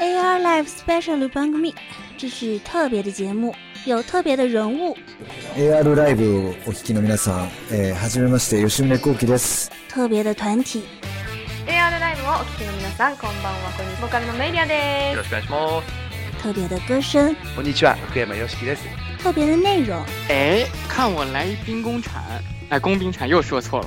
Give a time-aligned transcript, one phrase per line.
[0.00, 1.74] AR Live Special 番組，
[2.18, 4.96] 这是特别的节目，有特别的人物。
[5.56, 9.70] AR ライブをお聞きの皆さん、えー、はじめまして吉宗幸喜です。
[9.88, 10.82] 特别的团体，
[11.66, 15.86] AR ライブをお聞きの皆さんこんばんはこんにちはボーカルのメイリアでよろしくお願いします。
[16.42, 18.82] 特别的歌声，こんにちは、福山よしきです。
[19.22, 20.02] 特别的内容。
[20.28, 22.20] 哎，看我来一兵工铲，
[22.68, 23.86] 哎，工兵铲又说错了。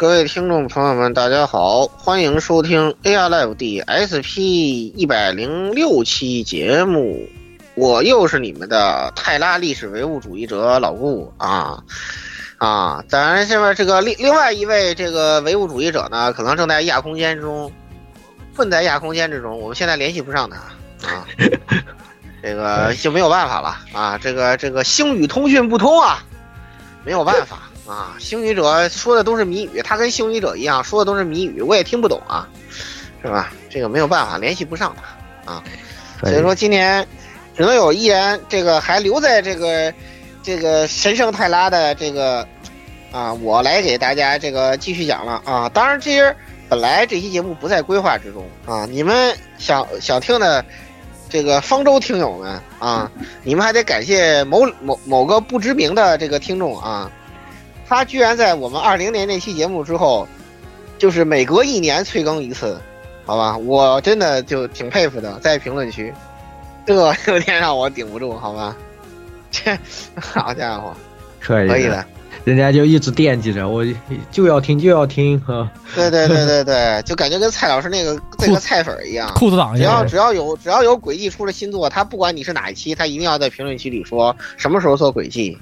[0.00, 4.40] 各位听众朋友们，大家好，欢迎收听 AR Live 第 SP
[4.96, 7.28] 一百零六期节目。
[7.74, 11.84] 我又是你们的泰拉历史唯物主义者老顾啊
[12.56, 13.04] 啊！
[13.08, 17.70] 咱下面这个另另外一位这个唯物主义者呢，可能正在亚空间之中，
[18.56, 20.56] 困在亚空间之中，我们现在联系不上他
[21.06, 21.26] 啊，
[22.42, 24.16] 这个就没有办法了啊！
[24.16, 26.24] 这个这个星宇通讯不通啊，
[27.04, 27.69] 没有办法。
[27.90, 32.48] 啊，星语者说的都是谜语，他跟星语者一样说的都是谜语，我也听不懂啊，
[33.20, 33.52] 是吧？
[33.68, 34.94] 这个没有办法联系不上
[35.44, 35.64] 他啊，
[36.20, 37.04] 所以说今年
[37.56, 39.92] 只能有一人这个还留在这个
[40.40, 42.46] 这个神圣泰拉的这个
[43.10, 45.68] 啊，我来给大家这个继续讲了啊。
[45.70, 46.32] 当然，这些
[46.68, 50.64] 本来这期节目不在规划之中啊，你们想想听的
[51.28, 53.10] 这个方舟听友们啊，
[53.42, 57.10] 你们还得感谢某某某个不知名的这个听众啊。
[57.90, 60.26] 他居然在我们二零年那期节目之后，
[60.96, 62.80] 就是每隔一年催更一次，
[63.26, 63.58] 好吧？
[63.58, 66.14] 我真的就挺佩服的，在评论区，
[66.86, 66.94] 这
[67.26, 68.76] 有点让我顶不住，好吧？
[69.50, 69.76] 这
[70.20, 70.94] 好家伙，
[71.40, 72.04] 可以可以的，
[72.44, 73.84] 人家就一直惦记着我，
[74.30, 75.68] 就要听就要听哈。
[75.92, 85.58] 对对对对对， 就感觉跟蔡老师那个那个菜粉一样，裤子党只要只要有只要有轨迹出了新作，他不管你是哪一期，他一定要在评论区里说什么时候做轨迹。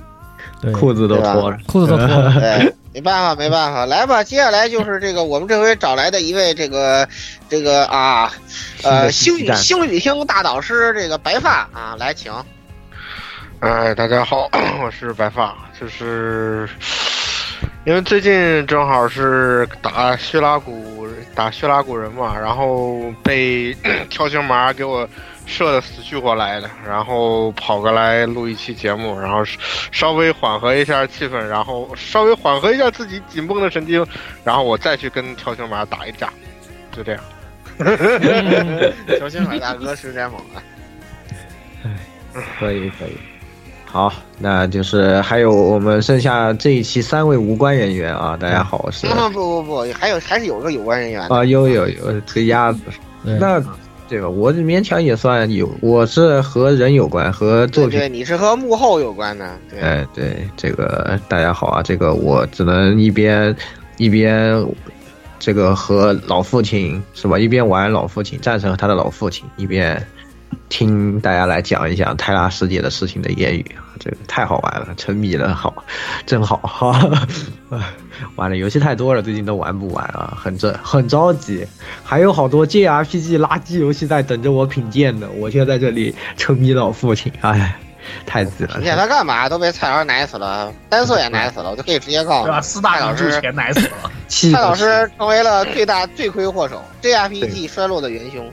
[0.72, 2.34] 裤子都脱了，裤子都脱了。
[2.41, 7.08] 对，没办法，没办法，来吧，接下来就是这个我们这回找来的一位这个
[7.48, 8.32] 这个啊，
[8.82, 12.32] 呃，星宇星宇厅大导师，这个白发啊，来请。
[13.60, 14.48] 哎，大家好，
[14.82, 16.69] 我是白发，就是
[17.84, 23.72] 因为最近正好是打血拉古打血拉古人嘛，然后被
[24.10, 25.08] 跳星麻给我。
[25.48, 29.42] 射的死去活来的，然后跑过来录一期节目，然后
[29.91, 34.06] 稍微缓和一下气氛，然后稍微缓和一下自己紧绷的神经，
[34.44, 36.31] 然后我再去跟条形马打一架，
[36.92, 37.20] 就这样。
[39.16, 40.58] 跳星马大哥实在猛啊！
[42.58, 43.16] 可以可以，
[43.84, 49.06] 好，那就是还有我们剩下这一期三位无关人员啊，大家好，我是。
[49.06, 52.81] 啊不不不，还有还是有个有关人员啊，有有有这个鸭子，
[53.22, 53.62] 那。
[54.08, 57.98] 这个我勉强也算有，我是和人有关，和作品。
[57.98, 59.54] 对，你是和幕后有关的。
[59.69, 63.54] 对，哎，对，这个大家好啊，这个我只能一边
[63.98, 64.66] 一边
[65.38, 70.02] 这个和老父亲是吧，一边玩老父亲，战胜他的老父亲，一边
[70.70, 73.66] 听大家来讲一讲泰拉世界的事情的言语，
[73.98, 75.84] 这个太好玩了，沉迷了，好，
[76.26, 76.98] 真好哈。
[78.34, 81.66] 玩的游戏太多了，最近都玩不完啊，很着很着急，
[82.03, 85.28] 还有好多 JRPG 垃圾游戏在等着我品鉴呢。
[85.37, 87.76] 我现在在这里沉迷老父亲，哎，
[88.26, 88.75] 太急了。
[88.75, 89.48] 品鉴他干嘛？
[89.48, 94.10] 都被蔡老师奶死了，单色也奶死了， 我就可以直接告诉你，四大老师全奶死了。
[94.28, 98.50] 蔡老师成为了最大罪魁祸首，JRPG 衰落的元凶。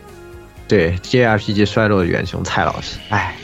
[0.68, 3.36] 对，JRPG 衰落的元凶，蔡老师，哎，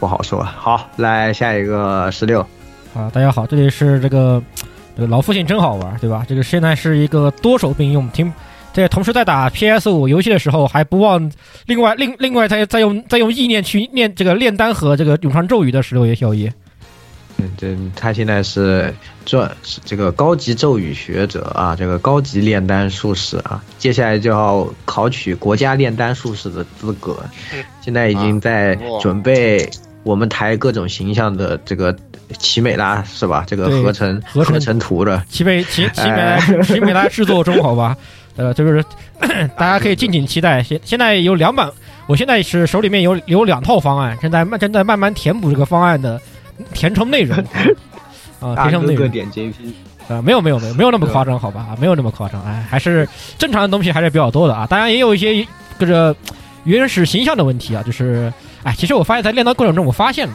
[0.00, 0.42] 不好说。
[0.42, 2.40] 好，来下一个十六。
[2.92, 4.42] 啊，大家好，这里是这个。
[4.96, 6.26] 这个老父亲真好玩，对吧？
[6.28, 8.30] 这个现在是一个多手并用，听，
[8.72, 11.30] 在同时在打 PS 五游戏的时候，还不忘
[11.66, 16.52] 另外另另外再再用再用意念去念这个炼丹和这个咏唱咒语的十六爷小爷。
[17.38, 18.92] 嗯，这他现在是
[19.24, 19.50] 这
[19.84, 27.16] 这个高级咒语学者啊，这个高级炼丹术士啊，接下来就要考取国家炼丹术士的资格，
[27.80, 29.66] 现在已经在准备
[30.02, 31.94] 我们台各种形象的这个。
[32.38, 33.42] 奇美拉是吧？
[33.44, 37.96] 这个合成合成图的奇美奇奇美 拉奇美拉制作中，好吧？
[38.36, 38.80] 呃，就是
[39.58, 40.62] 大家可以敬请期待。
[40.62, 41.68] 现现在有两版，
[42.06, 46.20] 我现在是手里面有有两套方案，正在慢正在慢慢填补这个方案的
[46.72, 47.36] 填充内容
[48.38, 49.10] 啊，填充内容。
[49.10, 49.52] 点 JP，
[50.06, 53.08] 啊，没有没有没有没有那么夸张，好吧，啊，没有那么夸张，哎，还是
[53.38, 54.68] 正常的东西还是比较多的啊。
[54.70, 55.44] 当然也有一些
[55.80, 56.14] 这个
[56.62, 60.34] 原始形象的问题啊，就是，哎，其实我发现在炼丹过程中，我发现了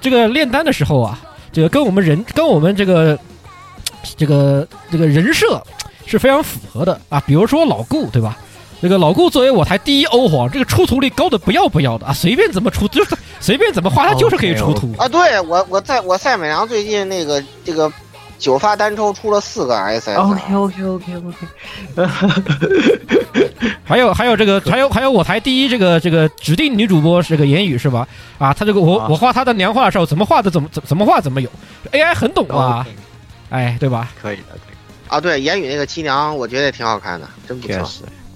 [0.00, 1.18] 这个炼丹的时候啊，
[1.52, 3.18] 这个跟我们人跟我们这个
[4.16, 5.62] 这个这个人设
[6.06, 7.22] 是非常符合的啊。
[7.26, 8.38] 比如说老顾，对吧？
[8.80, 14.94] 这个老顾作为我台第一欧皇，这个出图率高的不要不要的啊，随便怎么出就是随便怎么画，他就是可以出图。
[14.96, 17.92] 啊，对我我在我赛美良最近那个这个
[18.38, 21.36] 九发单抽出了四个 SS，OK OK OK OK，
[23.84, 28.06] 还有还有这个还有还有我台第一这个这个指定女主播是个言语是吧？
[28.38, 29.08] 啊，他这个我啊。
[29.10, 31.50] 我画他的娘画的时候，怎么画的怎么怎怎么画怎么有
[31.92, 32.86] ，AI 很懂啊，
[33.50, 34.12] 哎，对吧？
[34.22, 34.74] 可以的，可以
[35.08, 37.88] 啊，对，言语那个七娘，我觉得也挺好看的，真不错。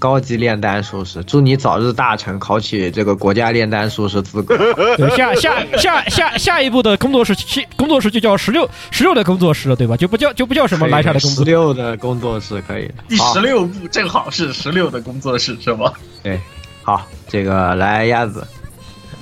[0.03, 4.57] 高级炼丹术士，祝你早日大成，考取这个国家炼丹术士资格。
[4.97, 9.95] 对，下下下下下一步的工作室去工作室就叫十六十六的工作室了，对吧？
[9.95, 11.45] 就不叫就不叫什么来下的工作室十作。
[11.45, 12.95] 六的工作室可以的。
[13.07, 15.93] 第十六部正好是十六的工作室是吗？
[16.21, 16.37] 对，
[16.81, 18.45] 好，这个来鸭子，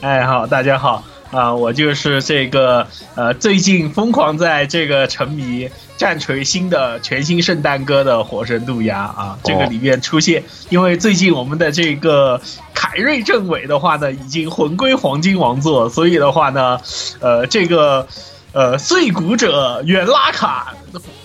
[0.02, 2.86] 哎，好，大家好啊、我就是这个
[3.16, 12.40] 呃，最近疯狂在这个沉迷战锤新的全新圣诞歌的火神渡鸦啊，这个里面出现，因为最近我们的这个
[12.74, 16.80] 凯瑞政委的话呢，已经魂归黄金王座，所以的话呢，
[17.20, 18.08] 呃，这个
[18.52, 20.74] 呃碎骨者远拉卡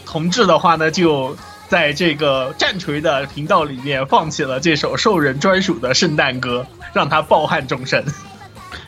[0.07, 1.37] 同志的话呢，就。
[1.69, 8.05] 在这个战锤的频道里面放弃了这首兽人专属的圣诞歌，让他抱憾终身。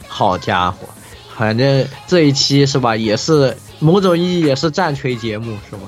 [0.07, 0.87] 好家伙，
[1.39, 5.83] 反正这一期是吧，也是某种意义也是战锤节目是吧？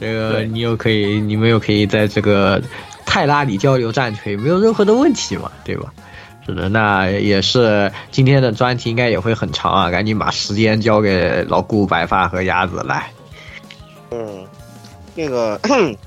[0.00, 2.60] 这个你又可以，你们又可以在这个
[3.06, 5.92] 泰拉里交流战锤，没有任何的问题嘛，对吧？
[6.44, 13.10] 是的，那也是今天的专题应该也会很长啊，赶紧把时间交给老顾、白发和鸭子来。
[14.10, 14.44] 嗯，
[15.16, 15.60] 这个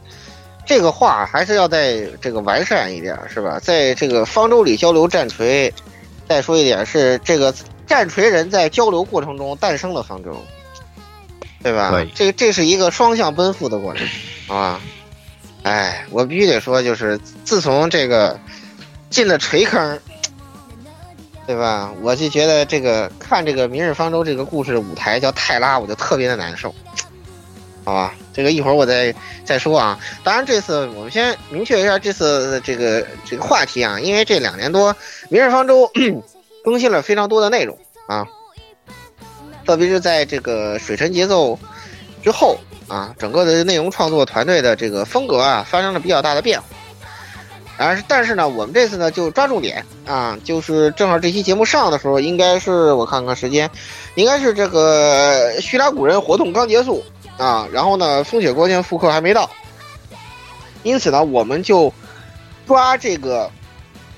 [0.65, 3.59] 这个话还是要再这个完善一点，是吧？
[3.59, 5.73] 在这个方舟里交流战锤，
[6.27, 7.53] 再说一点是这个
[7.89, 10.45] 战锤人在交流过程中诞生了方舟，
[11.61, 11.91] 对吧？
[12.15, 14.07] 这这是一个双向奔赴的过程
[14.47, 14.79] 啊！
[15.63, 18.39] 哎，我必须得说，就是自从这个
[19.09, 19.99] 进了锤坑。
[21.47, 21.91] 对吧？
[22.03, 26.71] 我就觉得这个看这个《明日方舟》这个故事的舞台叫泰拉，我就特别的难受。
[27.83, 29.11] 好吧，这个一会儿我再
[29.43, 29.99] 再说啊。
[30.23, 34.93] 当然，这次我们先明确一下这次这个这个话题啊，因为这两年多，
[35.29, 35.87] 《明日方舟》
[36.63, 37.77] 更新了非常多的内容
[38.07, 38.27] 啊，
[39.65, 41.57] 特别是在这个水神节奏
[42.23, 42.57] 之后
[42.87, 46.67] 啊，整个的内容创作团队的这个风格啊发生了比较大的变化。
[47.81, 53.71] 而是但是呢，我们这次呢就抓重点啊，就是正好这期节目上的时候，应该是我看看时间，
[54.15, 57.01] 应该是这个叙拉古人活动刚结束
[57.37, 59.49] 啊，然后呢，风雪国境复刻还没到，
[60.83, 61.93] 因此呢，我们就
[62.67, 63.49] 抓这个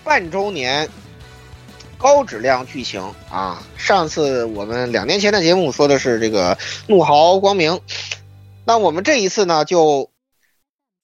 [0.04, 0.90] 半周年
[2.02, 3.62] 高质量剧情啊。
[3.78, 6.58] 上次我们两年前的节目说的是这个
[6.88, 7.80] 怒嚎光明，
[8.66, 10.10] 那我们这一次呢就，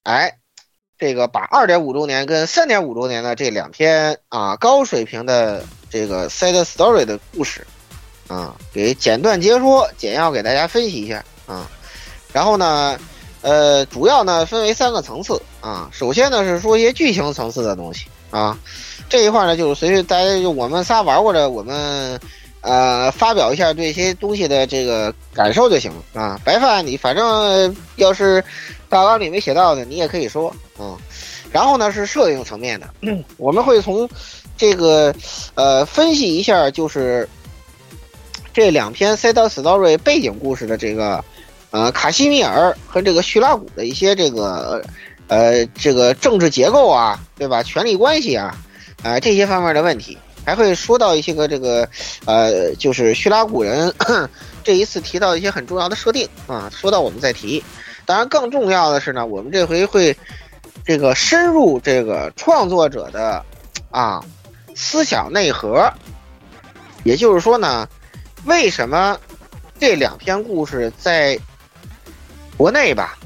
[0.04, 0.38] 哎。
[1.00, 7.68] 这个把二点五周年跟三点五周年的这两篇啊高水平的这个 side story 的故事
[8.28, 11.70] 啊，给简短截说，简要给大家分析一下啊。
[12.34, 13.00] 然后呢，
[13.44, 15.88] 呃，主要呢分为三个层次啊。
[15.94, 18.58] 首先呢是说一些剧情层次的东西啊，
[19.10, 22.20] 这一块呢就是随着大家就我们仨玩过的，我们
[22.62, 26.40] 呃发表一下对一些东西的这个感受就行了啊。
[26.44, 28.44] 白饭你反正要是
[28.90, 30.54] 大纲里没写到的，你也可以说。
[30.80, 30.96] 嗯，
[31.52, 32.88] 然后呢是设定层面的，
[33.38, 34.08] 我们会从
[34.56, 35.14] 这个
[35.56, 37.28] 呃分析一下，就是
[38.54, 41.24] 这两篇 side story 背景故事的这个
[41.72, 44.84] 呃卡西米尔和这个叙拉古的一些这个呃
[45.28, 47.62] 呃这个政治结构啊，对吧？
[47.64, 48.56] 权力关系啊，
[49.04, 51.88] 啊、这些方面的问题，还会说到一些个这个
[52.26, 53.94] 呃就是叙拉古人
[54.64, 57.64] 这一次提到一些很重要的设定啊，说到我们再提。
[58.06, 60.16] 当然，更重要的是呢，我们这回会。
[60.86, 63.44] 这个深入这个创作者的
[63.92, 64.24] 啊
[64.74, 65.92] 思想内核，
[67.04, 67.86] 也就是说呢，
[68.46, 69.20] 为什么
[69.78, 71.38] 这两篇故事在
[72.56, 73.18] 国内吧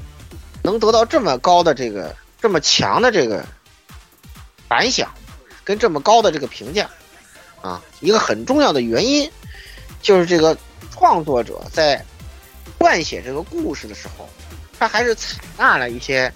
[0.62, 3.44] 能得到这么高的这个这么强的这个
[4.68, 5.12] 反响，
[5.64, 6.88] 跟这么高的这个评价
[7.60, 7.82] 啊？
[8.00, 9.30] 一个很重要的原因
[10.00, 10.56] 就是这个
[10.90, 12.04] 创作者在
[12.78, 14.28] 撰写这个故事的时候，
[14.78, 16.32] 他还是采纳了一些。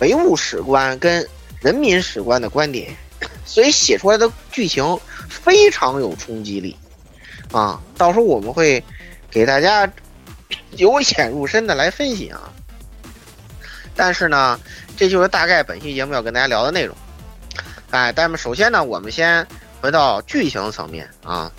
[0.00, 1.26] 唯物史观跟
[1.58, 2.94] 人民史观的观点，
[3.46, 4.84] 所以写出来的剧情
[5.26, 6.76] 非常有冲击力
[7.50, 7.80] 啊！
[7.96, 8.84] 到时候我们会
[9.30, 9.90] 给大家
[10.76, 12.52] 由浅入深的来分析啊。
[13.96, 14.60] 但是呢，
[14.96, 16.94] 这就是大概本期节目要跟大家聊的内容。
[17.90, 19.46] 哎，但是首先呢，我们先
[19.80, 21.50] 回到剧情层面啊，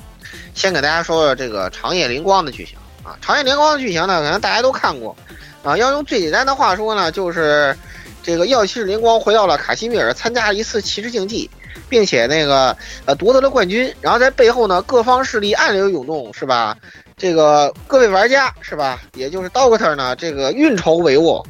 [0.54, 3.18] 先给大家说说这个长夜灵光的剧情啊。
[3.22, 5.16] 长夜灵光的剧情呢，可能大家都看过
[5.64, 5.76] 啊。
[5.76, 7.76] 要用最简单的话说呢，就是
[8.22, 11.50] 这个药骑士灵光回到了卡西米尔，参加了一次骑士竞技，
[11.90, 12.76] 并且那个
[13.06, 13.92] 呃夺得了冠军。
[14.02, 16.78] 然后在背后呢，各方势力暗流涌动，是吧？
[17.16, 19.00] 这个各位玩家是吧？
[19.16, 21.44] 也就是 Doctor 呢，这个运筹帷幄。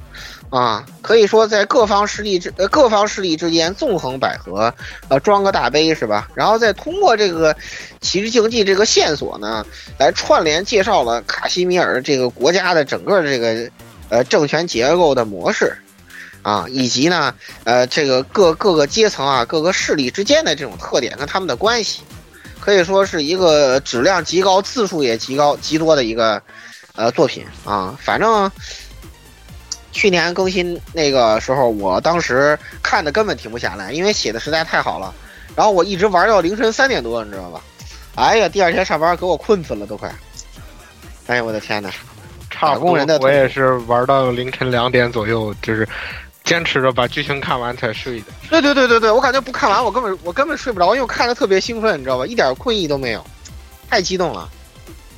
[0.50, 4.72] 啊，可以说在各方势力之呃各方势力之间纵横捭阖，
[5.10, 6.30] 呃装个大杯是吧？
[6.34, 7.54] 然后再通过这个
[8.00, 9.66] 骑士竞技这个线索呢，
[10.00, 13.70] 来串联介绍了卡西米尔这个国家的整个这个
[14.08, 15.78] 呃政权结构的模式，
[16.44, 17.36] 啊，以及呢
[17.66, 22.04] 呃这个各各个阶层啊各个势力之间的这种特点跟他们的关系，
[22.62, 26.42] 可以说是一个质量极高、字数也极高极多的一个
[26.96, 28.50] 呃作品啊，反正。
[29.92, 35.14] 去年更新那个时候，我当时看的根本停不下来，因为写的实在太好了。
[35.56, 37.62] 然后我一直玩到凌晨三点多，你知道吧？
[38.16, 40.14] 哎呀，第二天上班给我困死了，都快。
[41.28, 41.92] 哎呀，我的天哪！
[42.50, 45.88] 差不多，我也是玩到凌晨两点左右，就是
[46.44, 48.26] 坚持着把剧情看完才睡的。
[48.50, 52.26] 对对对对对，我感觉不看完我根本我根本睡不着，因为我看的特别兴奋，你知道吧？
[52.26, 53.24] 一点困意都没有，
[53.90, 54.50] 太激动了。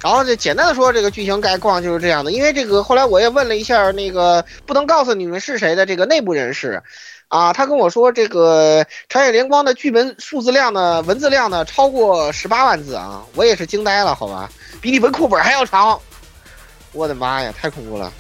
[0.02, 2.32] 然后就简单的说，这个剧情概况就是这样的。
[2.32, 6.82] 因为这个后来我也问了一下那个不能告诉你们是谁的这个内部人士，
[7.28, 16.00] 啊，他跟我说这个《长野联光》的剧本数字量呢，文字量呢超过十八万字啊，我也是惊呆了，好吧，比你文库本还要长，
[16.94, 18.12] 我的妈呀，太恐怖了。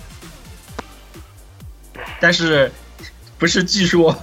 [2.19, 2.71] 但是。
[3.39, 4.13] 不是，据说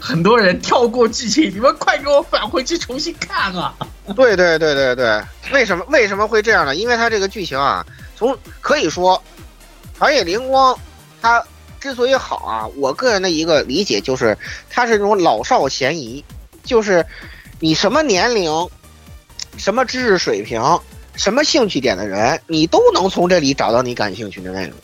[0.00, 3.74] 很多人跳过剧情，你们快给我返回去重新看啊！
[4.14, 5.20] 对对对对对，
[5.52, 6.76] 为什么为什么会这样呢？
[6.76, 7.84] 因为它这个剧情啊，
[8.16, 9.20] 从可以说，
[9.98, 10.72] 《长野灵光》
[11.20, 11.44] 它
[11.80, 14.38] 之所以好啊，我个人的一个理解就是，
[14.70, 16.24] 它是那种老少咸宜，
[16.62, 17.04] 就是
[17.58, 18.68] 你什么年龄、
[19.56, 20.62] 什么知识水平、
[21.16, 24.76] 什么兴趣点的人，你都能从这里找到你感兴趣的内容。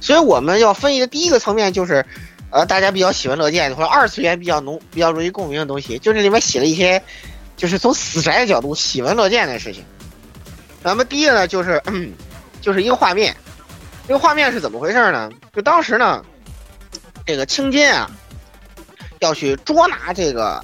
[0.00, 2.06] 所以我们要分析的第一个层面就是。
[2.52, 7.02] 呃，大家比较喜闻乐见或者二次元比较浓、比较容易共鸣的东西，就这里面写了一些，
[7.56, 9.82] 就是从死宅的角度喜闻乐见的事情。
[10.82, 11.82] 那么第一个呢，就是，
[12.60, 13.34] 就是一个画面，
[14.06, 15.30] 这个画面是怎么回事呢？
[15.56, 16.22] 就当时呢，
[17.24, 18.10] 这个青金啊，
[19.20, 20.62] 要去捉拿这个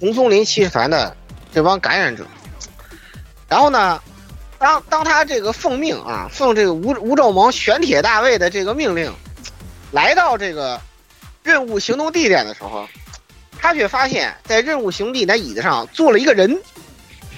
[0.00, 1.14] 红松林骑士团的
[1.52, 2.26] 这帮感染者，
[3.50, 4.00] 然后呢，
[4.58, 9.12] 当当他这个奉命啊，奉这个吴吴兆蒙玄铁大卫的这个命令，
[9.90, 10.80] 来到这个。
[11.42, 12.88] 任务行动地点的时候，
[13.58, 16.56] 他却发现，在任务行动地点椅子上坐了一个人。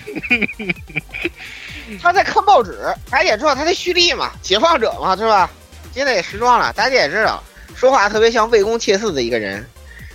[2.01, 2.79] 他在看报纸，
[3.11, 5.51] 大家也知道他在蓄力嘛，解放者嘛，是吧？
[5.93, 7.43] 现在也时装了，大家也知道，
[7.75, 9.67] 说话特别像魏公切嗣的一个人，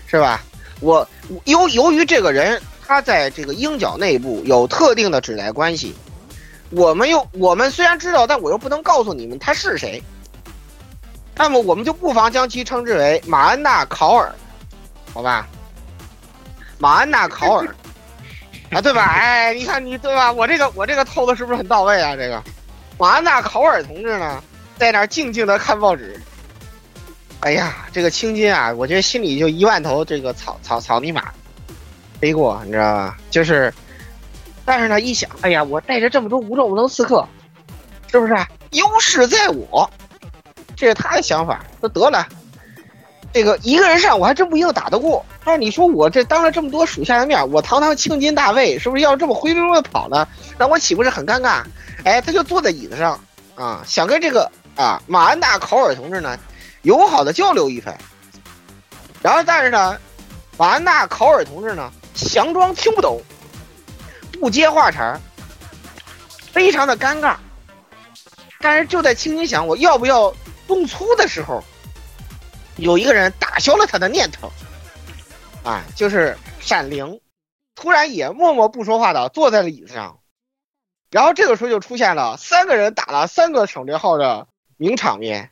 [0.07, 0.41] 是吧？
[0.81, 1.07] 我
[1.45, 5.93] 由由于这个人他在这个鹰角内部有特定的指代关系，
[6.69, 10.01] 我们又我们虽然知道，但我又不能告诉你们他是谁。
[11.39, 14.29] 那么我们就不妨将其称之为马安娜考尔，
[15.13, 15.47] 好吧？
[16.77, 17.75] 马安娜考尔，
[18.71, 19.05] 啊，对吧？
[19.05, 20.29] 哎，你看你对吧？
[20.29, 22.13] 我这个我这个透的是不是很到位啊？
[22.13, 22.43] 这个
[22.97, 24.43] 马安娜考尔同志呢，
[24.77, 26.21] 在那儿静静的看报纸。
[27.39, 31.31] 哎呀，这个青筋啊，我觉得心里就一万头这个草草草泥马
[32.19, 33.17] 飞过，你知道吧？
[33.31, 33.73] 就是，
[34.65, 37.25] 但是呢，一想，哎呀，我带着这么多无重无能刺客，
[38.11, 38.35] 是不是？
[38.71, 39.89] 优势在我。
[40.79, 42.25] 这是他的想法，说得了，
[43.33, 45.25] 这个一个人上我还真不一定打得过。
[45.43, 50.25] 但是你说我这当着这么多属下的面，我堂堂青金大尉，是不是要这么灰溜溜的跑呢？
[50.57, 51.63] 那我岂不是很尴尬？
[52.05, 53.19] 哎，他就坐在椅子上
[53.55, 56.39] 啊，想跟这个啊马安大考尔同志呢
[56.83, 57.97] 友好的交流一番。
[59.21, 59.97] 然后但是呢，
[60.57, 63.21] 马安大考尔同志呢强装听不懂，
[64.39, 65.19] 不接话茬
[66.53, 67.35] 非常的尴尬。
[68.61, 70.33] 但是就在青金想我要不要。
[70.69, 71.63] 动粗的时候，
[72.77, 74.51] 有一个人打消了他的念头，
[75.63, 77.19] 啊，就是闪灵，
[77.73, 80.19] 突然也默默不说话的坐在了椅子上，
[81.09, 84.47] 然后这个时候就出现了三个人打了三个省略号的
[84.77, 85.49] 名场面，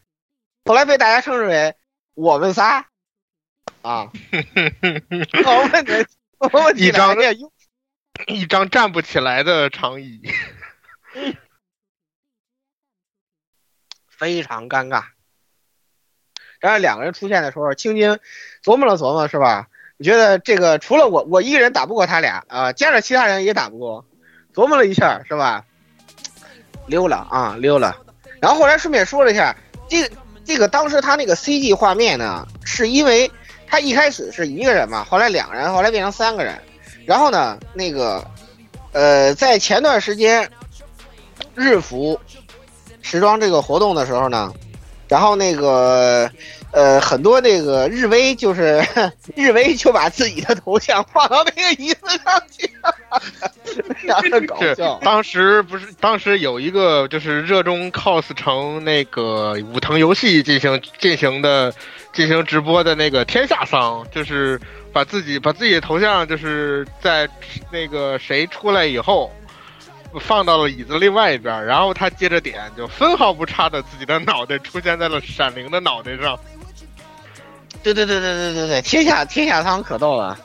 [0.65, 1.73] 后来被大家称之为
[2.13, 2.85] 我们仨，
[3.81, 4.11] 啊，
[5.43, 6.07] 我们的
[6.37, 7.15] 我们一张
[8.27, 10.21] 一张站不起来的长椅。
[14.17, 15.03] 非常尴尬。
[16.59, 18.17] 然后两个人出现的时候，青金
[18.63, 19.67] 琢磨了琢磨，是吧？
[19.97, 24.05] 你觉得这个除了我我一个人打不过他俩啊，加上其他人也打不过。
[24.53, 25.63] 琢磨了一下，是吧？
[26.87, 27.95] 溜了啊，溜了。
[28.41, 29.55] 然后后来顺便说了一下，
[29.87, 33.31] 这个这个当时他那个 CG 画面呢，是因为
[33.67, 36.59] 他一开始是一个人嘛，后来两个人，后来变成三个人。
[37.05, 38.25] 然后呢，那个
[38.93, 40.49] 呃，在前段时间
[41.55, 42.19] 日服
[43.07, 44.51] 时装这个活动的时候呢，
[45.07, 46.29] 然后那个。
[46.73, 48.83] 呃，很多那个日威就是
[49.35, 52.69] 日威就把自己的头像放到那个椅子上去，
[53.95, 54.99] 非常的搞笑。
[55.01, 61.73] 当时不是当时有一个就是热衷 cos 成那个武藤游戏进行进行的
[62.11, 64.59] 进行直播的那个天下桑，就是
[64.91, 67.27] 把自己把自己的头像就是在
[67.71, 69.31] 那个谁出来以后。
[70.19, 76.37] 放到了椅子另外一边，然后他接着点，就分毫不差的自己的脑袋出现在了闪灵的脑袋上。
[77.83, 80.37] 对对对对对对对，天下天下仓可逗了，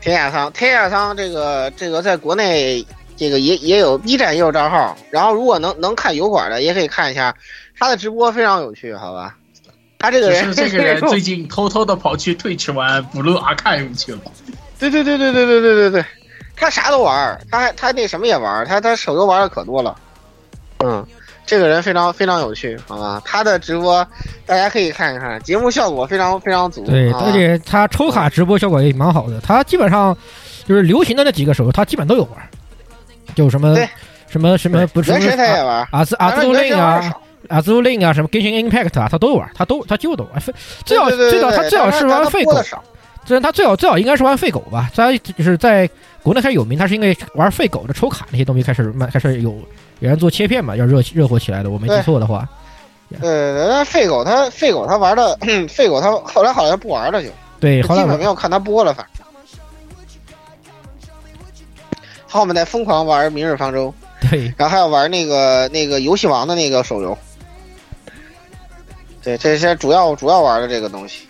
[0.00, 2.84] 天下仓天下仓这个这个在国内
[3.16, 7.34] 这个也也有 B 站也有账号，然后如果能能看油管的也可以看一下
[7.78, 9.36] 他的直播，非常有趣，好吧？
[9.98, 14.20] 他这个人这个人 最近偷偷的跑去退吃完补录阿看去了。
[14.78, 16.04] 对对对对对对对对对。
[16.56, 19.94] 他啥都玩他还他那什么也玩他他手游玩的可多了，
[20.78, 21.06] 嗯，
[21.44, 23.20] 这个人非常非常有趣，好吧？
[23.24, 24.04] 他的直播
[24.46, 26.82] 大家可以看一看，节目效果非常非常足。
[26.86, 30.16] 对，而且他抽卡直播效果也蛮好的，他基本上
[30.66, 32.32] 就是流行的那几个手游，他基本都有玩，
[33.34, 33.76] 就什么
[34.28, 37.14] 什么什么不是原神他也玩，阿兹阿兹令啊，
[37.48, 40.42] 阿兹令啊，什么 Genshin Impact 啊，他都玩，他都他就都玩，
[40.84, 42.60] 最好最好他最好是玩废狗，
[43.24, 45.88] 这他最好最好应该是玩废狗吧，他就是在。
[46.26, 49.56] 国内开始有名，他是因为玩废狗的抽卡那些东西开始卖，开始有
[50.00, 51.70] 有人做切片嘛，要热热火起来的。
[51.70, 52.48] 我没记错的话，
[53.20, 57.28] 呃，废狗他 废狗他玩的废狗他后来好像不玩了就，
[57.60, 59.24] 对，后来没有看他播了，反正。
[62.26, 63.94] 后面在疯狂玩《明日方舟》，
[64.28, 67.16] 对，然后还要玩那个那个游戏王的那个手游，
[69.22, 71.25] 对，这些主要主要玩的这个东西。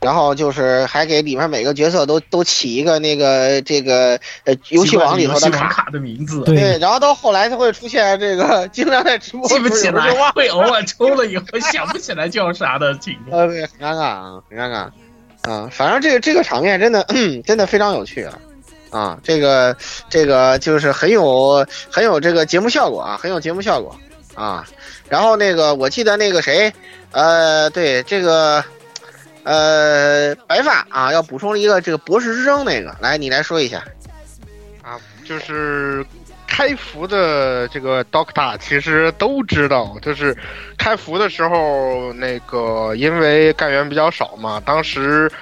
[0.00, 6.78] 然后就是还给里面每个角色都都起一个那个这个呃游戏王里头的卡卡的名字，对。
[6.78, 13.40] 然后到后来他会出现这个经常在直播记不起来，会偶尔抽了以后想不起来叫啥的情况。
[13.40, 15.50] 呃，对，很尴尬啊，很尴尬。
[15.50, 17.04] 啊，反正这个这个场面真的
[17.44, 18.38] 真的非常有趣啊
[18.90, 19.76] 啊，这个
[20.08, 23.98] 这个就是很有很有这个节目效果啊，很有节目效果
[24.36, 24.64] 啊。
[25.08, 26.72] 然后那个我记得那个谁
[27.10, 28.64] 呃，对这个。
[29.48, 33.82] 呃，白发啊，要补充一个这个博士之争那个，来，你来说一下。
[34.82, 36.04] 啊，就是
[36.46, 40.36] 开服的这个 Doctor 其实都知道，就是
[40.76, 45.32] 开服的时候那个因为干员比较少嘛，当时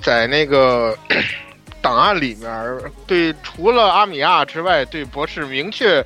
[0.00, 0.96] 在那个
[1.82, 2.50] 档案里面，
[3.06, 6.02] 对除了阿米亚之外，对博士明确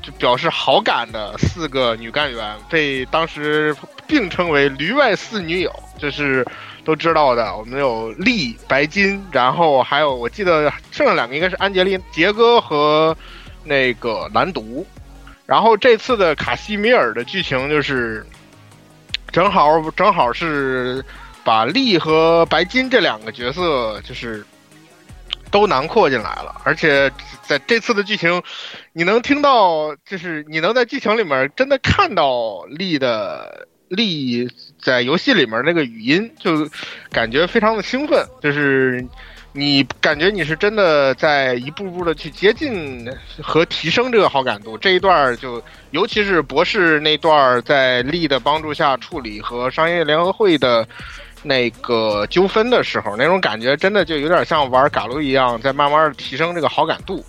[0.00, 3.74] 就表示好感的四个女干员，被当时
[4.06, 6.46] 并称为“驴外四女友”，就是。
[6.84, 13.16] 都知道的，我们有丽、白金，然后还有我记得剩下两个应该是安杰丽、杰哥和
[13.64, 14.84] 那个蓝毒。
[15.46, 18.26] 然后这次的卡西米尔的剧情就是，
[19.30, 21.04] 正好正好是
[21.44, 24.44] 把丽和白金这两个角色就是
[25.50, 27.10] 都囊括进来了，而且
[27.42, 28.42] 在这次的剧情，
[28.92, 33.68] 你能听到，就是你能在剧情里面真的看到丽的。
[33.88, 34.48] 力
[34.82, 36.68] 在游戏里面那个语音就
[37.10, 39.02] 感觉非常的兴奋，就是
[39.52, 43.08] 你感觉你是真的在一步步的去接近
[43.40, 44.76] 和提升这个好感度。
[44.76, 50.86] 这一段就尤其是博士那段在力的帮助下处理和商业联合会的
[51.42, 57.24] 那个纠纷的时候，那种感觉真的就有点像玩嘎鲁一样，在慢慢的提升这个好感度。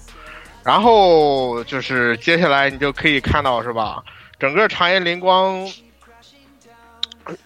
[0.64, 4.02] 然后就是接下来你就可以看到是吧，
[4.40, 5.68] 整个长夜灵光。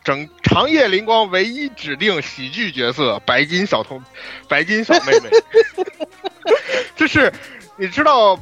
[0.03, 4.01] 整长夜灵光唯一指定喜剧角色白金小童，
[4.47, 5.29] 白金小妹妹，
[6.95, 7.31] 就是
[7.75, 8.39] 你知道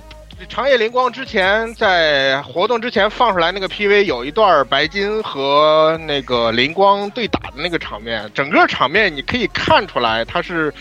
[0.49, 10.73] 长夜灵光之前在活动之前放出来那个 PV 有一段白金和那个灵光对打的那个场面，整个场面你可以看出来，他是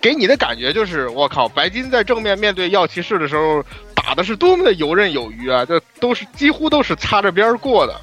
[0.00, 8.00] 给你的感觉就是我靠，白金在正面面对药骑士的时候打的是多么的游刃有余啊，这都是几乎都是擦着边过的。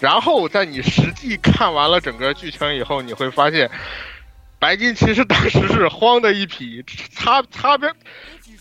[0.00, 3.70] 然后在你实际看完了整个剧情以后，你会发现，
[4.58, 7.94] 白金其实当时是慌的一匹，擦擦边，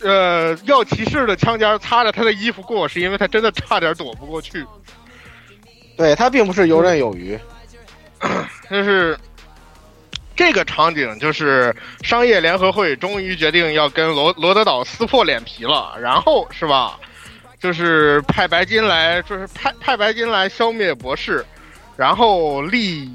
[0.02, 4.66] 呃，要骑士的枪尖擦着他的衣服过，是因为他真的差点躲不过去。
[5.98, 7.38] 对他并不是游刃有余，
[8.70, 9.18] 就是
[10.36, 17.00] 这个场景就是商业联合会终于决定要跟罗罗德岛撕破脸皮了，然后是吧？
[17.64, 21.46] 就是派白金来，就是派派白金来消灭博士，
[21.96, 23.10] 然后立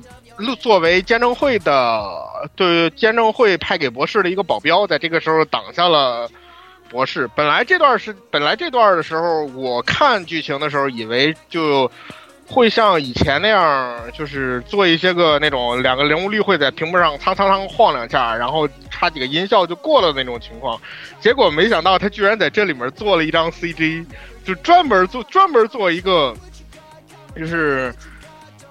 [0.59, 2.11] 作为监证会的
[2.57, 6.27] 对监证会派给博士的一个保镖，在这个时候挡下了
[6.89, 7.29] 博士。
[7.37, 11.91] 本来这段是本来这段的时候，我看剧情的时候以为就。
[12.51, 20.81] 会像以前那样，就是做一些个那种两个人物例会在屏幕上苍苍苍晃两下，然后插几个音效就过了那种情况。
[21.21, 24.07] 结果没想到他居然在这里面做了一张 CG，
[24.49, 26.35] 就专门做专门做一个，
[27.37, 27.95] 就是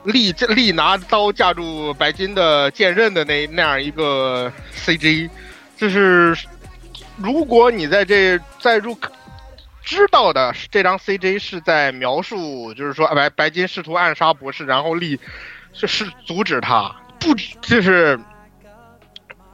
[0.05, 5.29] 力力拿刀架住白金的剑刃的那那样一个 CG，
[5.77, 6.35] 就是
[7.17, 8.97] 如果你在这在入。
[9.83, 15.17] 知道的这张 CJ 是在描述，就是说白白金试图暗杀博士，然后力
[15.71, 18.19] 是是阻止他，不就是，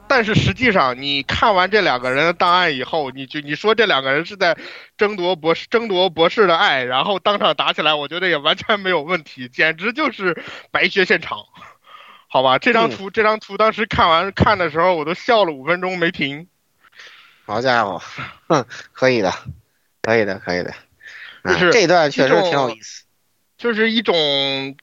[0.06, 4.56] 但是实际上你看完这两个人的档案以后，你就你说这两个人是在
[4.96, 11.38] 争夺博士争夺博士的爱，然后当场打起来，我觉得也完全没有问题，简直就是白学现场，
[12.28, 12.58] 好吧？
[12.58, 16.46] 这张图这张图当时看完看的时候，我都笑了五分钟没停。
[17.46, 18.02] 好家伙，
[18.48, 19.32] 哼，可以的。
[20.02, 20.74] 可以的，可以的，
[21.44, 23.03] 就是这段确实挺有意思，
[23.64, 24.14] 就是一种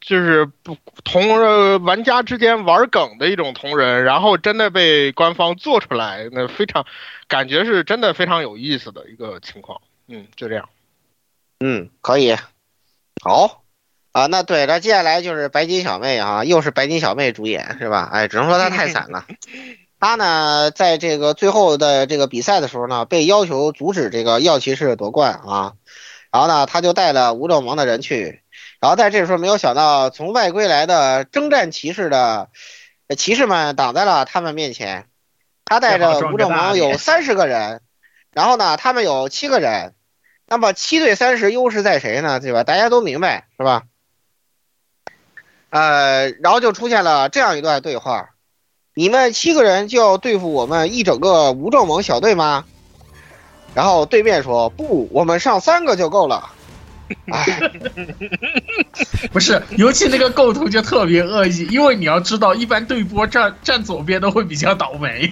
[0.02, 6.84] 就是不同玩家之间玩梗的一种同人，然后真的被官方做出来，那非常
[7.28, 9.80] 感觉是真的非常有意思的一个情况。
[10.08, 10.68] 嗯，就这样。
[11.60, 12.36] 嗯，可以。
[13.22, 13.62] 好
[14.14, 18.10] 啊，那对，那接下来就是白金小妹啊，又是白金小妹主演是吧？
[18.12, 19.28] 哎，只能说她太惨了。
[20.02, 25.74] 她呢，在这个最后的这个比赛的时候呢，被要求阻止这个药骑士夺冠啊。
[26.32, 28.42] 然后呢，她就带了无正盟的人去。
[28.82, 32.50] 然后在这时候，没有想到从外归来的征战骑士的
[33.16, 35.06] 骑士们挡在了他们面前。
[35.64, 37.80] 他带着无正盟有三十个人，
[38.34, 39.94] 然后呢，他们有七个人。
[40.48, 42.42] 那么七对三十，优势在谁呢？
[42.42, 42.66] 对吧？
[42.66, 43.84] 大家都明白是吧？
[45.70, 48.32] 呃，然后就出现了这样一段对话。
[48.94, 52.66] 你们七个人就要对付我们一整个无正盟小队吗？
[53.74, 56.50] 然后对面说不，我们上三个就够了。
[59.32, 65.32] 不是，尤其那个构图就特别恶意，因为你要知道，一般对波站站左边都会比较倒霉。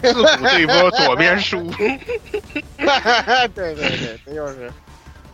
[0.00, 1.70] 自古对波左边输。
[1.76, 4.70] 对对对，这又是，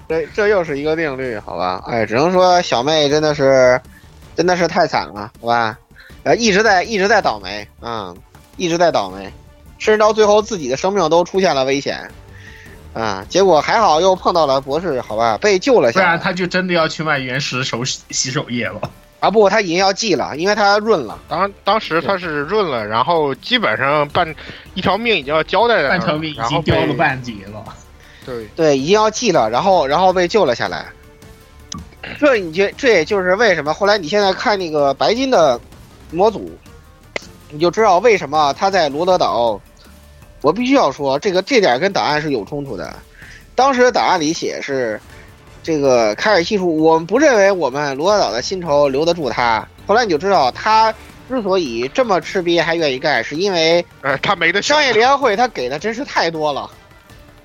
[0.09, 1.83] 这这又是一个定律，好吧？
[1.87, 3.81] 哎，只能说小妹真的是，
[4.35, 5.79] 真的是太惨了，好吧？
[6.25, 8.17] 呃，一直在一直在倒霉嗯，
[8.57, 9.31] 一直在倒霉，
[9.79, 12.09] 甚至到最后自己的生命都出现了危险，
[12.95, 16.07] 啊，结果还好又碰到了博士，好吧，被救了下来。
[16.07, 18.81] 不然他就真的要去卖原石手洗手液了。
[19.21, 21.19] 啊不，他已经要寄了，因为他润了。
[21.29, 24.35] 当当时他是润了，然后基本上半
[24.75, 27.65] 一条命已经要交代了，半条命已经掉了半截了。
[28.27, 30.87] 对对，已经要寄了，然后然后被救了下来。
[32.19, 35.61] 这你觉这也就是为什么后来你现在看那个白金的。
[36.15, 36.51] 模组，
[37.49, 39.59] 你就知道为什么他在罗德岛。
[40.43, 42.95] 我必须要说，这个这点跟档案是有冲突的。
[43.55, 45.01] 当时的档案里写是，
[45.63, 49.67] 这个凯尔西说，我们不认为我们罗德岛的薪酬留得住他。
[49.87, 50.93] 后来你就知道，他
[51.29, 56.69] 之所以这么吃瘪还愿意干，是因为呃，他没的商业联合会他给的真是太多了。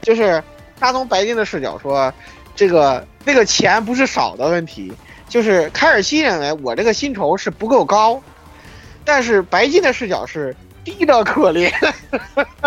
[0.02, 0.44] 就是
[0.80, 2.12] 他从白金的视角说，
[2.56, 4.92] 这个那个钱不是少的问题，
[5.30, 8.22] 就是凯尔西认为我这个薪酬是不够高。
[9.04, 10.56] 但是白金的视角是
[10.88, 11.70] 低的可怜，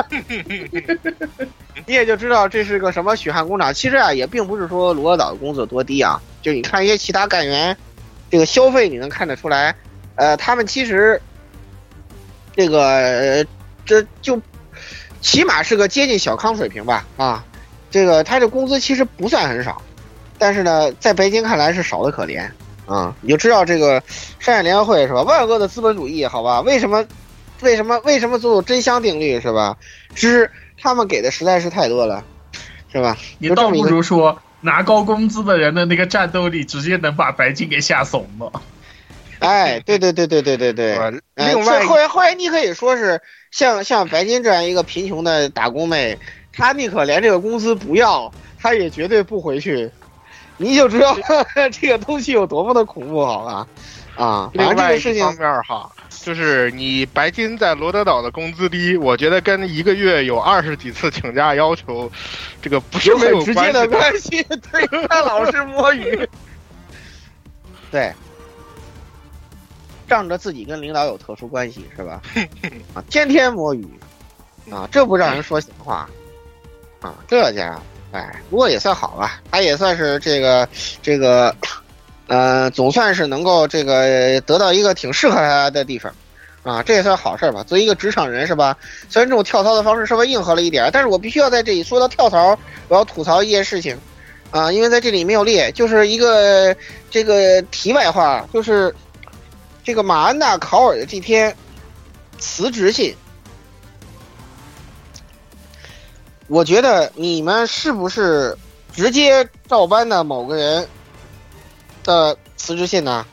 [1.86, 3.72] 你也就知道这是个什么血汗工厂。
[3.72, 7.74] 其实啊，也并不是说罗德岛的工资多低啊，就你看一些其他干员，
[8.30, 9.74] 这个消费你能看得出来，
[10.16, 11.18] 呃，他们其实
[12.54, 13.42] 这个
[13.86, 14.38] 这就
[15.22, 17.42] 起码是个接近小康水平吧啊，
[17.90, 19.80] 这个他这工资其实不算很少，
[20.36, 22.46] 但是呢，在北京看来是少的可怜。
[22.84, 24.02] 啊，你就知道这个
[24.40, 25.22] 商业联合会是吧？
[25.22, 26.60] 万恶的资本主义，好吧？
[26.60, 27.02] 为什么？
[27.62, 27.98] 为什么？
[28.04, 29.76] 为什么做有真香定律是吧？
[30.14, 32.24] 是他们给的实在是太多了，
[32.92, 33.16] 是吧？
[33.38, 38.62] 你倒不如说拿高工资的人的那个战斗力，直接能把白金给吓怂了。
[39.38, 40.98] 哎，对对对对对对对。
[41.36, 43.20] 另外，后来后来你可以说是
[43.50, 46.18] 像像白金这样一个贫穷的打工妹，
[46.52, 49.90] 她宁可连这个工资不要，她也绝对不回去。
[50.58, 51.16] 你就知道
[51.72, 53.66] 这个东西有多么的恐怖，好吧？
[54.16, 62.10] 啊，另外一方面哈，就是你白金在罗德岛的工资低，我觉得跟一个月有二十几次请假要求，
[62.60, 64.42] 这个不是没有直接的关系。
[64.42, 66.28] 对，他老是摸鱼。
[67.90, 68.12] 对，
[70.06, 72.20] 仗着自己跟领导有特殊关系是吧？
[72.94, 73.86] 啊，天天摸鱼，
[74.70, 76.08] 啊，这不让人说闲话，
[77.00, 77.80] 啊，这家伙，
[78.12, 80.68] 哎，不过也算好吧，他也算是这个
[81.02, 81.54] 这个，
[82.30, 86.14] 呃，总算是能够这个得到一个挺适合他的地方。
[86.62, 87.64] 啊，这也算好事吧？
[87.64, 88.76] 作为一个职场人是吧？
[89.08, 93.98] 虽然这种跳槽的方式稍微硬核了一点，但是我必须要在这里说到跳槽，我要吐槽一件事情，
[94.52, 96.76] 啊，因为在这里没有列，就是一个
[97.10, 98.94] 这个题外话，就是
[99.82, 101.52] 这个马安娜考尔的这篇
[102.38, 103.16] 辞职信，
[106.46, 108.56] 我觉得你们是不是
[108.92, 110.86] 直接照搬的某个人
[112.04, 113.24] 的辞职信呢？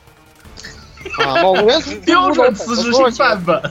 [1.24, 3.62] 啊，某个人标准辞职信范本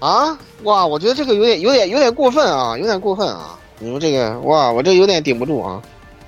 [0.00, 0.38] 啊！
[0.62, 3.58] 哇，我觉得这个有点、有点、有点过分啊，有点过分啊！
[3.78, 5.82] 你们这个哇，我这有点顶不住啊！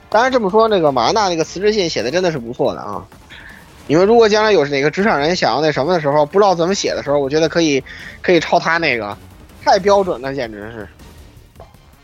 [0.08, 3.04] 当然这么说，那个马安娜那个辞职信写的真的是不错的啊！
[3.86, 7.82] 你们如果将来有哪个职场人想要那什么的时候，不知道怎么写的时候，我觉得可以
[8.22, 9.16] 可以抄他那个，
[9.64, 10.88] 太标准了，简直是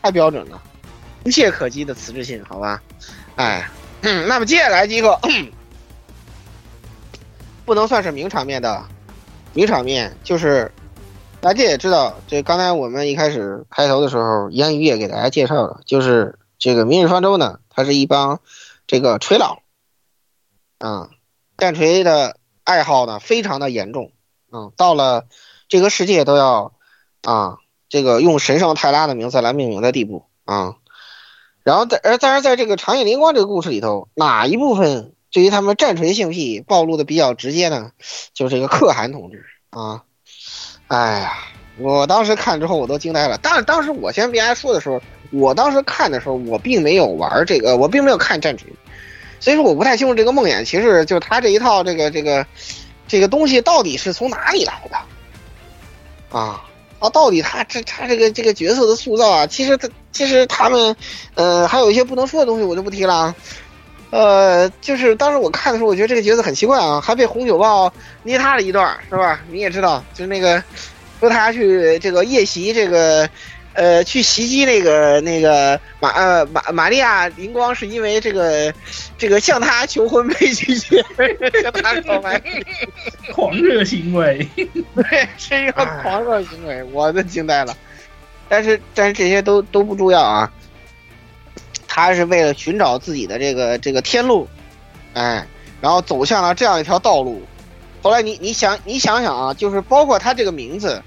[0.01, 0.61] 太标准了，
[1.25, 2.81] 无懈可击的辞职信，好吧？
[3.35, 3.69] 哎，
[4.01, 5.19] 嗯，那么接下来几个。
[7.65, 8.85] 不能算是名场面的，
[9.53, 10.71] 名场面就是
[11.41, 18.39] 大家也知道，这刚才我们一开始开头的时候，言语也给大家介绍了，就是这个明日方舟呢，它是一帮
[18.87, 19.59] 这个锤佬
[20.79, 21.09] 啊，
[21.57, 24.13] 战锤的爱好呢非常的严重，
[24.49, 25.25] 嗯，到了
[25.67, 26.71] 这个世界都要
[27.23, 27.57] 啊，
[27.89, 30.75] 这个用神圣泰拉的名字来命名的地步啊，
[31.67, 35.11] 然后在而但是在这个长夜灵光这个故事里头，哪一部分？
[35.33, 37.91] 对于他们战锤性癖暴露的比较直接呢，
[38.33, 40.01] 就是这个可汗同志啊，
[40.87, 41.33] 哎呀，
[41.77, 43.37] 我当时看之后我都惊呆了。
[43.43, 45.01] 但是当时我先别来说的时候，
[45.31, 48.71] 我当时看的时候我并没有玩这个，我并没有看战锤，
[49.41, 52.47] 所以说我不太清楚这个梦魇骑士就是他这一套这个这个
[53.09, 56.63] 这个东西到底是从哪里来的啊？
[56.99, 60.95] 啊，到底他这他这个这个角色的塑造啊，其实他其实他们
[61.35, 63.35] 呃还有一些不能说的东西，我就不提了。
[64.09, 67.91] 呃，就是当时我看的时候，我觉得这个角色很奇怪啊，还被红酒豹
[68.23, 69.41] 捏他了一段，是吧？
[69.51, 70.63] 你也知道，就是那个
[71.19, 73.29] 说他去这个夜袭这个，
[73.77, 78.73] 呃，去袭击那个那个玛呃玛玛利亚灵光，是因为这个
[79.19, 81.05] 这个向他求婚被拒绝，
[81.61, 82.41] 向他告白，
[83.31, 84.47] 狂热行为，
[84.95, 87.77] 对，是一个狂热行为，我都惊呆了。
[88.49, 90.51] 但是但是这些都都不重要啊。
[91.87, 94.47] 他是为了寻找自己的这个这个天路，
[95.13, 95.45] 哎，
[95.81, 97.43] 然后走向了这样一条道路。
[98.01, 100.99] 后来你你想你想想啊，就是包括他这个名字，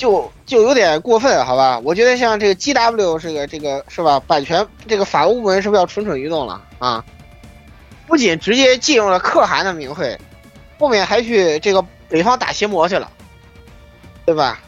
[0.00, 1.78] 就就有点过分，好吧？
[1.84, 4.18] 我觉得像这个 G W 这个这个是吧？
[4.20, 7.04] 版权这个法务部门是不是要蠢蠢欲动了啊？
[8.06, 10.18] 不仅直接借用了可汗的名讳，
[10.78, 13.12] 后面还去这个北方打邪魔去了，
[14.24, 14.58] 对吧？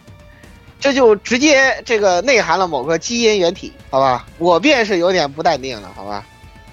[0.78, 4.26] 这就直接这个内涵了某个基因原体，好吧？
[4.36, 6.26] 我便是有点不淡定了，好吧？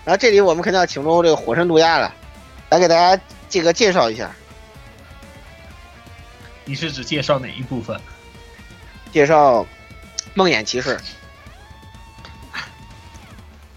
[0.04, 2.14] 然后这里我们肯定要请出这个火神毒鸦了，
[2.68, 4.30] 来给大家这个介绍一下。
[6.66, 7.98] 你是指介绍哪一部分？
[9.12, 9.66] 介绍
[10.34, 10.98] 梦魇骑士。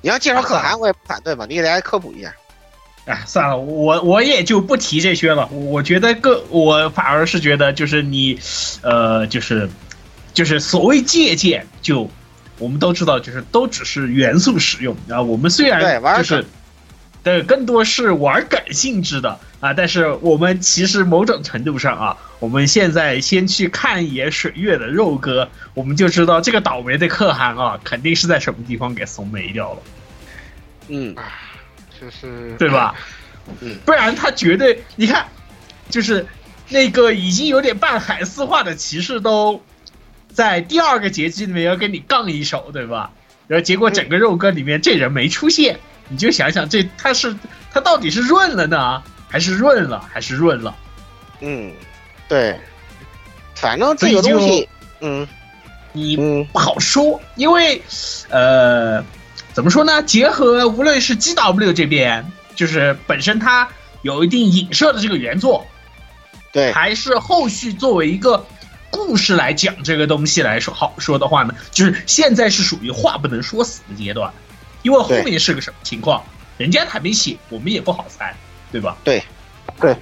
[0.00, 1.46] 你要介绍可汗，我也不反对吧？
[1.48, 2.34] 你给大家科普一下。
[3.04, 5.46] 哎，算了，我我也就不提这些了。
[5.48, 8.38] 我觉得个，我反而是觉得就是你，
[8.82, 9.68] 呃，就是。
[10.34, 12.08] 就是所谓借鉴，就
[12.56, 15.20] 我们都知道，就是都只是元素使用啊。
[15.20, 16.46] 我们虽然就是，
[17.22, 19.72] 对，更多是玩梗性质的啊。
[19.72, 29.82] 但是我们其实某种程度上啊，我们现在先去看一眼水月的肉哥，我们就知道这个倒霉的可汗啊，肯定是在什么地方给怂没掉了。
[30.88, 31.14] 嗯，
[32.00, 32.94] 就是对吧？
[33.60, 35.26] 嗯，不然他绝对，你看，
[35.88, 36.26] 就是
[36.68, 39.62] 那个已经有点半海丝化的骑士都。
[40.34, 43.10] 在第二个结局里面要跟你杠一手，对吧？
[43.48, 45.78] 然后结果整个肉鸽里面这人没出现，
[46.08, 47.34] 你就想想这他是
[47.72, 50.74] 他到底是润了呢，还是润了，还是润了？
[51.40, 51.72] 嗯，
[52.28, 52.58] 对，
[53.54, 54.68] 反正这个东西，
[55.00, 55.26] 嗯，
[55.92, 56.16] 你
[56.52, 57.80] 不好说，因为
[58.28, 59.02] 呃，
[59.52, 60.02] 怎么说呢？
[60.02, 63.68] 结合无论是 G W 这边，就是本身它
[64.02, 65.66] 有一定影射的这个原作，
[66.52, 68.46] 对，还是后续作为一个。
[68.94, 74.30] 故事来讲这个东西来说好说的话呢，就是现在是属于话不能说死的阶段，
[74.82, 76.22] 因为后面是个什么情况，
[76.58, 78.34] 人家还没写，我们也不好猜，
[78.70, 78.96] 对吧？
[79.04, 79.22] 对，
[79.80, 79.96] 对，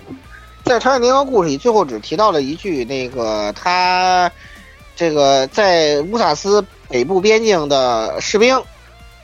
[0.64, 4.31] 在《长夜灵光》故事里，最后只提到了一句，那个他
[4.97, 8.61] 这个在乌萨斯北部边境的士兵，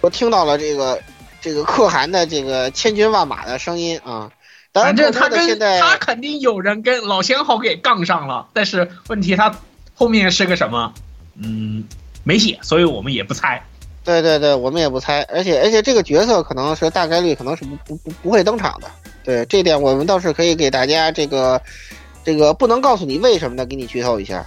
[0.01, 1.01] 我听到了这个
[1.41, 4.31] 这个可汗的这个千军万马的声音啊。
[4.73, 9.55] 当然反正他跟他肯定有人跟老相好给杠上了，但是问题他
[9.95, 10.93] 后面是个什么？
[11.37, 11.85] 嗯，
[12.25, 13.63] 没写，所以我们也不猜。
[14.07, 18.89] 对对对，我们也不猜，而且而且这个角色可能是大概率可能是不不不不会登场的。
[19.25, 21.61] 对这点，我们倒是可以给大家这个
[22.25, 24.47] 这个不能告诉你为什么的，给你剧透一下。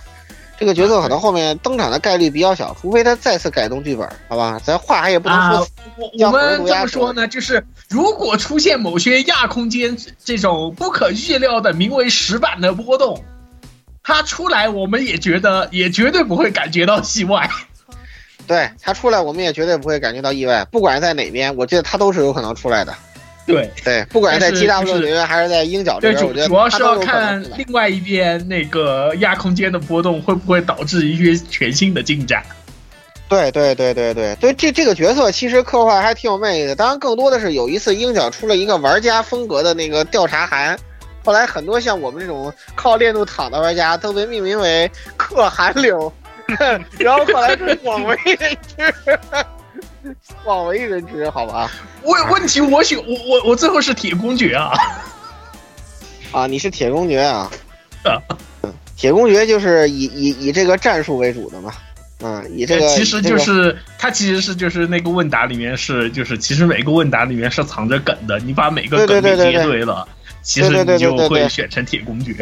[0.58, 4.60] 这个角色可能后面登场的概率比较小，除非他再次改动剧本，好吧？
[4.64, 13.24] 咱话也不能啊说死。，我我们这么说呢，就是如果出现某些亚空间这种不可预料的名为石板的波动，
[14.04, 17.50] 它出来我们也觉得也绝对不会感觉到意外。
[18.50, 22.92] 对他出来，我们也绝对不会感觉到意外，不管是在哪边，我觉得他都是有可能出来的。
[23.46, 32.44] 对对，不管是在但是 G W 就是这边还是在鹰角这对，边，我觉得主主要是要看另外一边那个亚空间的波动会不会导致一些全新的进展。
[33.28, 36.76] 对对对对对对，这这个角色其实刻画还挺有魅力的。
[36.76, 40.76] 当然，更多的是有一次鹰角出了一个玩家风格的那个调查函，
[41.24, 46.12] 后来很多像我们这种靠练度躺的玩家都被命名为可寒流，
[46.98, 51.70] 然后后来是广为人知，广为人知，好吧？
[52.04, 54.72] 问问题我选我我我最后是铁公爵啊，
[56.32, 57.52] 啊，你是铁公爵啊？
[58.96, 61.74] 铁公爵就是以以以这个战术为主的嘛，
[62.22, 70.08] 嗯，以这个其实这个就是它其实是就是那个问答里面是就是其实每个问答里面是藏着梗的，你把每个梗给对对对对对接对了，
[70.42, 72.34] 其实对对你就会选成铁公爵。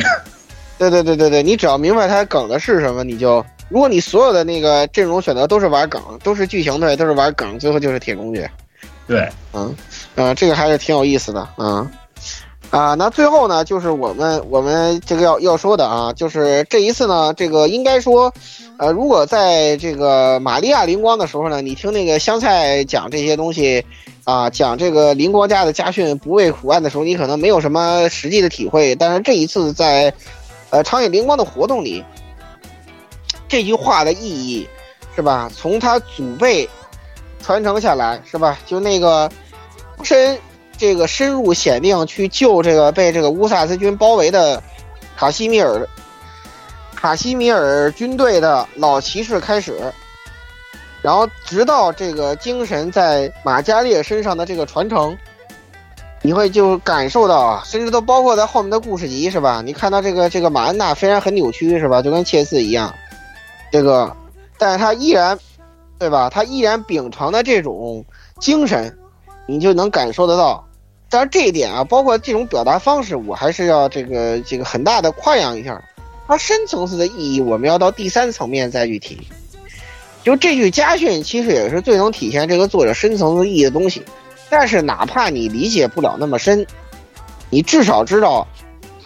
[0.79, 8.49] 对对对对对，你只要明白它梗的是什么，你就如果你所有的那个阵容选择都是玩梗，都是剧情队，都是玩梗，最后就是铁公爵。
[9.07, 9.75] 对，嗯，
[10.15, 11.89] 呃，这个还是挺有意思的，嗯。
[12.69, 18.33] 啊，那最后呢，就是我们我们这个要要说的啊，就是这一次呢，这个应该说，
[18.77, 23.85] 呃，如果在这个玛利亚灵光的时候呢，你听那个香菜讲这些东西，
[24.25, 30.13] 啊，讲这个灵光家的家训不畏苦难的时候，你可能没有什么实际的体会，但是这一次在，
[30.69, 32.03] 呃，长野灵光的活动里，
[33.47, 34.67] 这句话的意义，
[35.15, 35.49] 是吧？
[35.55, 36.69] 从他祖辈
[37.41, 38.57] 传承下来，是吧？
[38.65, 39.29] 就那个
[40.03, 40.37] 深
[40.77, 44.61] 这个深入险境去救这个被这个乌萨斯军包围的
[45.15, 45.87] 卡西米尔
[46.95, 49.91] 卡西米尔军队的老骑士开始，
[51.01, 55.17] 然后直到这个精神在马加列身上的这个传承，
[56.21, 59.61] 你会就感受到啊，甚至都包括在后面的故事集是吧？
[59.63, 62.93] 你看到这个这个马安娜虽然很扭曲是吧，就跟切斯一样，
[63.71, 64.15] 这个，
[64.57, 65.37] 但是他依然，
[65.99, 66.29] 对吧？
[66.29, 68.03] 他依然秉承的这种
[68.39, 68.97] 精神，
[69.45, 70.63] 你就能感受得到。
[71.09, 75.81] 当然这一点啊，包括这种表达方式，我还是要这个这个很大的夸扬一下。
[76.27, 79.17] 它深层次的意义，我们要到第三层面再去提。
[80.23, 84.03] 就这句家训，其实也是最能体现这个作者深层次意义的东西。
[84.49, 86.67] 但是哪怕你理解不了那么深，
[87.49, 88.45] 你至少知道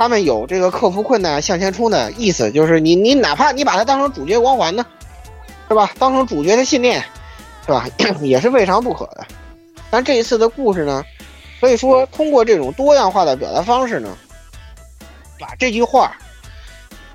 [0.02, 4.84] 他们有这个克服困难向前冲的意思，就是你你哪怕你把它当成主角光环呢，
[5.68, 5.92] 是吧？
[6.00, 7.00] 当成主角的信念，
[7.64, 7.88] 是吧？
[8.20, 9.24] 也是未尝不可的。
[9.92, 11.04] 但这一次的故事呢，
[11.60, 14.10] 所以说通过这种多样化的表达方式呢，
[15.40, 16.18] 把这句话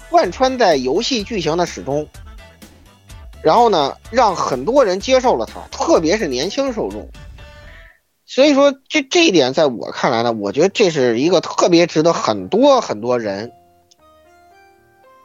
[0.09, 2.07] 贯穿在游戏剧情的始终，
[3.43, 7.05] 然后呢，让很多人接受了它，特别是年轻受众。
[8.27, 13.53] 所以说，这这一点在我看来呢，我觉得这是一个特别值得很多很多人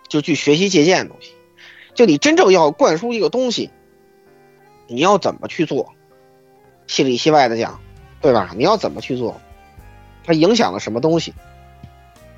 [0.08, 1.34] 就去学习借鉴的东西。
[1.96, 3.72] 就你真正要灌输一个东西，
[4.88, 5.94] 你要怎么去做？
[6.86, 7.82] 戏里戏外的讲，
[8.22, 8.52] 对吧？
[8.56, 9.42] 你要怎么去做？
[10.24, 11.34] 它影响了什么东西？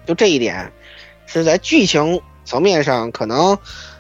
[0.05, 0.71] 就这一点，
[1.25, 3.57] 是在剧情层面上可能，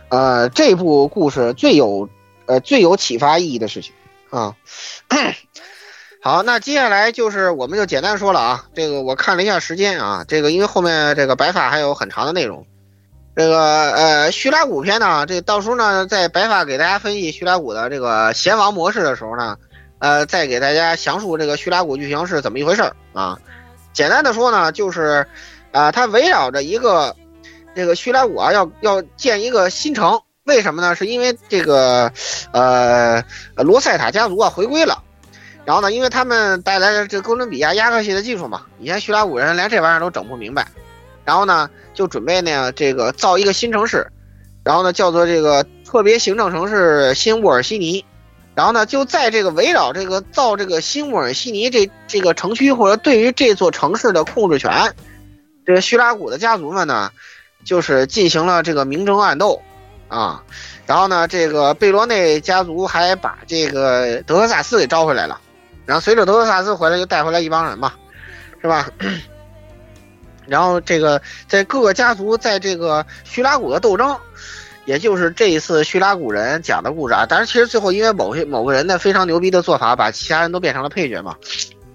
[0.07, 2.07] 呃，这部故事最有
[2.45, 3.93] 呃最有启发意义的事情
[4.29, 4.55] 啊。
[6.25, 12.65] 好，那接下来就是我们就简单说了啊，这个我看了一下时间啊，这个因为后面这个白发还有很长的内容，
[13.35, 19.57] 这个呃叙拉古篇呢，这到时候呢在白发给大家分析叙拉古的这个贤王模式的时候呢，
[19.99, 23.37] 呃再给大家详述这个叙拉古剧情是怎么一回事儿啊。
[23.91, 25.27] 简单的说呢，就是
[25.73, 27.13] 啊、它围绕着一个
[27.75, 30.95] 这个叙拉古啊要要建一个新城，为什么呢？
[30.95, 32.09] 是因为这个
[32.53, 33.21] 呃
[33.57, 35.03] 罗塞塔家族啊回归了。
[35.65, 40.67] 然后呢，因为他们带来了这哥伦比亚亚克系的技术嘛，以前叙拉古人连这玩意儿都整不明白，
[41.23, 44.05] 然后呢，就准备呢这个造一个新城市，
[44.65, 48.03] 然后呢叫做这个特别行政城市新沃尔西尼，
[48.55, 54.93] 然后呢就在这个围绕这个造这个新沃尔西尼这这个城区或者对于这座城市的控制权，
[55.65, 57.09] 这个叙拉古的家族们呢，
[57.63, 59.61] 就是进行了这个明争暗斗，
[60.09, 60.43] 啊，
[60.85, 65.39] 然后呢这个贝罗内家族还把这个德克萨斯给招回来了。
[65.85, 67.93] 然后随着德克萨斯回来，就带回来一帮人嘛，
[68.61, 68.89] 是吧？
[70.45, 74.17] 然后这个在各个家族在这个叙拉古的斗争，
[74.85, 77.25] 也就是这一次叙拉古人讲的故事啊。
[77.25, 81.37] 当然，其实最后因为某些某个人的非常牛逼的做法，把其他人都变成了配角嘛，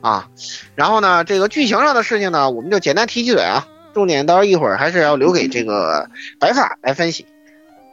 [0.01, 0.29] 啊。
[0.75, 6.09] 然后呢，这个剧情上的事情呢，我们就简单提几嘴啊，重点到时候一会儿还是要留给这个
[6.41, 7.27] 白发来分析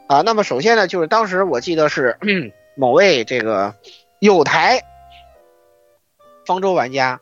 [0.06, 0.22] 啊。
[0.22, 2.16] 那么首先呢，就是当时我记得是
[2.76, 3.74] 某位这个
[4.20, 4.80] 有台
[6.46, 7.20] 方舟玩家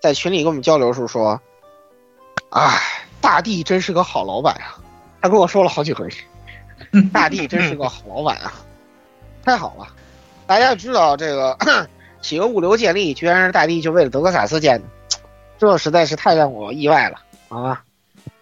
[0.00, 1.40] 在群里跟我们交流的时候说。
[2.50, 2.80] 哎，
[3.20, 4.78] 大帝真是个好老板啊！
[5.20, 6.08] 他跟我说了好几回，
[7.12, 8.52] 大帝真是个好老板啊，
[9.44, 9.86] 太好了！
[10.46, 11.58] 大家知道这个
[12.22, 14.86] 企鹅物流建立，居然是大帝就为了德克萨斯建的，
[15.58, 17.82] 这实在是太让我意外了好吧！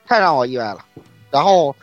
[0.07, 0.85] 太让我意外了。
[1.31, 1.75] 然后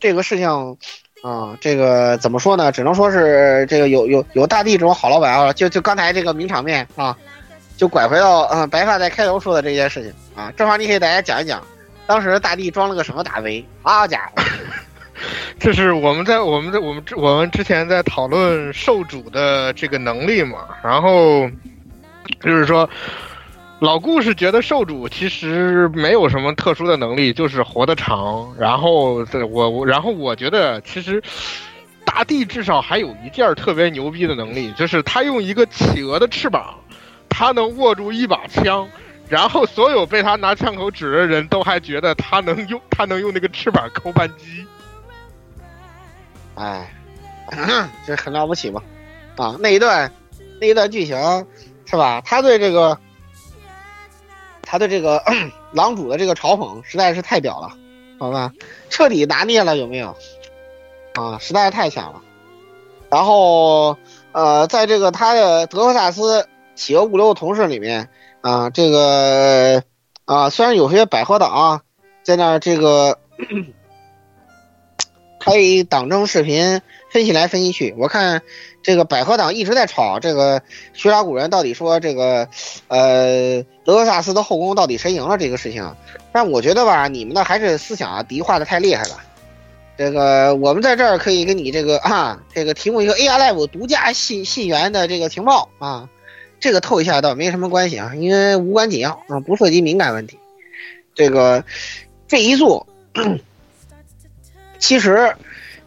[0.00, 0.76] 这个事情，
[1.22, 2.72] 啊，这个怎么说呢？
[2.72, 5.52] 只能说是这个有有有大帝这种好老板啊！
[5.52, 7.16] 就就刚才这个名场面啊，
[7.80, 10.12] 就拐回到嗯白发在开头说的这件事情。
[10.36, 11.62] 啊，正好你给大家讲一讲，
[12.06, 13.64] 当时大地装了个什么大 V？
[13.82, 14.42] 好家伙，
[15.58, 21.48] 这是我们在我们在我们之我们之前在讨论受主的这个能力嘛，然后
[22.42, 22.86] 就是说，
[23.78, 28.54] 老顾是觉得受主其实没有什么特殊的能力，就是活得长。
[28.58, 31.22] 然后我我然后我觉得其实
[32.04, 36.74] 大地至少还有一件特别牛逼的能力，就是他用一个企鹅的翅膀，
[37.30, 38.86] 他能握住一把枪。
[39.28, 44.66] 然后所有被他拿枪口指的人都还觉得他能用他能用那个翅膀扣扳机，
[46.56, 46.92] 哎，
[48.04, 48.82] 这很了不起嘛！
[49.36, 50.12] 啊，那一段
[50.60, 51.16] 那一段剧情
[51.86, 52.20] 是吧？
[52.24, 52.98] 他对这个
[54.62, 55.22] 他对这个
[55.70, 57.70] 狼主的这个嘲讽实在是太屌了，
[58.18, 58.52] 好吧？
[58.88, 60.08] 彻底拿捏了有没有？
[61.14, 62.20] 啊，实在是太强了。
[63.08, 63.96] 然后
[64.32, 66.48] 呃，在这个他的德克萨斯
[66.80, 68.08] 企鹅物流的同事里面。
[68.40, 69.82] 啊，这个
[70.24, 71.82] 啊，虽然有些百合党啊，
[72.22, 73.18] 在那这个
[75.38, 75.52] 开
[75.86, 78.40] 党争视频分析来分析去，我看
[78.82, 80.62] 这个百合党一直在吵这个
[80.94, 82.48] 叙拉古人到底说这个
[82.88, 85.94] 呃德克萨斯的后宫到底谁赢了这个事情，
[86.32, 89.20] 但我觉得吧，你们呢还是思想啊敌化的太厉害了。
[89.98, 96.08] 这个我们在这儿可以给你这个啊，这个提供一个 AI Live 独家信信源的这个情报啊。
[96.60, 100.38] 这个透一下倒没什么关系啊，因为无关紧要啊，不涉及敏感问题。
[101.14, 101.64] 这个
[102.28, 102.86] 这一座，
[104.78, 105.34] 其实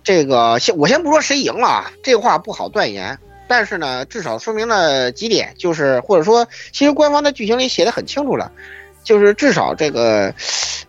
[0.04, 3.18] 这个先我先不说谁赢了啊，这话不好断言。
[3.46, 8.52] 但是呢，至少说明了几点，就是或者说，其实官方的剧情里写的很清楚了，
[9.04, 10.34] 就是至少这个，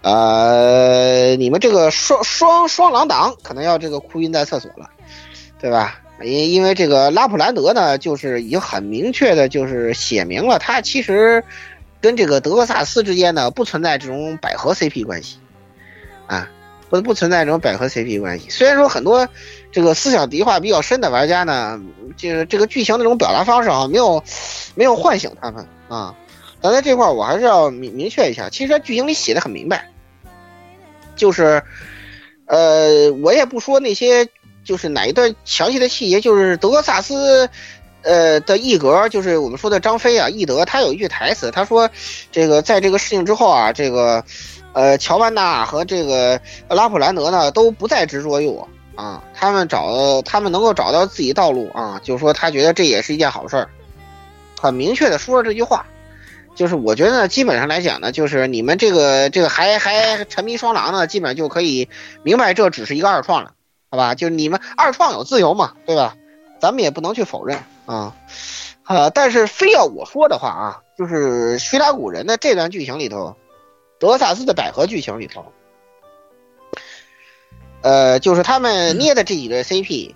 [0.03, 4.89] 呃，你们这个双双双狼党可能要这个哭晕在厕所了，
[5.61, 6.01] 对吧？
[6.22, 11.42] 因因为这个拉普兰德呢，就是已经很明确的，就是写明了，他其实
[12.00, 15.38] 跟这个德克萨斯之间呢不存在这种百合 CP 关系，
[16.28, 16.48] 啊，
[16.88, 18.48] 不不存在这种百合 CP 关系。
[18.48, 19.28] 虽然说很多
[19.72, 21.80] 这个思想敌化比较深的玩家呢，
[22.16, 24.22] 就是这个剧情那种表达方式啊，没有
[24.76, 26.14] 没有唤醒他们啊。
[26.60, 29.90] 但在这块我还是要明明确一下，其实剧情里写的很明白，
[31.16, 31.60] 就是
[32.46, 34.28] 呃，我也不说那些。
[34.64, 37.48] 就是哪一段详细的细节，就是德克萨斯，
[38.02, 41.88] 呃的一格，就是我们说的张飞啊，翼德，他有一句台词，他说，
[42.32, 44.24] 这个在这个事情之后啊，这个，
[44.72, 53.68] 呃，乔万娜和这个拉普兰德呢都不再执着于我啊，他们找，他们能够找到自己道路啊，就是说他觉得这也是一件好事儿，
[54.60, 55.84] 很明确的说了这句话，
[56.54, 61.88] 就是我觉得呢，基本上来讲呢，就是你们这个这个还还沉迷双狼呢，基本上就可以
[62.22, 63.52] 明白这只是一个二创了。
[63.95, 66.16] 好吧，就是你们二创有自由嘛，对吧？
[66.59, 68.16] 咱们也不能去否认啊，
[68.88, 73.36] 呃，但是非要我说的话啊，就是叙拉古人的这段剧情里头，
[74.01, 75.45] 德萨斯的百合剧情里头，
[77.82, 80.12] 呃，就是他们捏的这几对 CP，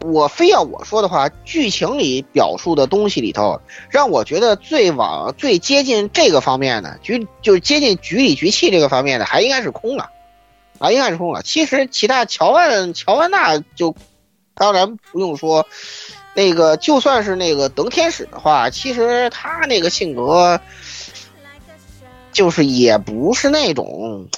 [0.00, 10.12] 我非要我说的话，剧情里表述的东西里头，让我觉得最往最接近这个方面的局，就是接近局里局气这个方面的，还应该是空了。
[10.78, 11.42] 啊，应该是空了。
[11.42, 13.94] 其实其他乔万乔万娜就，
[14.54, 15.66] 当然不用说，
[16.34, 20.60] 那个就算是那个等天使的话，其实他那个性格，
[22.32, 24.28] 就是也不是那种，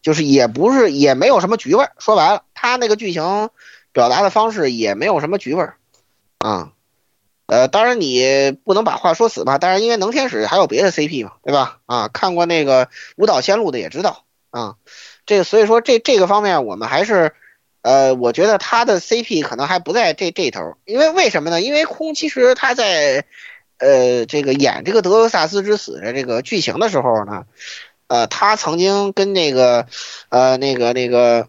[0.00, 1.92] 就是也不是也没有什么局味儿。
[1.98, 3.50] 说白了，他那个剧情
[3.92, 5.76] 表达的方式也没有什么局味儿，
[6.38, 6.72] 啊，
[7.46, 9.58] 呃，当然你不能把话说死吧。
[9.58, 11.80] 但是因为能天使还有别的 CP 嘛，对吧？
[11.84, 14.76] 啊，看过那个舞蹈仙路的也知道啊。
[15.24, 17.32] 这所以说这这个方面我们还是，
[17.82, 21.62] 呃，我觉得他的 CP 可能还不在这这头，因为为什么呢？
[21.62, 23.24] 因为空其实他在，
[23.78, 27.46] 呃，这个演这个德克萨斯之死的这个剧情的时候呢，
[28.08, 29.86] 呃，他曾经跟那个
[30.28, 31.48] 呃那个那个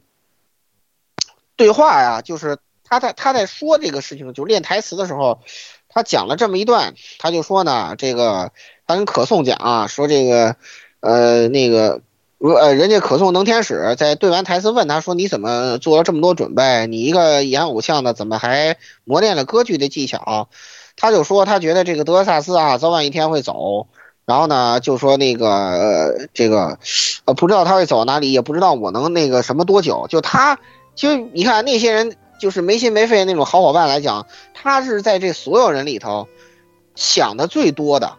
[1.55, 5.41] 对话呀，就是他在他在说这个事情，就练台词的时候，
[5.89, 8.51] 他讲了这么一段，他就说呢，这个
[8.85, 10.55] 他跟可颂讲啊，说这个
[10.99, 12.01] 呃那个。
[12.49, 16.87] 呃，人家可颂能天使在对完台词问他说：“你怎么做了这么多准备？
[16.87, 18.75] 你一个演偶像的，怎么还
[19.05, 20.49] 磨练了歌剧的技巧？”
[20.97, 23.87] 他就说他觉得这个德克萨斯啊，早晚一天会走。
[24.25, 26.77] 然后呢，就说那个呃，这个
[27.25, 30.07] 呃，不知道他会走到哪里，也不知道我能那个什么多久。
[30.09, 30.59] 就他，
[30.95, 36.27] 其实你看那些人，就是没心没肺那种好伙伴来讲，他是在这所有人里头
[36.95, 38.17] 想的最多的。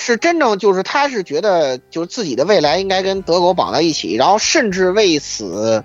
[0.00, 5.84] 是真正就是他是觉得就是自己的未来应该跟德狗绑在一起，然后甚至为此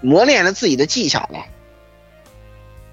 [0.00, 1.44] 磨练了自己的技巧了，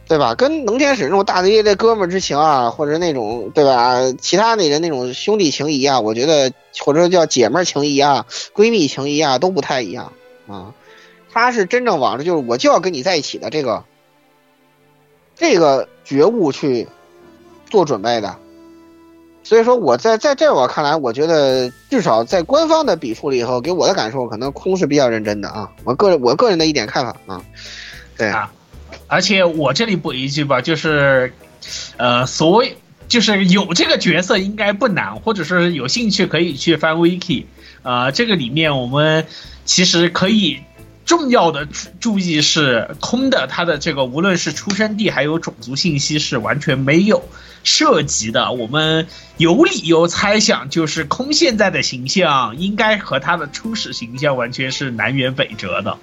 [0.10, 0.36] 对吧？
[0.36, 3.96] 跟能天使那种大大咧咧哥们之情啊，或者那种对吧？
[4.20, 10.12] 其他那人那种兄弟情谊啊，我觉得或者叫姐妹情谊啊、闺蜜情谊啊都不太一样
[10.48, 10.74] 啊。
[11.32, 13.86] 他是真正往着就是我就要跟你在一起的这个
[15.36, 16.88] 这个觉悟去
[17.70, 18.38] 做准备的。
[19.48, 25.72] 所以说，我在在这我看来，我觉得至少在官方的笔触里头，给我的感受，可能空是比较认真的啊。
[25.86, 27.42] 我个人我个人的一点看法啊，
[28.18, 28.52] 对啊。
[29.08, 31.32] 而且我这里补一句吧，就是，
[31.96, 32.76] 呃，所谓
[33.08, 37.46] 就是有这个角色应该不难，或者是有兴趣可以去翻 wiki，
[37.84, 39.26] 呃，这个里面我们
[39.64, 40.60] 其实可以
[41.06, 41.66] 重要的
[42.02, 47.24] 注意是空的，它的这个无论是出生地还有种族信息是完全没有。
[47.68, 55.98] 涉及的，我们有理由猜想，就是空现在的形象应该和他的初始形象完全是南辕北辙的，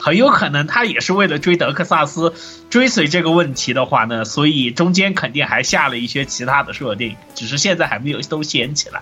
[0.00, 2.34] 很有可能他也是为了追德克萨斯，
[2.68, 9.00] 追随这个问题的话呢，所以中间肯定还下了一些其他的设定，只是现在还没有都掀起来。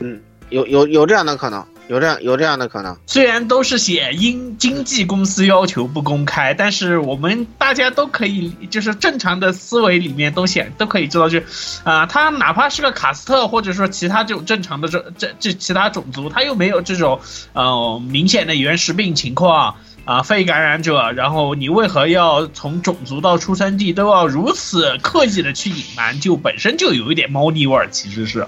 [0.00, 1.64] 嗯，有有有这样的可能。
[1.88, 11.40] 有这样有这样的可能，虽然都是写因经纪公司要求不公开，但是我们大家都可以，就是正常的思维里面都显都可以知道，就，
[11.84, 17.20] 啊，他哪怕是个卡斯特，或者说其他这种正常的这这这其他种族，他又没有这种，
[17.52, 26.18] 呃，明显的原始病情况啊，肺感染者，然后你为何要从种族到出生地都要如此刻意的去隐瞒？
[26.18, 28.44] 就本身就有一点猫腻味儿，其实是，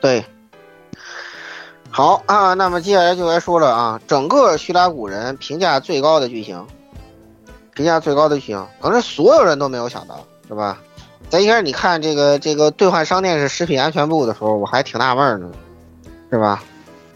[0.00, 0.24] 对。
[1.92, 6.64] 好啊，那么接下来就来说了啊，整个叙拉古人评价最高的剧情，
[7.74, 10.78] 评价最高的剧情，可能所有人都没有想到，是吧？
[11.28, 15.50] 在一开始你看这个这个兑换商店是食品安全部的时候，我还挺纳闷呢，
[16.30, 16.62] 是吧？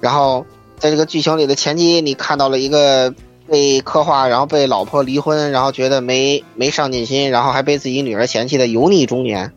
[0.01, 0.45] 然后
[0.79, 3.15] 在这个剧情里的前期，你看到了一个
[3.49, 9.53] 被刻画，然后被老婆离婚，然后觉得没没上进心，然后还被自己女儿嫌弃的油腻中年，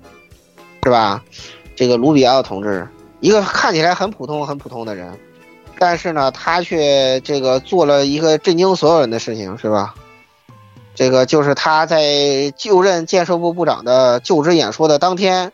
[0.84, 1.24] 是吧？
[1.76, 2.88] 这个卢比奥同志。
[3.20, 5.18] 一个看起来很普通、很普通的人，
[5.80, 9.96] 但是呢，他却这个做了一个震惊所有人的事情，是吧？
[10.94, 15.52] 这个就是他在就任建设部部长的就职演说的当天，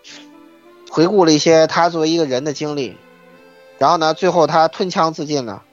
[0.89, 2.97] 回顾了一些他作为一个人的经历，
[3.77, 5.63] 然后呢，最后他吞枪自尽了，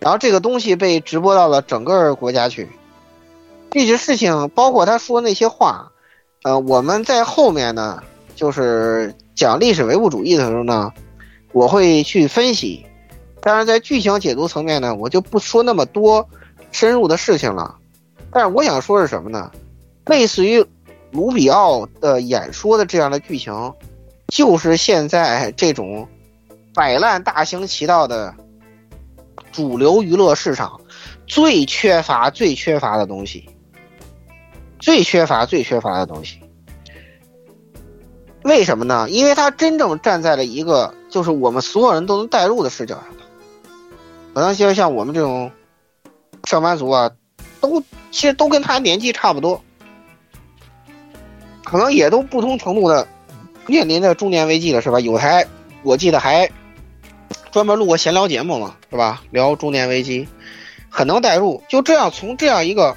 [0.00, 2.68] 然后这个东西被直播到了整个国家去。
[3.70, 5.90] 这些事情，包括他说那些话，
[6.42, 8.02] 呃，我们在后面呢，
[8.34, 10.92] 就是讲历史唯物主义的时候呢。
[11.58, 12.86] 我会去分析，
[13.40, 16.24] 但是在剧情解读层面呢，我就不说那么多
[16.70, 17.74] 深入的事情了。
[18.30, 19.50] 但是我想说是什么呢？
[20.06, 20.64] 类似于
[21.10, 23.74] 卢比奥的演说的这样的剧情，
[24.28, 26.06] 就是现在这种
[26.72, 28.32] 摆烂大行其道的
[29.50, 30.80] 主流娱乐市场
[31.26, 33.50] 最缺乏、最缺乏的东西，
[34.78, 36.38] 最缺乏、最缺乏的东西。
[38.48, 39.08] 为什么呢？
[39.10, 40.94] 因为他真正站在了一个。
[41.10, 43.04] 就是我们所有人都能代入的视角上，
[44.34, 45.50] 可能就像我们这种
[46.44, 47.10] 上班族啊，
[47.62, 47.80] 都
[48.10, 49.62] 其实都跟他年纪差不多，
[51.64, 53.08] 可能也都不同程度的
[53.66, 55.00] 面临着中年危机了，是吧？
[55.00, 55.46] 有台
[55.82, 56.50] 我记得还
[57.50, 59.22] 专门录过闲聊节目嘛，是吧？
[59.30, 60.28] 聊中年危机，
[60.90, 61.62] 很能代入。
[61.68, 62.94] 就这样从这样一个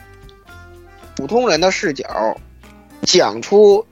[1.16, 2.06] 普通人的视角
[3.04, 3.86] 讲出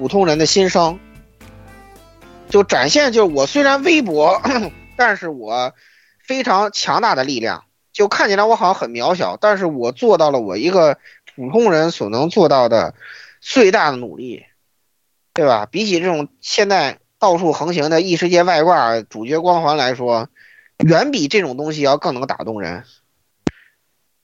[0.00, 0.98] 普通人的心声。
[2.48, 4.40] 就展现，就是我虽然微薄，
[4.96, 5.74] 但是我
[6.24, 7.64] 非常强大的力量。
[7.92, 10.96] 就看起来我好像很渺小，但是我做到了我一个
[11.36, 12.94] 普通人所能做到的
[13.42, 14.46] 最大的努力，
[15.34, 15.66] 对吧？
[15.70, 20.30] 比起这种现在到处横行的异世界外挂主角光环来说，
[20.78, 22.84] 远比这种东西要更能打动人。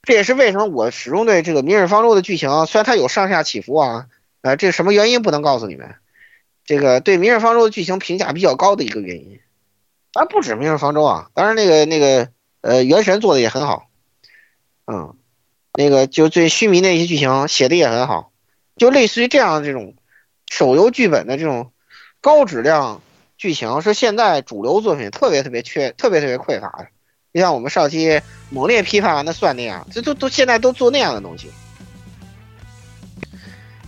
[0.01, 4.07] 这也是为什么我始终对这个《明日方舟》的剧情，虽然它有上下起伏啊，
[4.47, 5.95] 呃，这什么原因不能告诉你们。
[6.63, 9.41] 这个对《明日方舟》的剧情评价比较高的一个原因，
[10.13, 12.29] 当然不止《明日方舟》啊，当然那个那个
[12.61, 13.89] 呃，《原神》做的也很好，
[14.85, 15.15] 嗯，
[15.73, 18.31] 那个就最虚迷那些剧情写的也很好，
[18.77, 19.95] 就类似于这样这种
[20.49, 21.73] 手游剧本的这种
[22.21, 23.01] 高质量
[23.37, 26.87] 剧情，是现在主流作品特别特别缺、特别特别匮乏的。
[27.33, 31.49] 就像我们上期猛烈批判完的算那样，这都都现在都做那样的东西，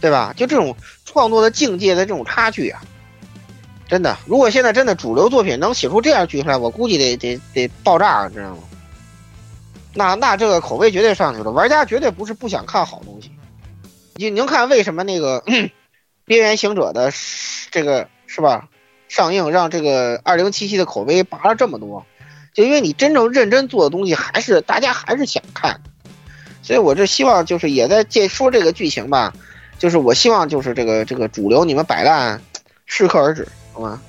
[0.01, 0.33] 对吧？
[0.35, 0.75] 就这种
[1.05, 2.81] 创作的境界的这种差距啊，
[3.87, 8.63] 真的，如果现在真的主流作品能写出这样剧出来，我估计得得得爆炸，知道吗？
[9.93, 13.31] 那那这个口碑绝对上去了，玩家绝对不是不想看好东西。
[14.15, 15.41] 你您看为什么那个
[16.25, 17.11] 《边缘行者》的
[17.71, 18.67] 这个是吧
[19.07, 22.05] 上映，让这个二零七七的口碑拔了这么多？
[22.53, 25.81] 就因为你真正认真做的东西，还是大家还是想看，
[26.61, 29.33] 所以我这希望就是也在借说这个剧情吧，
[29.79, 32.39] 就是我希望就是这个这个主流你们摆烂
[32.85, 33.99] 适可而止，好吗？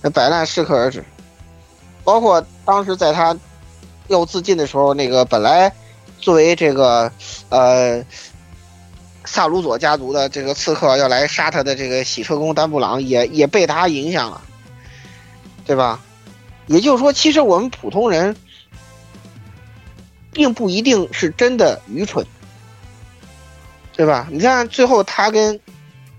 [0.00, 1.04] 那摆烂适可而止，
[2.04, 3.36] 包括当时在他
[4.08, 5.70] 要自尽的时候，那个本来
[6.18, 7.12] 作为这个
[7.50, 8.02] 呃
[9.24, 14.40] 萨鲁佐家族的这个刺客要来杀他的这个洗车工丹布朗，也也被他影响了，
[15.66, 16.00] 对吧？
[16.66, 18.36] 也就是说，其实我们普通人，
[20.32, 22.24] 并不一定是真的愚蠢，
[23.92, 24.26] 对吧？
[24.30, 25.58] 你看最后他跟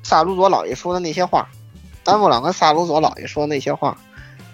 [0.03, 1.49] 萨鲁佐老爷说的那些话，
[2.03, 3.97] 丹布朗跟萨鲁佐老爷说的那些话，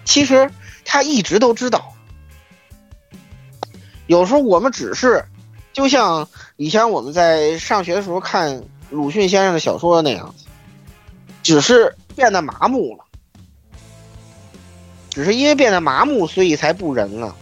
[0.04, 0.50] 其实
[0.84, 1.92] 他一直都知道。
[4.06, 5.24] 有时候我们只是，
[5.72, 10.46] 就像以前我们在上学的时候看鲁迅先生的小说那样子，
[11.42, 13.04] 只是变得麻木了。
[15.10, 17.34] 只是因为变得麻木，所以才不仁了，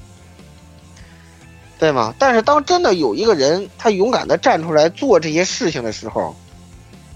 [1.79, 2.14] 对吗？
[2.18, 6.35] 但是当真的有一个人他勇敢的站出来做这些事情的时候，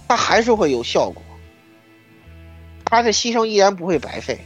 [0.07, 1.23] 他还是会有效果，
[2.85, 4.39] 他的牺牲依然不会白费，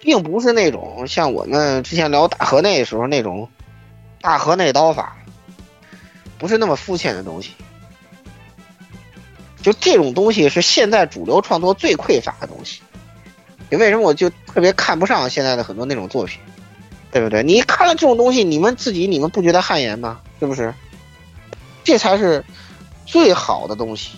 [0.00, 3.48] 并不是那种像我们之前聊大河内的时候那种
[4.20, 5.16] 大河内刀法，
[6.38, 7.50] 不是那么肤浅的东西。
[9.60, 12.80] 就这种东西是现在主流创作最匮乏的东西。
[13.70, 16.40] 你为什么我就特别看不上现在的很多那种作品，
[17.12, 17.42] 对不对？
[17.44, 20.18] 你看了这种东西，你们自己你们不觉得汗颜吗？
[20.40, 20.74] 是不是？
[21.84, 22.44] 这才是
[23.06, 24.10] 最好的东西。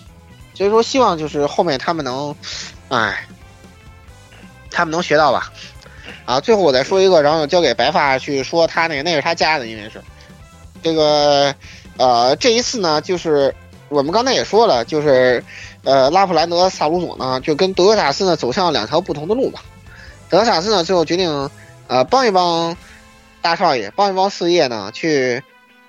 [0.55, 2.34] 所以说，希望就是后面他们能，
[2.88, 3.26] 哎，
[4.70, 5.53] 他们能学到吧。
[6.24, 10.01] 啊，最后我再说一个，然后交给白发去说他那个，那是他家的，因为是
[10.82, 11.55] 这个
[11.99, 13.55] 呃，这一次呢，就是
[13.88, 15.45] 我们刚才也说了，就是。
[15.84, 19.62] 呃，拉普兰德萨鲁佐呢，就跟德克萨斯呢走向了两条不同的路吧。
[20.30, 21.51] 德克萨斯呢，最后决定，
[21.87, 22.76] 呃，帮一帮
[23.43, 25.43] 大少爷，帮一帮四叶呢，去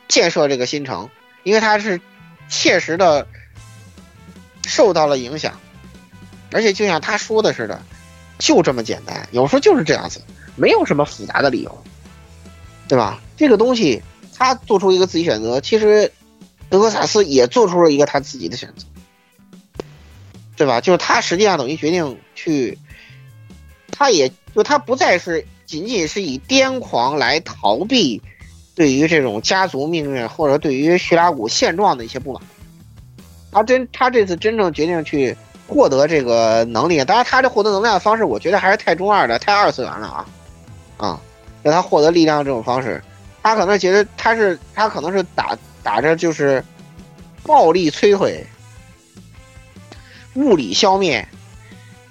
[0.08, 1.10] 建设这个新城，
[1.44, 2.00] 因为他是
[2.50, 3.28] 切实的
[4.66, 5.60] 受到了影响，
[6.52, 7.82] 而且就像他说的似的，
[8.38, 10.22] 就这么简单，有时候就是这样子，
[10.56, 11.84] 没有什么复杂的理由，
[12.88, 13.22] 对吧？
[13.38, 14.02] 这个东西
[14.36, 16.12] 他做出一个自己选择，其实
[16.70, 18.86] 德克萨斯也做出了一个他自己的选择。
[20.58, 20.80] 对吧？
[20.80, 22.80] 就是他实际上等于决定去，
[23.92, 28.22] 他也就他不再是仅仅是以癫狂来逃避
[28.76, 32.42] 对于这种家族命运或者对于叙拉古现状的一些不满，
[33.52, 35.36] 他真他这次真正决定去
[35.68, 40.26] 获得这个能力，当然他这获得能量的方式，我觉得还是太中二的，太二次元了啊
[40.98, 41.22] 啊！
[41.64, 43.04] 让他获得力量这种方式，
[43.42, 46.64] 他可能觉得他是他可能是打打着就是
[47.44, 48.46] 暴力摧毁。
[50.36, 51.26] 物理消灭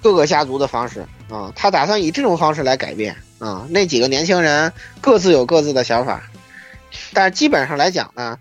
[0.01, 3.67] 各个家族的方式啊，他打算以这种方式来改变啊。
[3.69, 4.71] 那几个年轻人
[5.01, 6.23] 各自有各自的想法，
[7.13, 8.39] 但是基本上来讲呢，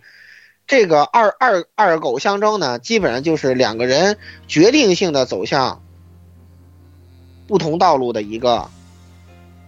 [0.67, 5.83] 这个二二二狗相争呢，基本上就是两个人决定性的走向
[7.47, 8.71] 不同道路的一个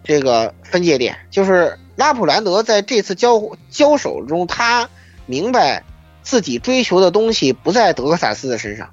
[0.05, 1.19] 这个分界点。
[1.31, 4.89] 就是拉普兰德在这次交交手中，他
[5.27, 5.83] 明白
[6.23, 8.91] 自己追求的东西不在德克萨斯的身上。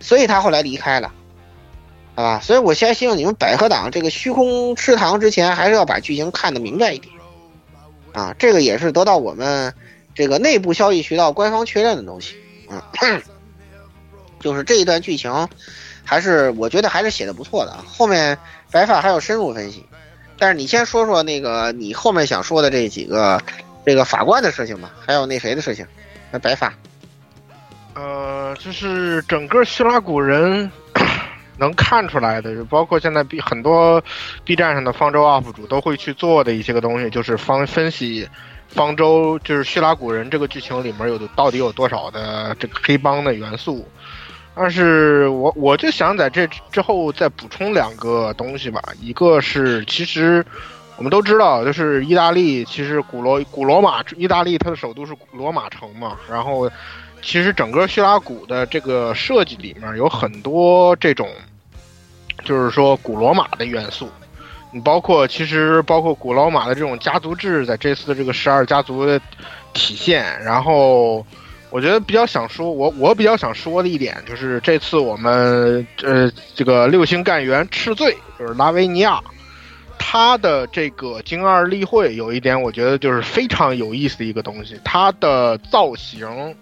[0.00, 1.14] 所以他后来离开了，
[2.14, 2.40] 好吧？
[2.40, 7.12] 所以我现在希望你们百合党这个虚空吃糖之前，还是要把剧情看得明白一点，
[8.12, 9.74] 啊，这个也是得到我们
[10.14, 12.36] 这个内部消息渠道官方确认的东西，
[12.70, 13.22] 嗯，
[14.38, 15.48] 就是这一段剧情，
[16.04, 17.76] 还是我觉得还是写的不错的。
[17.86, 18.38] 后面
[18.70, 19.84] 白发还有深入分析，
[20.38, 23.42] 但是你先说说那个你后面想说的这几个
[23.84, 25.84] 这个法官的事情吧，还有那谁的事情，
[26.30, 26.72] 那白发。
[27.94, 30.70] 呃，就是整个希拉古人
[31.58, 34.02] 能看出来的，就包括现在 B 很多
[34.44, 38.28] B 站上的方舟 UP 主都会去做的一些个东西，就是方分析
[38.68, 43.86] 方舟，就是希拉古人这个剧情里面有到底有多少的这个黑帮的元素。
[44.56, 50.46] 但是我我就想在这之后再补充两个东西吧，一个是其实
[50.96, 56.16] 我们都知道，就是意大利，其实古罗古罗马，意大利它的首都是罗马城嘛。
[56.30, 56.70] 然后，
[57.24, 61.26] 其实整个叙拉古的这个设计里面有很多这种，
[62.44, 64.08] 就是说古罗马的元素。
[64.70, 69.18] 你包括其实包括古罗马的这种家族制，在这次的这个十二家族的
[69.72, 70.38] 体现。
[70.42, 71.24] 然后，
[71.70, 79.18] 我觉得比较想说，我我比较想说的一点就是这次我们呃这个六星干员赤罪，就是拉维尼亚。
[79.96, 84.78] 他的这个精二例会有一点，我觉得就是非常有意思的一个东西。
[84.84, 86.54] 他的造型，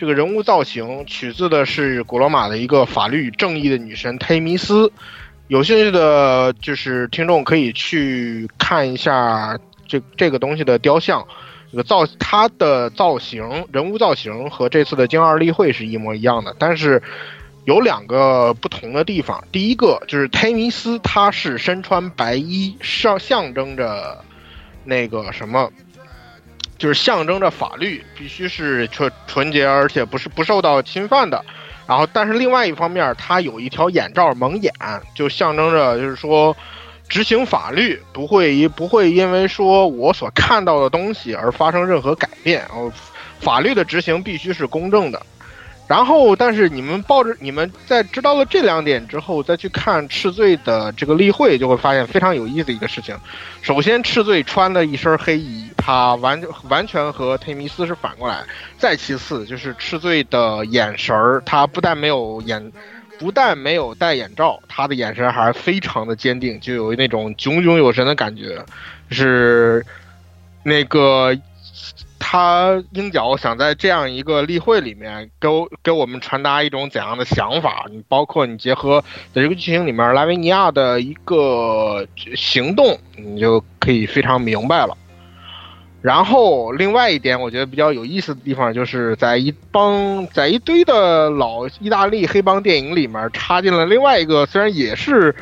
[0.00, 4.90] 这个人物造型取自的是古罗马的一个法律与正义的女神忒弥斯。
[5.48, 11.22] 有兴趣的，就是听众可以去看一下这这个东西的雕像。
[11.70, 17.02] 这个造它的造型，人物造型和这次的京二例会是一模一样的，但是。
[17.66, 24.24] 有两个不同的地方，第一个就是忒弥斯，她是身穿白衣，上象征着
[24.82, 25.70] 那个什么，
[26.80, 31.44] 就是象征着法律必须是纯纯洁，而且不是不受到侵犯的。
[31.86, 34.72] 然后，但是另外一方面，它有一条眼罩蒙眼，
[35.14, 36.56] 就象征着就是说，
[37.06, 42.64] 执行法律不会一不会因为说我所看到的东西而发生任何改变。
[42.72, 42.90] 哦，
[43.40, 45.20] 法律的执行必须是公正的。
[45.90, 53.12] 然后，但是你们抱着你们在知道了这两点之后，再去看赤罪的这个例会，就会发现非常有意思一个事情。
[53.60, 58.44] 首先，赤罪穿了一身黑衣，他完完全和忒弥斯是反过来。
[58.78, 62.70] 再其次，就是赤罪的眼神儿，他不但没有眼，
[63.18, 68.64] 不但没有戴眼罩，他的眼神还非常的坚定，就有那种炯炯有神的感觉，
[69.10, 69.84] 是
[70.62, 71.36] 那个。
[72.20, 75.48] 他鹰角想在这样一个例会里面给
[75.82, 77.86] 给我们传达一种怎样的想法？
[77.90, 79.02] 你包括你结合
[79.34, 82.06] 在这个剧情里面拉维尼亚的一个
[82.36, 84.96] 行动，你就可以非常明白了。
[86.02, 95.34] 然后另外一点，我觉得比较有意思的地方，就是在一帮在一堆的老意大利黑帮电影里面插进了另外一个，虽然也是。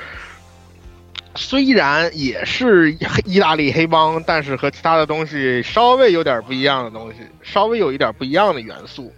[1.35, 2.93] 虽然也是
[3.25, 9.13] 意大利黑帮，但是和其他的东西稍微有点不一样的东西，稍微有一点不一样的元素，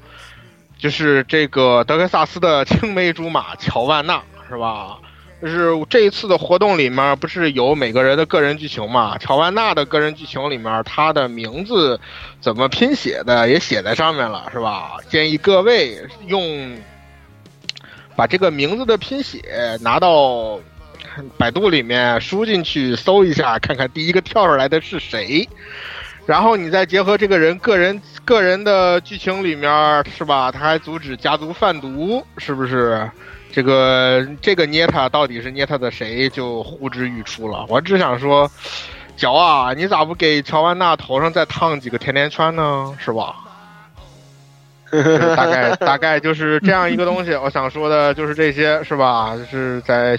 [0.76, 4.98] 就是这个德克萨斯的青梅竹马乔万娜，是吧？
[5.40, 9.16] 就是这一次的活动里面，不是有每个人的个人剧情嘛？
[9.16, 11.98] 乔万娜的个人剧情里面，她的名字
[12.42, 14.98] 怎么拼写的也写在上面了，是吧？
[15.08, 15.96] 建议各位
[16.26, 16.76] 用
[18.14, 20.60] 把这个名字的拼写拿到。
[21.36, 25.48] 百度里面输进去搜一下，看看第一个跳出来的是谁，
[26.26, 30.52] 然后你再结合这个人个人个人的剧情里面是吧？
[30.52, 33.10] 他还阻止家族贩毒，是不是？
[33.52, 37.66] 这个这个捏他到底是捏他的谁，就呼之欲出了。
[37.68, 38.48] 我只想说，
[39.16, 42.96] 脚啊，你咋不给乔安娜头上再烫几个甜甜圈呢？
[43.00, 43.34] 是吧？
[45.36, 47.34] 大概大概就是这样一个东西。
[47.34, 49.36] 我想说的就是这些，是吧？
[49.36, 50.16] 就是在。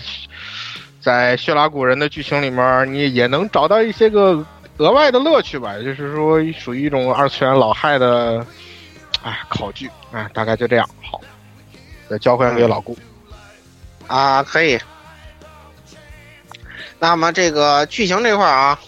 [1.01, 4.45] 在血拉古人的剧情里面，你也能找到一些个
[4.77, 8.45] 额外的乐趣吧，就是说属于一种二次元老害的，
[9.23, 10.87] 哎，考据啊，大概就这样。
[11.01, 11.19] 好，
[12.07, 12.95] 再交还给老顾。
[14.05, 14.79] 啊，可以。
[16.99, 18.79] 那么这个剧情这块啊，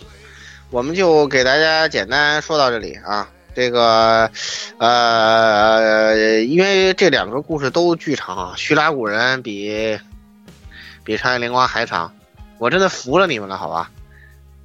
[0.70, 3.28] 我们就给大家简单说到这里啊。
[3.56, 4.30] 这个，
[4.78, 10.00] 呃，因为这两个故事都巨长，叙拉古人比。
[11.04, 12.14] 比长夜灵光还长，
[12.58, 13.92] 我真的服了你们了，好吧？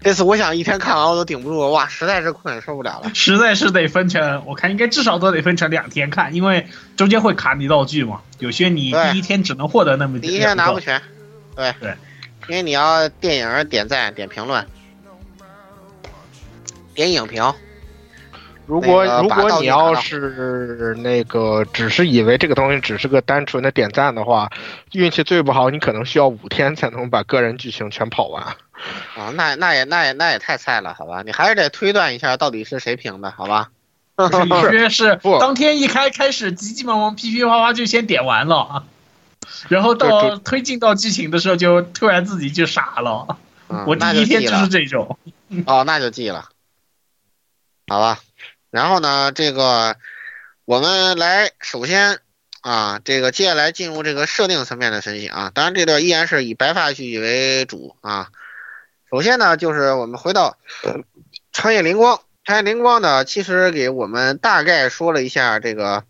[0.00, 3.10] 这次我想一天看完我都顶不住，哇，实在是困，受不了了。
[3.14, 11.02] 实在是得分成，我看应该至少都得分成两天看，因为中间会卡你道具嘛，有些你第一天只能获得那么第一天拿不全，
[11.56, 11.96] 对对，
[12.46, 14.64] 因为你要电影点赞、点评论、
[16.94, 17.52] 点影评。
[18.68, 24.50] 如果如果你要是那个只是以为这个东西只是个单纯的点赞的话，
[24.92, 28.44] 运气最不好，你可能需要五天才能把个人剧情全跑完。
[29.16, 31.22] 啊，那那也那也那也太菜了，好吧？
[31.22, 33.70] 你还是得推断一下到底是谁评的，好吧？
[34.70, 38.84] 是是，当天一开开始急急忙忙噼噼啪啪就先点完了，
[39.68, 43.38] 然后到推进到剧情的时候就突然自己就傻了。
[43.86, 45.18] 我第一天就是这种。
[45.64, 46.50] 哦，那就记了，
[47.86, 48.18] 好吧？
[48.70, 49.96] 然后呢，这个
[50.64, 52.18] 我们来首先
[52.60, 55.50] 啊，这个接下来进入这个设定层面的分析啊。
[55.54, 58.28] 当然，这段依然是以白发剧为主啊。
[59.10, 60.58] 首先呢，就是我们回到
[61.52, 66.04] 长夜灵光，长夜灵光呢，其实给我们大概说了一下这个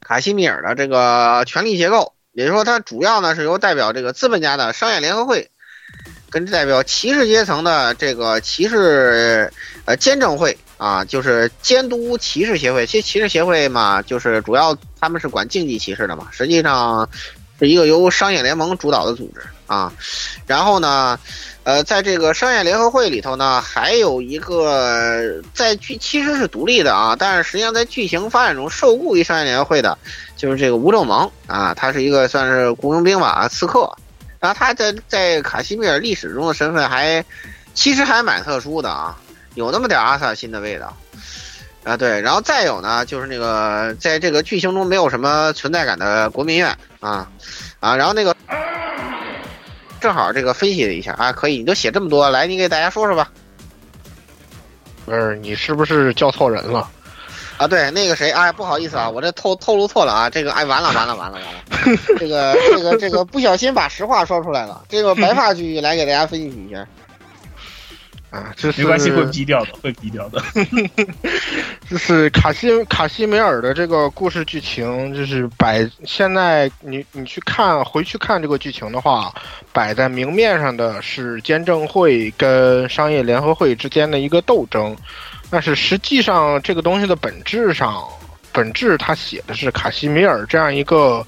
[0.00, 5.50] 卡西米尔的这个权力结构，也就是说，它主要呢是由代表这个资本家的商业联合会
[6.30, 9.52] 跟代表骑士阶层的这个骑士
[9.84, 12.84] 呃监政会啊，就是监督骑士协会。
[12.84, 17.08] 其实骑士协会嘛，就是主要他们是管竞技骑士的嘛，实际上
[17.60, 19.92] 是一个由商业联盟主导的组织啊。
[20.44, 21.16] 然后呢，
[21.62, 29.96] 呃，在这个商业联合会里头呢，还有一个在剧其实是独立的啊，但是实际上在剧情发展中受雇于商业联合会的，
[30.36, 33.88] 就是这个无证盟啊，他是一个算是雇佣兵吧，刺客。
[34.40, 37.24] 然后他在在卡西米尔历史中的身份还
[37.72, 39.16] 其实还蛮特殊的啊，
[39.54, 40.96] 有那么点阿萨辛的味道
[41.84, 41.96] 啊。
[41.96, 47.28] 对，然后再有呢，就是那个在这个剧情中没有什么存在感的国民院啊
[47.80, 48.34] 啊，然后那个
[50.00, 53.30] 正好这个分析了一下啊，可以，你都写这么多，来，你给大家说说吧。
[55.04, 56.88] 不是你是不是叫错人了？
[57.58, 61.60] 啊，对，那个谁，哎，不好意思啊，我这透透露错了啊，这个，哎，完了，完了，完了，完了，
[62.18, 64.84] 这个，这个，这个，不小心把实话说出来了。
[64.88, 66.86] 这个白发剧来给大家分析一下。
[68.32, 70.42] 啊，这是没关系，会逼掉的，会逼掉的。
[71.90, 79.30] 就是卡西卡西梅尔的这个故事剧情，就是摆现在你你去看回去看这个剧情的话，
[79.70, 84.96] 摆在明面上的是监证会跟商业联合会之间的一个斗争。
[85.50, 88.02] 但是实际上，这个东西的本质上，
[88.50, 91.22] 本质它写的是卡西米尔这样一个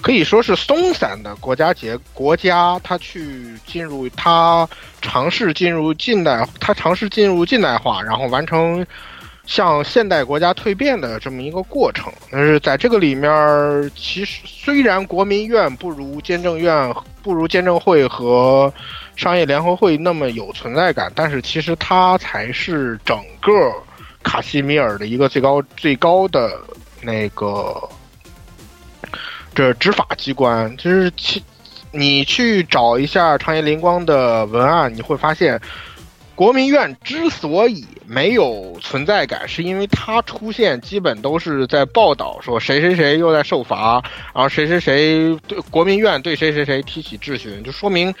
[0.00, 4.68] 可以说是松散的国家结国家，他去进入，他
[5.00, 8.84] 尝试进入近代，他尝试进入近代化，然后完成
[9.46, 12.12] 向现代国家蜕变的这么一个过程。
[12.30, 18.72] 但是在这个里面，其实虽然国民院不如监政院，不如监政会和。
[19.16, 23.52] 商业联合会那么有存在感，但是其实它才是整个
[24.22, 26.58] 卡西米尔的一个最高最高的
[27.02, 27.86] 那个
[29.54, 30.76] 这执法机关。
[30.76, 31.42] 就是去
[31.92, 35.60] 你去找一下长野林光的文案，你会发现，
[36.34, 44.02] 国民院之所以没有存在感，是因为它出现基本都是在报道说谁谁谁又在受罚，
[44.34, 48.14] 然后谁谁谁对国民院对谁谁谁提起质询，就说明。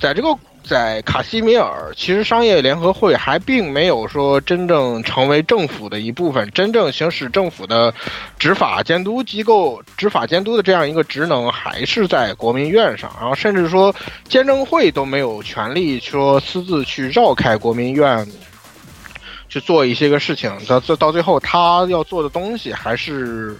[0.00, 0.28] 在这个
[0.62, 7.92] 在卡西米尔，其实商业联合会还并没有说真正成为政府的一部分，真正行使政府的
[8.38, 13.10] 执法监督机构、执法监督的这样一个职能，还是在国民院上。
[13.18, 13.94] 然后甚至说
[14.28, 18.26] 监政会都没有权利说私自去绕开国民院
[19.48, 20.52] 去做一些个事情。
[20.66, 23.58] 到到最后，他要做的东西还是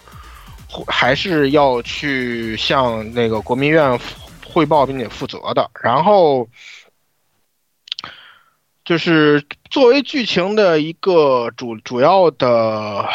[0.86, 3.98] 还是要去向那个国民院。
[4.58, 6.48] 汇报并且负责的，然后
[8.84, 13.06] 就是作为剧情的一个主主要的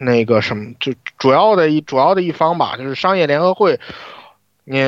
[0.00, 3.78] 那个什么，就主要的一主要的一方吧，就是商业联合会。
[4.68, 4.82] 你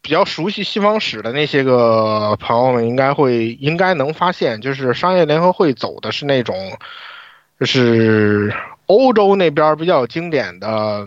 [0.00, 6.78] 比较熟悉西方史的那些个朋友们，应该会应该能发现，就是商业联合会走的是那种，
[7.60, 8.54] 就是
[8.86, 11.04] 欧洲那边比较经典的。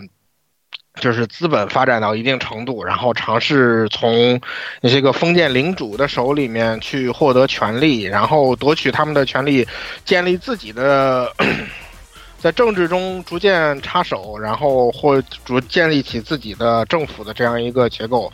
[1.00, 4.38] 就是资本发展到一定程度，然后尝试从
[4.82, 9.66] 那些个封建领主的手里面去获得权力，然后夺取他们的权利，
[10.04, 11.32] 建立自己的，
[12.38, 18.30] 在政治中逐渐插手，然后或逐建立起自己的政府的这样一个结构。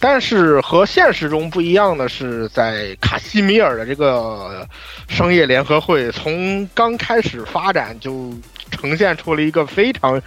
[0.00, 4.66] 但是和现实中不一样的是，在卡西米尔的这个
[5.08, 8.32] 商业联合会，从刚开始发展就
[8.70, 10.20] 呈现出了一个非常。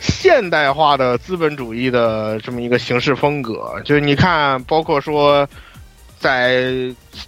[0.00, 5.46] 现代化的资本主义的这么一个形式风格，就是你看，包括说，
[6.18, 6.72] 在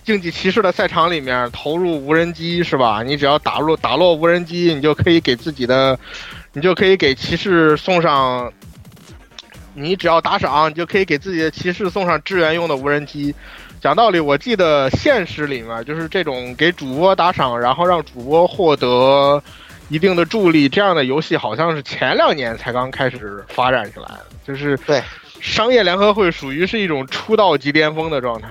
[0.04, 3.02] 竞技骑士的赛场里面投入无人机是吧？
[3.02, 5.98] 你只要打落打落无人机，你就可以给自己的，
[6.54, 8.50] 你就可以给骑士送上，
[9.74, 13.34] 你只要打赏，你就可以给自己的骑士送上支援用的无人机。
[13.82, 19.42] 讲道理，我记得现实里面就是这种给主播打赏，然后让主播获得。
[19.88, 25.02] 一定的助力，这样的游戏好像是前两年才刚开始发展起来的，就是对
[25.40, 28.48] 商业联合会属于是一种出道即巅峰的状态，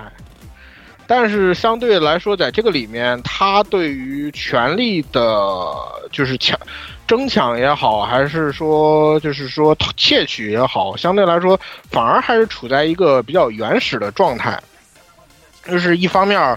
[1.08, 5.74] 但是相对来说，在这个里面，它对于权力的，
[6.12, 6.60] 就是抢、
[7.08, 11.60] 争抢也好，还是说就是说窃取也好，相对来说
[11.90, 14.62] 反而还是处在一个比较原始的状态，
[15.66, 16.56] 就是一方面，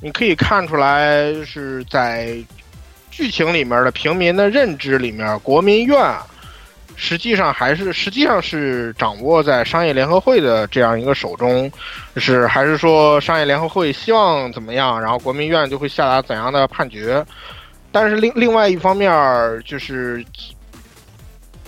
[0.00, 2.36] 你可以看出来是在。
[3.16, 5.96] 剧情里面的平民的认知里面，国民院
[6.96, 11.70] 实际上还是实际上是掌握在商业联合会的这样一个手中，
[12.16, 17.24] 是还是说商业联合会希望怎么样，然后国民院就会下达怎样的判决。
[17.92, 19.12] 但是另另外一方面，
[19.64, 20.24] 就是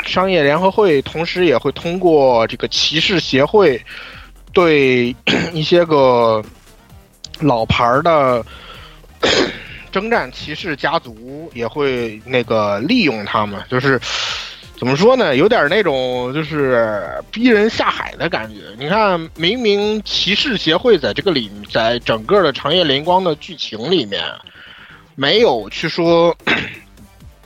[0.04, 3.80] 商业联合会同时也会通过这个骑士协会
[4.52, 5.14] 对
[5.52, 6.44] 一些个。
[7.40, 8.42] 老牌的
[9.92, 11.14] 征战骑士家族
[11.54, 14.00] 也会那个利用他们，就是
[14.76, 18.60] 怎么说呢，有点那种就是逼人下海的感觉。
[18.78, 24.22] 你看，明明骑士协会在这个里，在整个的长夜灵光的剧情里面，
[25.14, 26.36] 没有去说，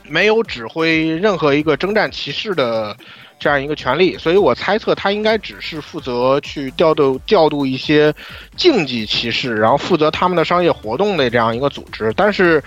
[0.03, 2.95] 没有指挥任何一个征战骑士的。
[3.43, 8.13] 这样一个权利，所以我猜测他应该只是负责去调度调度一些
[8.55, 12.13] 竞技骑士，然后负责他们的商业活动的这样一个组织。
[12.15, 12.63] 但是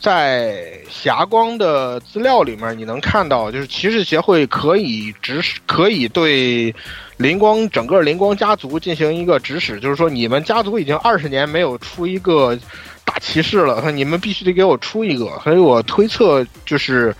[0.00, 6.74] 在霞光的资料里面，你能看到，就是骑士协会可以指使，可以对
[7.18, 12.58] 灵光整个灵光家族进行一个指使，就是说你们家族已经二十年没有出一个
[13.04, 15.38] 大骑士了，你们必须得给我出一个。
[15.44, 17.14] 所以我推测就是。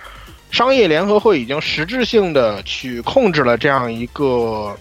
[0.53, 4.77] 商业联合会已经实质性的去控制了这样一个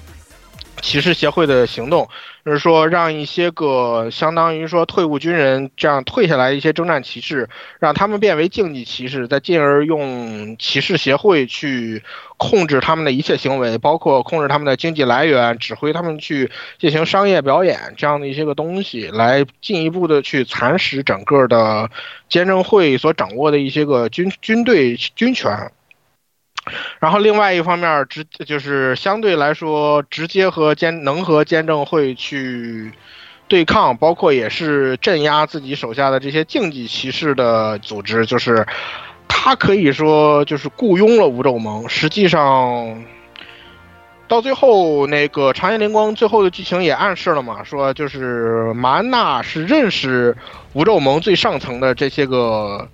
[0.81, 2.09] 骑士协会的行动，
[2.49, 7.47] 就是说让一些个相当于说退伍军人这样退下来一些征战骑士，
[7.77, 12.01] 让他们变为竞技骑士，再进而用骑士协会去
[12.37, 21.91] 控制他们的一切行为，包括控制他们的经济来源，指挥他们去进行商业表演这样的一些个东西，来进一步的去蚕食整个的
[22.29, 25.71] 监政会所掌握的一些个军军队军权。
[26.99, 32.91] 然后另外一方面，直就是相对来说直接和监能和监政会去
[33.47, 38.65] 对抗，包括也是镇压自己手下的这些竞技骑士的组织，就是
[39.27, 41.87] 他可以说就是雇佣了无咒盟。
[41.89, 43.03] 实际上，
[44.27, 50.35] 到最后那个长夜灵光最后的剧情也暗示了嘛，说就是马安娜是认识
[50.73, 52.87] 无咒盟最上层的这些个。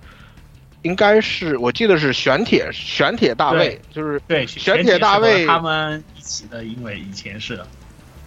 [0.86, 7.58] 应该是，我记得是玄铁玄铁大卫，就是对玄铁大卫他们一起的，因为以前是，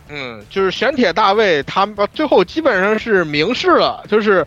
[0.10, 4.46] 嗯，就是玄铁大卫，他们最后基本上是明示了，就是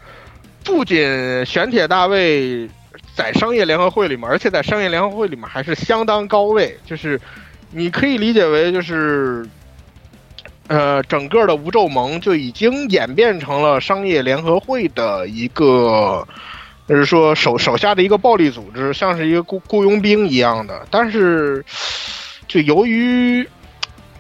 [0.63, 0.99] 不仅
[1.47, 2.69] 玄铁大卫
[3.17, 7.19] 在商业联合会里面，而且在商业联合会里面还是相当高位，就是
[7.71, 9.43] 你可以理解为就是，
[10.67, 16.29] 呃，整个的无咒盟就已经演变成了商业联合会的一个。
[16.93, 20.87] 就是说，手手下的一个暴力组织，像是一个雇雇佣兵一样的。
[20.91, 21.65] 但是，
[22.47, 23.49] 就由于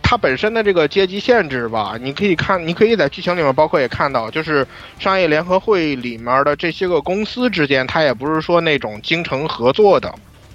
[0.03, 4.66] 它本身的这个阶级限制吧，你可以看，你可以在剧情里面，包括也看到，就是
[4.99, 10.11] 商业联合会里面的这些个公司之间，它也不是说那种精诚合作的。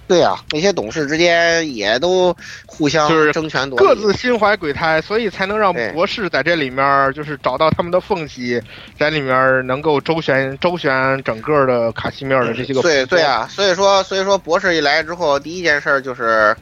[0.08, 2.34] 对呀，那些董事之间也都
[2.66, 8.62] 互相就是争权夺利，各自心怀鬼胎，所以才能让博士在这里面就是找到他们的缝隙，
[8.97, 12.82] 在里面能够周旋周旋整个的卡西米尔的这些个。
[12.82, 16.55] 对对啊，所以说所以说博士一来之后，第一件事就是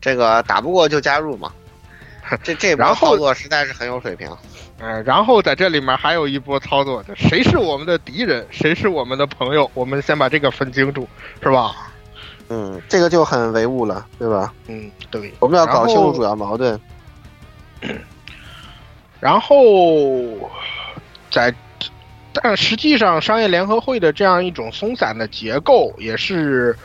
[0.00, 1.52] 这个打不过就加入嘛，
[2.42, 4.28] 这这波操作实在是很有水平。
[4.80, 11.08] 嗯，然后在这里面还有一波操作，谁是我们的敌人，谁是我们的朋友，我们先把这个分清楚，
[11.40, 11.92] 是吧？
[12.50, 14.52] 嗯，这个就很唯物了，对吧？
[14.68, 16.78] 嗯，对，我们要搞清楚主要矛盾。
[19.18, 19.56] 然后，
[21.32, 21.54] 在，
[22.34, 26.76] 但实际上，商业联合会的这样一种松散的结构，也是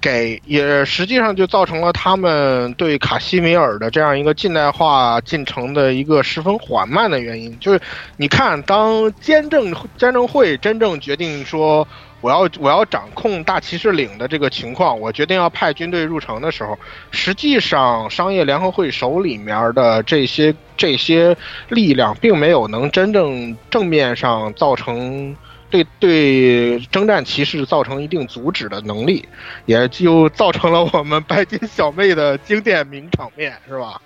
[0.00, 7.58] 给也实际上就造成了他们对卡西米尔的这样一个近代化进程的一个十分缓慢的原因。
[7.60, 7.80] 就是
[8.16, 11.86] 你看，当监政监政会真正决定说。
[12.22, 16.78] 我要我要掌控大骑士岭的这个情况，我决定要派军队入城的时候，
[17.10, 21.36] 实际上商业联合会手里面的这些这些
[21.68, 25.36] 力量，并没有能真正正面上造成
[25.68, 29.28] 对对征战骑士造成一定阻止的能力，
[29.66, 34.00] 也就造成了我们白金小妹的经典名场面，是吧？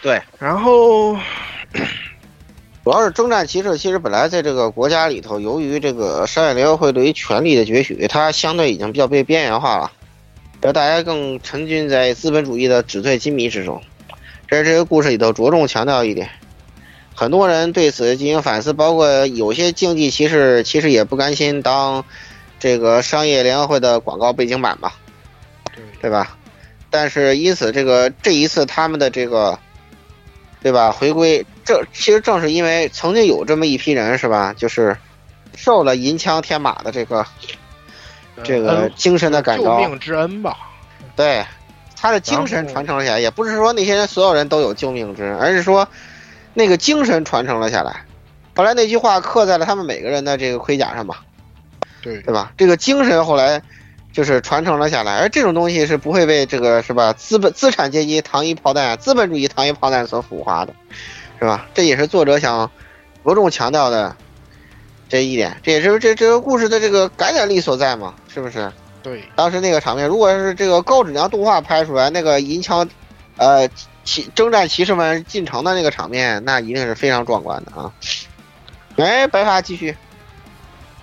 [0.00, 1.18] 对，然后。
[2.82, 9.92] 主要是征战骑士，其实本来在这个国家里头，由于这个商业联合会对于权力的攫取，它相对已经比较被边缘化了，
[10.62, 13.82] 让大家更沉浸在资本主义的纸醉金迷之中。
[14.48, 16.30] 这是这个故事里头着重强调一点。
[17.14, 22.02] 很多人对此进行反思，包括有些竞技骑士其实也不甘心当
[22.58, 24.94] 这个商业联合会的广告背景板吧，
[26.00, 26.38] 对吧？
[26.88, 29.58] 但是因此，这个这一次他们的这个。
[30.62, 30.92] 对吧？
[30.92, 34.52] 回归这其实正是因为曾经有这么一批人，是吧？
[34.56, 34.96] 就是
[35.54, 37.24] 受了银枪天马的这个
[38.42, 40.56] 这个精神的感召，救命之恩吧。
[41.14, 41.46] 对，
[41.94, 45.86] 他的精神传承了下来，也不是说那些人所有人都有救命之恩，而是说
[46.54, 48.04] 那个精神传承了下来。
[48.56, 51.22] 后来那句话刻在了他们每个人的这个盔甲上吧？
[52.02, 52.52] 对，对吧？
[52.56, 53.62] 这个精神后来。
[54.12, 57.12] 就是传承了下来，而这种东西是不会被这个是吧？
[57.12, 60.74] 资本资产阶级糖衣炮弹、资本主义糖衣炮弹所腐化的，
[61.40, 61.66] 是吧？
[61.74, 62.70] 这也是作者想
[63.24, 64.14] 着重强调的，
[65.08, 68.70] 这一点，这也是这这个故事的这个感染力所在嘛，是不是？
[69.02, 72.86] 对，当时那个场面，如果是这个高质量动画拍出来，那个银枪，
[73.38, 73.66] 呃，
[74.04, 77.90] 骑征战骑士们进城的那个场面，那一定是非常壮观的啊！
[78.96, 79.96] 哎，白发继续，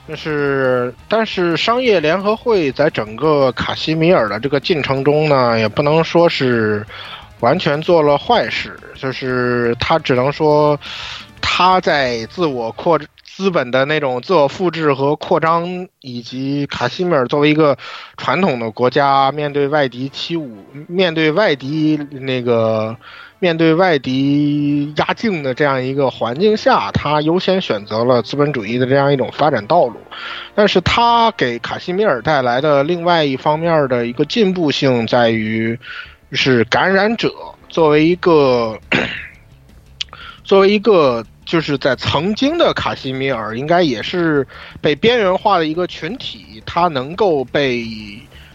[0.08, 6.86] 但是，但是商业联合会在整个卡西米尔的这个进程中呢，也不能说是
[7.40, 10.80] 完全做了坏事，就是他只能说
[11.42, 17.78] 他在自我扩资本的那种自我复制和扩张，以及卡西米尔作为一个
[18.18, 20.50] 传统的国家，面对外敌欺侮，
[20.88, 22.98] 面对外敌那个
[23.38, 29.98] 面对外敌压境的这样一个环境下，他优先选择了资本主义的这样一种发展道路。
[30.56, 35.80] 但是，他给卡西米尔带来的另外一方面的一个进步性在于，
[36.32, 37.34] 是感染者
[37.70, 38.80] 作为一个
[40.44, 41.26] 作为一个。
[41.48, 44.46] 就是在曾经的卡西米尔，应该也是
[44.82, 47.88] 被边缘化的一个群体，它能够被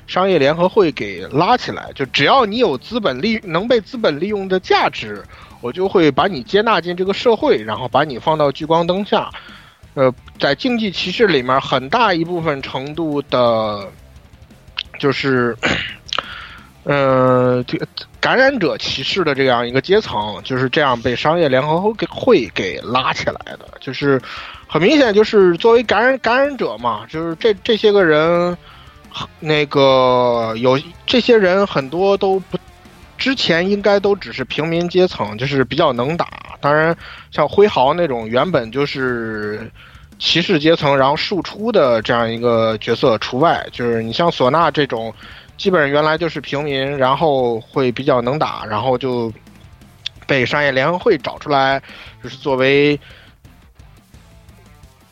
[0.06, 1.90] 商业联合会给拉起来。
[1.94, 5.24] 就只要你有资本利能被资本利用的价值，
[5.62, 9.30] 我就会把你接纳进这个社会，然后把你放到聚光灯下。
[9.94, 13.90] 呃，在竞技骑士里面，很大一部分程度的，
[14.98, 15.56] 就是，
[16.84, 17.86] 呃，这个。
[18.20, 23.66] 感染者骑士的这样一个阶层，就是这样被商业联合会给给拉起来的。
[23.80, 24.22] 就是
[24.68, 28.56] 很明显，就是作为感染感染者嘛，就是这这些个人，
[29.40, 32.56] 那个有这些人很多都不，
[33.18, 36.28] 之前应该都只是平民阶层，就是比较能打。
[36.60, 36.96] 当然，
[37.32, 39.68] 像辉豪那种原本就是
[40.20, 43.66] 骑士阶层，然后庶出的这样一个角色除外。
[43.72, 45.12] 就是你像唢呐这种。
[45.62, 49.32] 基本上原来就是平民，然后会比较能打，然后就
[50.26, 51.80] 被商业联合会找出来，
[52.20, 52.98] 就是作为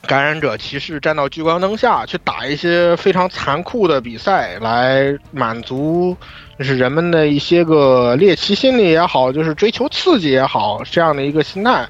[0.08, 6.16] 感染者骑士站到聚光灯下去打一些非常残酷的比赛，来满足
[6.58, 11.88] 就是人们的一些个猎奇心理也好，就是追求刺激也好，这样的一个心态。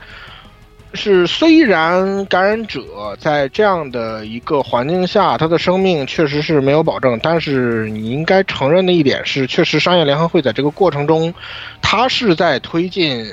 [0.93, 2.81] 是，虽然感染者
[3.19, 11.33] 在这样的一个环境下，他的生命确实是没有保证，但是你应该承认的一点是，确实商业联合会在这个过程中，
[11.81, 13.25] 他是在推进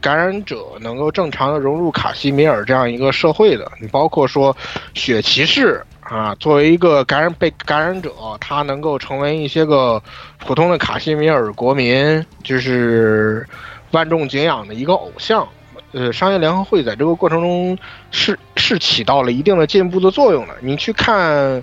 [0.00, 3.70] 感染者能够正常的融入卡西米尔这样一个社会的。
[3.80, 4.54] 你包括说
[4.94, 10.02] 雪骑士啊，作为一个感染被感染者，他能够成为一些个
[10.38, 13.46] 普通的卡西米尔国民，就是
[13.92, 15.46] 万众敬仰的一个偶像。
[15.92, 17.78] 呃，商业联合会在这个过程中
[18.10, 20.54] 是是起到了一定的进步的作用的。
[20.60, 21.62] 你去看，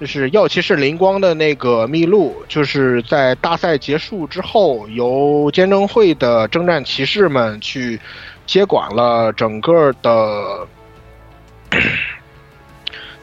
[0.00, 8.00] 就是药骑士灵光的那个秘录，就是在大赛结束之后，由监证会的征战骑士们去
[8.46, 10.66] 接管了整个的。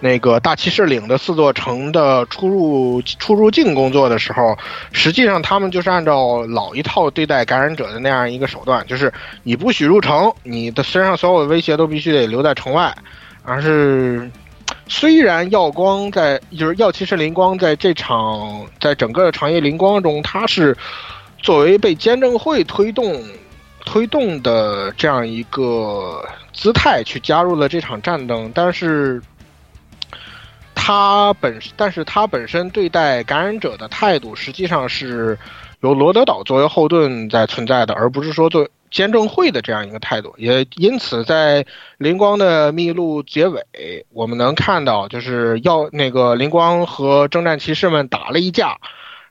[0.06, 4.56] 那个大骑士岭的四座城的出入出入境工作的时候，
[4.92, 12.96] 实际上他们就是按照老一套对待感染者的那样一个手段，就是你不许入城，你的身上所有的威胁都必须得留在城外。
[13.42, 14.30] 而是
[14.88, 20.78] 虽然耀光在就是耀骑士灵光在这场在整个长夜灵光中，他是
[21.40, 23.20] 作为被监证会推动
[23.84, 26.24] 推动的这样一个
[26.54, 29.20] 姿态去加入了这场战争，但是。
[30.88, 35.36] 他本，但是他本身对待感染者的态度，实际上是
[35.80, 40.36] 由罗德岛作为后盾在存在的，而不是说做监证会的这样一个态度。
[40.38, 41.66] 也因此，在
[41.98, 43.64] 灵光的秘录结尾，
[44.14, 48.78] 我们能看到，就是要那个灵光和征战骑士们打了一架，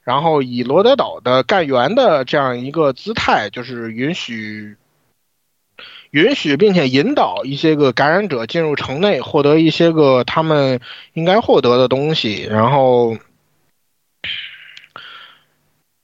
[0.02, 4.76] 然后以罗德岛的干员的这样一个姿态，就是允许。
[6.14, 10.78] 允许并且引导一些个感染者进入城内，获得一些个他们
[11.12, 13.16] 应该获得的东西，然后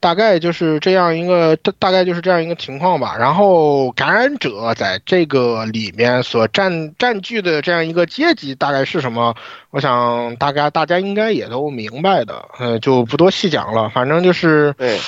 [0.01, 3.15] 大概就是这样一个大大概就是这样一个情况吧。
[3.21, 9.37] 然后感染者在这个里面所占占据的这样一个阶级大概是什么？
[9.71, 13.89] 我想大概大家应该也都明白的，嗯，就不多细讲了。
[13.91, 14.99] 反正就是对。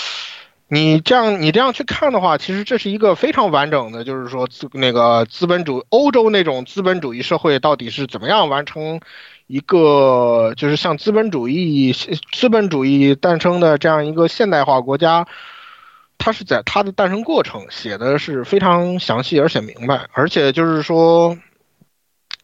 [0.72, 8.98] 你这样，你这样去看的话，其实这是一个非常完整的，就是说资那个资本主欧洲那种资本主义社会到底是怎么样完成
[9.46, 11.92] 一个，就是像资本主义
[12.32, 15.26] 资本主义诞生的这样一个现代化国家，
[16.16, 21.36] 它是在它的诞生过程写的是非常详细而且明白，而且就是说。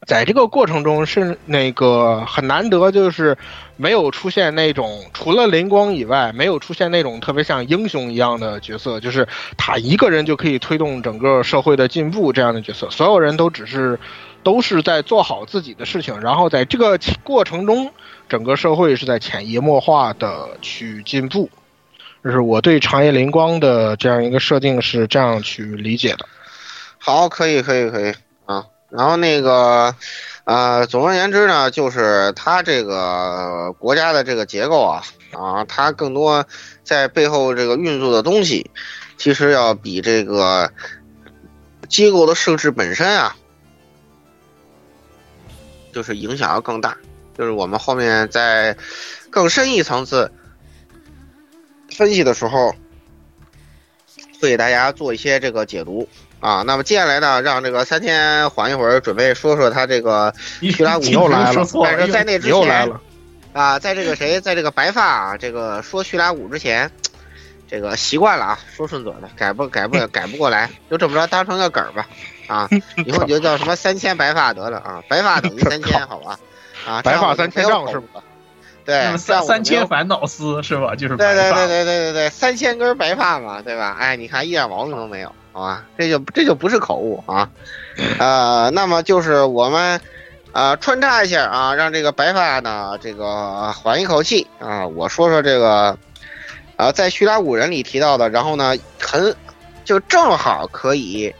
[0.07, 3.37] 在这个过程中是那个很难得，就是
[3.75, 9.27] 没有出现那种除了灵光以外，没有出现那种特别像英雄一样的角色，就是
[9.57, 12.89] 他一个人就可以推动整个社会的进步这样的角色。
[12.89, 13.99] 所有人都只是
[14.41, 17.91] 都是在做好自己的事情，然后在这个过程中，
[18.29, 21.49] 整个社会是在潜移默化的去进步。
[22.23, 26.25] 就是我对长夜灵光的这样一个设定是这样去理解的。
[26.97, 28.13] 好，可以，可以，可以。
[28.89, 29.95] 然后那个，
[30.45, 36.45] 呃，总而言之呢，就是它这个国家的这个结构啊，啊，它更多
[36.83, 38.71] 在背后这个运作的东西，
[39.17, 40.71] 其实要比这个
[41.87, 43.35] 机构的设置本身啊，
[45.93, 46.97] 就是影响要更大。
[47.37, 48.75] 就是我们后面在
[49.29, 50.31] 更深一层次
[51.95, 52.75] 分析的时候，
[54.41, 56.09] 会给大家做一些这个解读。
[56.39, 63.01] 啊，那么接下来呢，让这个三千缓一会儿，准备说说他这个徐拉古又来了，但是在那之又来了，
[63.51, 66.89] 啊，在这个谁，在这个白发啊，这个说徐拉古之前，
[67.67, 72.07] 这个习惯了啊，说顺嘴的，改不改不改不过来，就这么着当成个梗儿吧，
[72.47, 72.69] 啊，
[73.05, 76.39] 以后你就叫什么三千白发得了啊，白发等于三千，好吧，
[76.87, 78.23] 啊，白发三千丈是吧？
[78.85, 80.95] 对，三三千烦恼丝是吧？
[80.95, 83.97] 就是对对对对对对对，三千根白发嘛，对吧？
[83.99, 85.31] 哎，你看一点毛病都没有。
[85.59, 87.49] 好吧，这就这就不是口误啊，
[88.17, 89.99] 呃，那么就是我们，
[90.53, 95.97] 呃，穿插一下啊，让这个白发呢，这个缓一口气啊，我说说这个，
[96.77, 99.35] 啊，在叙拉古人里提到的，然后呢，很
[99.83, 101.35] 就正好可以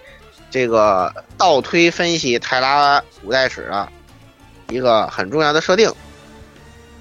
[0.52, 3.88] 这个倒推分析泰拉古代史的
[4.68, 5.90] 一个很重要的设定，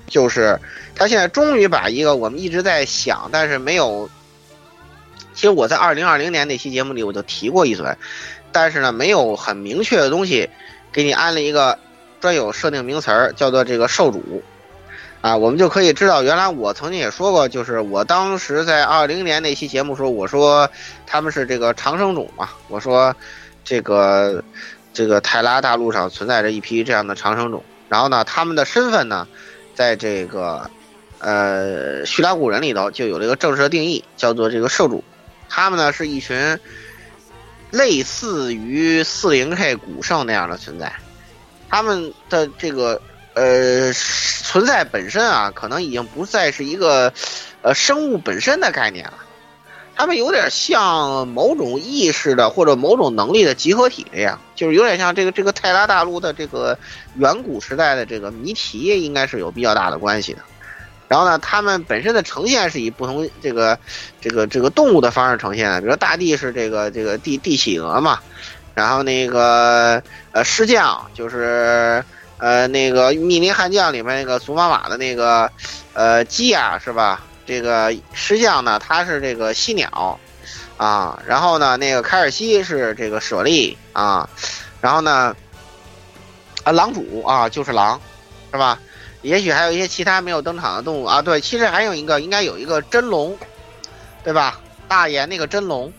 [0.06, 0.56] 就是
[0.94, 4.08] 他现在终于把一个我们一直在想，但是没有。
[5.38, 7.86] 其实我在二零二零年那期节目里我就提过一嘴，
[8.50, 10.50] 但是呢，没有很明确的东西
[10.90, 11.78] 给你安了一个
[12.20, 14.42] 专有设定名词儿，叫做这个受主
[15.20, 20.68] 啊，我们就可以知道，原来我曾经也说过，就是我当时在二零年那期节目说，我说
[21.06, 23.14] 他们是这个长生种嘛，我说
[23.62, 24.42] 这个
[24.92, 29.28] 这个泰拉大陆上存在着一批这样的长生种，然后呢，他们的身份呢，
[29.72, 30.68] 在这个
[31.20, 35.04] 呃叙拉古人里头就有了一个正式的定义，叫做这个受主。
[35.48, 36.58] 他们呢是一群
[37.70, 40.92] 类似于四零 K 古圣那样的存在，
[41.68, 43.00] 他们的这个
[43.34, 47.12] 呃存在本身啊，可能已经不再是一个
[47.62, 49.18] 呃生物本身的概念了，
[49.94, 56.78] 他们有点像某种意识的或者某种能力的集合体这样，就是有点像这个这个泰拉大陆的这个
[57.16, 60.40] 远古时代的这个谜题，应该是有比较大的关系的。
[61.08, 63.78] 然后呢，他们本身的呈现是以不同这个
[64.20, 68.20] 这个这个动物的方式呈现的，比如大地是这个这个地地企鹅嘛，
[68.74, 70.02] 然后那个
[70.32, 72.04] 呃狮将就是
[72.36, 75.50] 呃那个密林悍将里面那个祖玛玛的那个
[75.94, 77.24] 呃鸡啊是吧？
[77.46, 80.20] 这个狮将呢，它是这个犀鸟
[80.76, 84.28] 啊，然后呢那个凯尔西是这个舍利啊，
[84.82, 85.34] 然后呢
[86.64, 87.98] 啊狼主啊就是狼，
[88.52, 88.78] 是吧？
[89.22, 93.36] 也许还有一些其他没有登场的动物啊，对，其实还有一个应该有一个真龙，
[94.22, 94.60] 对吧？
[94.86, 95.92] 大岩那个真龙，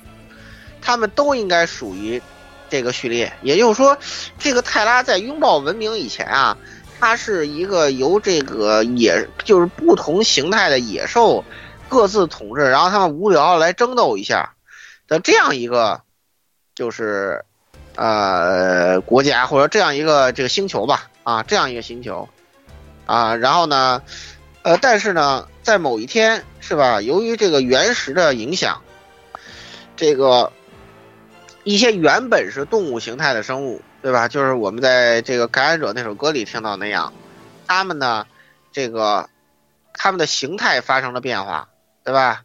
[0.82, 2.22] 他们都应该属于
[2.70, 3.32] 这个序列。
[3.42, 3.98] 也就是说，
[4.40, 6.58] 这个泰拉在拥抱文明以前啊，
[7.00, 11.44] 它是一个由这个野，就是不同形态的野兽
[11.88, 14.54] 各自统治，然后他们无聊来争斗一下
[15.08, 16.02] 的这样一个，
[16.74, 17.44] 就是
[17.96, 22.28] 呃国家或者这样一个这个星球吧，啊，这样一个星球。
[23.10, 24.04] 啊，然后呢，
[24.62, 27.02] 呃，但是呢，在某一天，是吧？
[27.02, 28.84] 由于这个原石的影响，
[29.96, 30.52] 这个
[31.64, 34.28] 一些原本是动物形态的生物，对吧？
[34.28, 37.12] 就是我们在这个《感染者》那首歌里听到那样，
[37.66, 38.28] 他们呢，
[38.72, 39.28] 这个
[39.92, 41.68] 他们的形态发生了变化，
[42.04, 42.44] 对吧？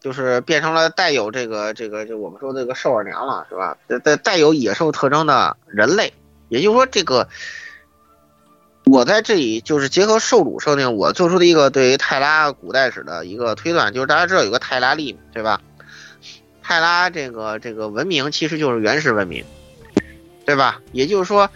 [0.00, 3.76] 就是变成了带有这个这个就我们说这个兽耳娘了，是吧？
[4.04, 6.14] 带带有野兽特征的人类，
[6.50, 7.28] 也就是说这个。
[8.84, 15.60] 我在这里就是结合受主设定，我做出的一个对于泰拉古代史的一个推断，就是大家知道有个泰拉利，对吧？
[16.62, 19.44] 泰拉这个这个文明其实就是原始文明，
[20.44, 20.80] 对吧？
[20.92, 21.50] 也就是说，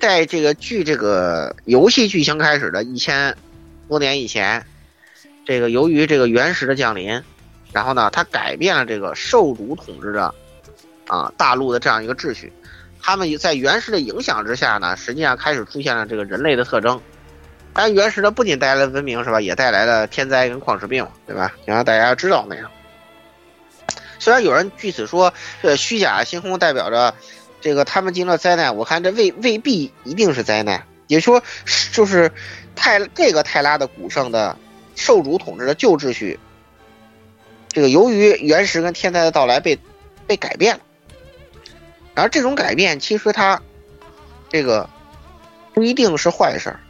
[0.00, 3.36] 在这个剧这个游戏剧情开始的一千
[3.88, 4.64] 多年以前，
[5.44, 7.22] 这个由于这个原始的降临，
[7.72, 10.34] 然后呢，它改变了这个受主统治的
[11.06, 12.52] 啊大陆的这样一个秩序。
[13.00, 17.00] 他们在原石的影响之下呢，实际上开始出现了这个人类的特征。
[17.72, 19.40] 但原石呢，不仅带来了文明，是吧？
[19.40, 21.52] 也带来了天灾跟矿石病，对吧？
[21.64, 22.70] 想让大家知道那样。
[24.18, 27.14] 虽然有人据此说，这，虚假星空代表着
[27.60, 30.84] 这个他们经历了灾难，我看这未未必一定是灾难。
[31.06, 31.40] 也说，
[31.92, 32.32] 就是
[32.74, 34.56] 泰这个泰拉的古圣的
[34.96, 36.38] 受主统治的旧秩序，
[37.68, 39.78] 这个由于原石跟天灾的到来被
[40.26, 40.80] 被改变了。
[42.18, 43.60] 而这种改变，其实它
[44.48, 44.88] 这个
[45.72, 46.80] 不一定是坏事儿，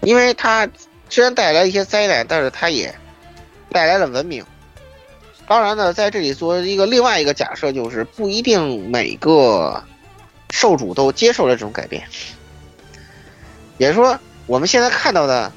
[0.00, 0.68] 因为它
[1.08, 2.94] 虽然带来一些灾难，但是它也
[3.70, 4.44] 带来了文明。
[5.46, 9.82] 当然呢，在这里做一个另外一个假设，就是不一定每个
[10.50, 12.02] 受主都接受了这种改变。
[13.78, 15.52] 也就是说，我们现在看到的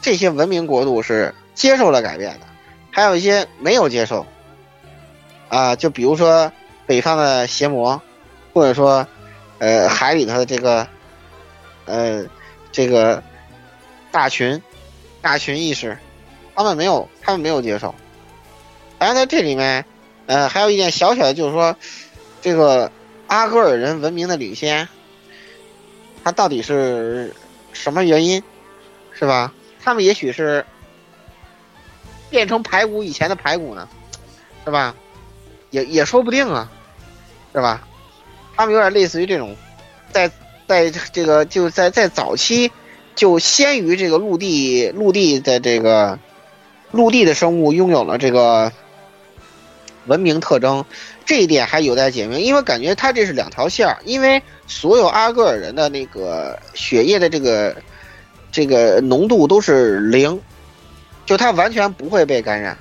[0.00, 2.46] 这些文明国度是接受了改变的，
[2.90, 4.24] 还有一些没有接受。
[5.48, 6.52] 啊，就比如说
[6.86, 8.00] 北方的邪魔，
[8.52, 9.06] 或者说
[9.58, 10.86] 呃海里头的这个
[11.86, 12.24] 呃
[12.72, 13.22] 这个
[14.10, 14.60] 大群
[15.20, 15.96] 大群意识，
[16.54, 17.94] 他们没有，他们没有接受。
[18.98, 19.84] 当然，在这里面，
[20.26, 21.74] 呃，还有一点小小的，就是说，
[22.42, 22.90] 这个
[23.26, 24.88] 阿戈尔人文明的领先，
[26.22, 27.34] 它到底是
[27.72, 28.42] 什么原因，
[29.12, 29.52] 是吧？
[29.82, 30.66] 他们也许是
[32.28, 33.88] 变成排骨以前的排骨呢，
[34.64, 34.94] 是吧？
[35.70, 36.70] 也也说不定啊，
[37.54, 37.86] 是吧？
[38.60, 39.56] 他们有点类似于这种，
[40.12, 40.30] 在
[40.68, 42.70] 在这个就在在早期
[43.14, 46.18] 就先于这个陆地陆地的这个
[46.90, 48.70] 陆地的生物拥有了这个。
[50.06, 50.84] 文明特征，
[51.26, 53.98] 这一点还有待解明，因为感觉它这是两条线儿。
[54.04, 57.76] 因为所有阿戈尔人的那个血液的这个
[58.50, 60.40] 这个浓度都是零，
[61.26, 62.76] 就它完全不会被感染。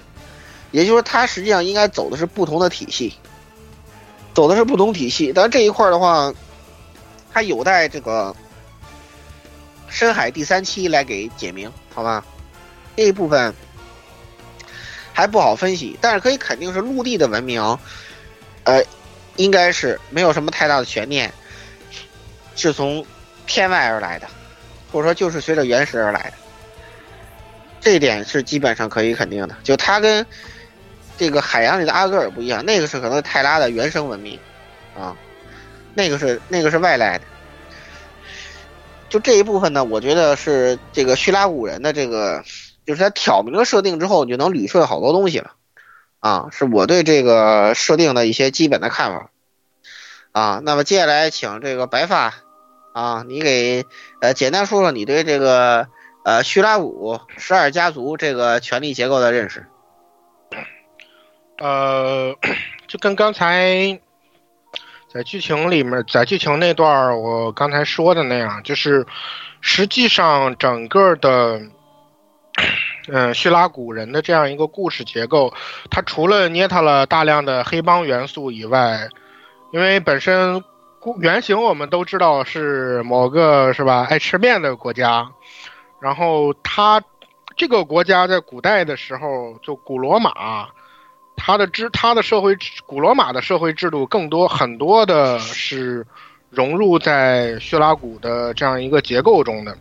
[0.71, 3.13] 也就是说，它实际上应该走的是不同的体系，
[4.33, 5.31] 走的是不同体系。
[5.33, 6.33] 但这一块的话，
[7.31, 8.35] 它有待这个
[9.87, 12.23] 深海第三期来给解明，好吧？
[12.95, 13.53] 这一部分。
[15.11, 17.61] 还不好分析，但是可以肯定是陆地的文明，
[18.63, 18.81] 呃，
[19.35, 21.33] 应该是没有什么太大的悬念，
[22.55, 23.05] 是从
[23.45, 24.27] 天外而来的，
[24.93, 26.33] 或者说就是随着原石而来的，
[27.81, 29.57] 这一点是基本上可以肯定的。
[29.61, 30.25] 就它跟
[31.19, 34.39] 这个海洋里的阿戈尔不一样，那个是可能泰拉的原生文明
[34.97, 35.15] 啊，
[35.93, 37.25] 那个是那个是外来的。
[39.09, 42.43] 就这一部分呢，我觉得是这个叙拉古人的这个。
[42.85, 45.51] 就是他挑明了设定之后，你就能捋顺好多东西了，
[46.21, 49.29] 啊，是我对这个设定的一些基本的看法，
[50.31, 52.33] 啊，那么接下来请这个白发，
[52.93, 53.85] 啊，你给
[54.21, 55.87] 呃简单说说你对这个
[56.25, 59.67] 呃叙拉古十二家族这个权力结构的认识。
[61.59, 62.35] 呃，
[62.87, 63.99] 就跟刚才
[65.13, 69.05] 在剧情里面，在剧情那段我刚才说的那样，就是
[69.61, 71.61] 实际上整个的。
[73.07, 75.53] 嗯， 叙拉古人的这样一个故事结构，
[75.89, 79.07] 它除了捏它了大量的黑帮元素以外，
[79.71, 80.61] 因为本身
[81.21, 85.31] 原型我们都知道是某个是吧爱吃面的国家，
[86.01, 87.01] 然后它
[87.55, 90.67] 这个国家在古代的时候，就古罗马，
[91.39, 92.55] 他的制他的社会
[92.85, 96.05] 古罗马的社会制度更多很多的是
[96.51, 99.75] 融入在叙拉古的这样一个结构中的。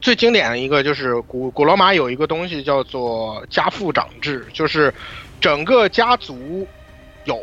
[0.00, 4.92] 最经典的一个就是古古罗马有一个东西叫做家父长制，就是
[5.40, 6.66] 整个家族
[7.24, 7.40] 有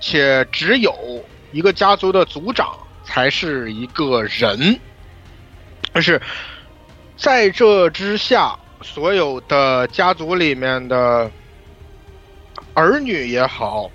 [0.00, 0.94] 且只有
[1.52, 4.78] 一个家族的族长才是一个人，
[5.92, 6.20] 但是
[7.16, 11.30] 在这之下，所有的家族里面的
[12.78, 13.90] 儿女也好，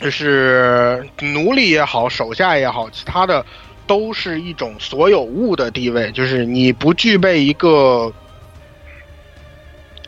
[0.00, 3.44] 就是奴隶也好，手下也好，其他的。
[3.86, 8.12] 都是一种所有物的地位，就是你不具备一个，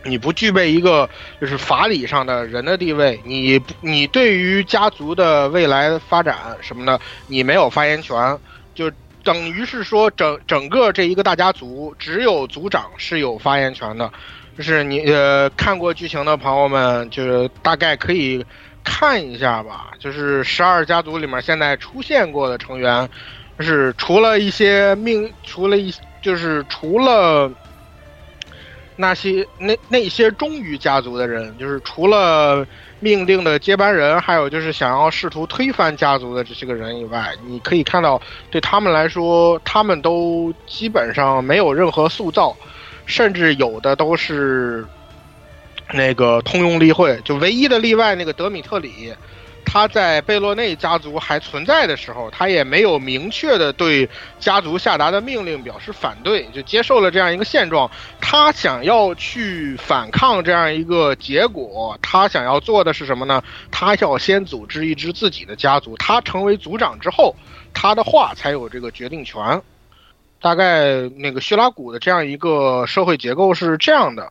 [0.04, 8.38] 你不具备一个就是法理上的人的地位，你你对于家族的未来发展什么的，你没有发言权，
[8.72, 8.88] 就
[9.24, 14.12] 等于是说整整个这一个大家族只有族长是有发言权的，
[14.56, 18.44] 就是你呃看过剧情的朋友们，就是大概可以
[18.84, 23.08] 看一下吧，就是十二家族里面现在出现过的成员。
[23.58, 27.52] 就是除了一些命，除了一就是除了
[28.96, 32.66] 那些那那些忠于家族的人，就是除了
[32.98, 38.20] 命令的接班人，还有就是想要试图推翻家族的这些个人以外，你可以看到，
[38.50, 42.56] 对他们来说，他们都基本上没有任何塑造，
[43.06, 44.86] 甚至有的都是
[45.92, 49.12] 那个通用例会，就唯一的例外那个德米特里。
[49.64, 54.06] 他在贝洛内家族还存在的时候，他也没有明确的对
[54.40, 57.88] 家族下达的命令表示反对，就接受了这样一个现状。
[58.20, 63.42] 他想要去反抗这样一个结果，他想要做的是什么呢？
[63.70, 67.34] 他要先组织一支自己的家族，他成为族长之后，
[67.72, 69.62] 他的话才有这个决定权。
[70.42, 74.30] 大概那个叙拉古的这样一个社会结构是这样的。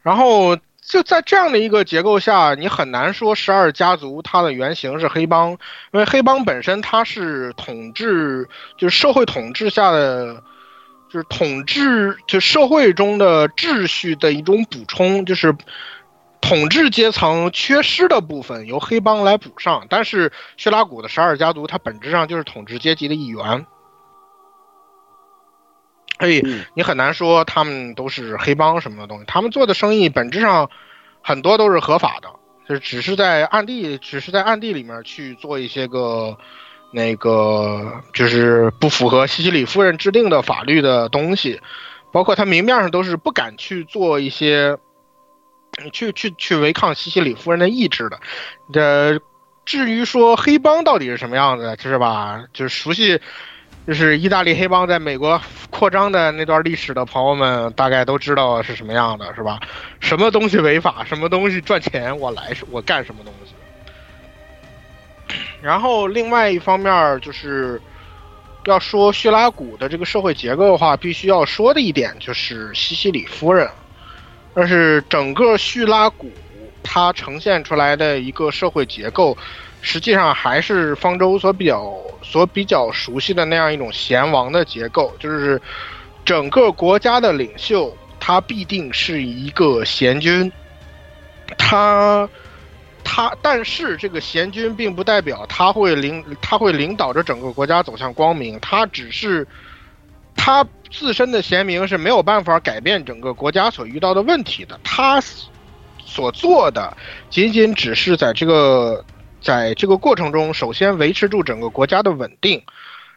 [0.00, 5.58] 然后就在这样的一个结构下，你很难说十二家族它的原型是黑帮，因
[5.92, 10.42] 为黑帮本身它是统治，就是社会统治下的，
[11.08, 15.54] 就是统治就社会中的秩序的一种补充，就是
[16.40, 19.86] 统治阶层缺失的部分由黑帮来补上。
[19.88, 23.66] 但是薛拉古的十二家族，它本质上就是统治阶级的一员。
[26.22, 26.40] 所以
[26.74, 30.70] 你很难说他们都是黑帮什么的东西，他们做的生意本质上
[31.20, 32.30] 很多都是合法的，
[32.68, 36.38] 就只是在暗地，只是在暗地里面去做一些个
[36.92, 41.60] 那个就是不符合西西里夫人制定的法律的东西，
[42.12, 44.78] 包括他明面上都是不敢去做一些
[45.92, 48.20] 去去去违抗西西里夫人的意志的。
[48.72, 49.20] 这
[49.64, 52.44] 至于说黑帮到底是什么样子，是吧？
[52.52, 53.20] 就是熟悉。
[53.84, 59.58] 就是意大利黑帮在美国扩张的那段历史的朋友们，大概都知道是什么样的，是吧？
[59.98, 63.52] 什么东西违法，什么东西赚钱，我来，我干什么东西。
[65.60, 67.80] 然后另外一方面就是，
[68.66, 73.68] 要说叙拉古的这个社会结构的话，必须要说的一点就是西西里夫人，
[74.54, 76.30] 但是整个叙拉古
[76.84, 79.36] 它呈现出来的一个社会结构。
[79.84, 85.60] 实际上还是方舟所比较所比较熟悉的那样一种贤王的结构，就是
[86.24, 90.50] 整个国家的领袖他必定是一个贤君，
[91.58, 92.28] 他
[93.02, 99.44] 他但是这个贤君并不代表他会领他会领导着整个国家走向光明，他只是
[100.36, 105.20] 他自身的贤明是没有办法改变整个国家所遇到的问题的，他
[106.04, 106.96] 所做的
[107.30, 109.04] 仅仅只是在这个。
[109.42, 112.62] 在这个过程中，首先维持住整个国家的稳定，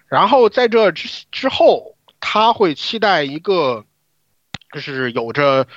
[0.07, 3.85] 然后在这之之后，他会期待一个，
[4.71, 5.67] 就是有着，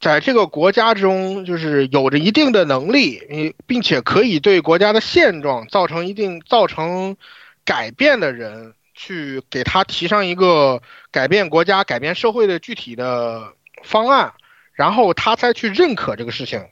[0.00, 7.16] 在这个国家中，就是有着一定的能力，并且可以对国家的现状造成一定造成
[7.64, 10.82] 改变的人，去给他提上一个
[11.12, 13.52] 改变国家、改变社会的具体的
[13.84, 14.32] 方案，
[14.72, 16.66] 然后他才去认可这个事情。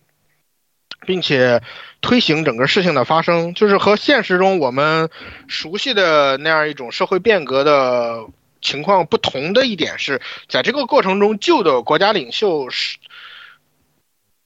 [1.07, 1.63] 并且
[2.01, 5.09] 推行整个事情的发生，就是和现实中我们
[5.49, 8.27] 熟悉的那样一种社会变革的
[8.61, 12.99] 情况不同的一点是，在这个过程中，旧的国家领袖是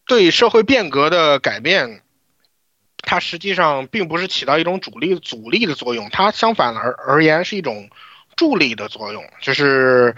[0.06, 2.02] 对社会变革的改变，
[2.98, 7.90] 它实际上并不是起到一种主力阻力的作用，它相反而而言是一种
[8.36, 10.14] 助力的作用，就是。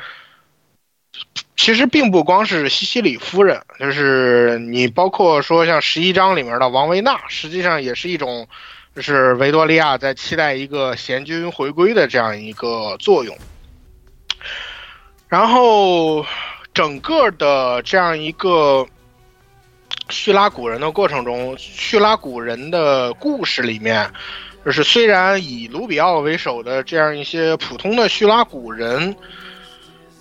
[1.56, 8.46] 其实并不光是西西里夫人，就是你包括说像十一章里面的王维纳，实际上也是一种，
[8.94, 13.36] 就是维多利亚在期待一个贤君回归的这样一个作用。
[15.28, 16.24] 然后
[16.74, 18.86] 整个的这样一个
[20.10, 24.08] 叙拉古人的过程中，叙拉古人的故事里面，
[24.64, 29.16] 就是虽然以卢比奥为首的这样一些普通的叙拉古人。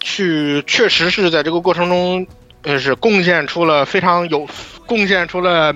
[0.05, 2.27] 去确实是在这个过程中，
[2.61, 4.47] 呃，是贡献出了非常有
[4.85, 5.75] 贡献出了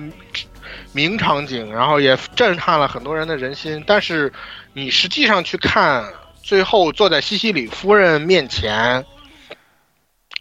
[0.92, 3.82] 名场景，然后也震撼了很多人的人心。
[3.84, 4.32] 但是
[4.72, 6.04] 你实际上去看，
[6.44, 9.04] 最后坐在西西里夫人面前，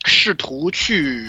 [0.05, 1.27] 试图去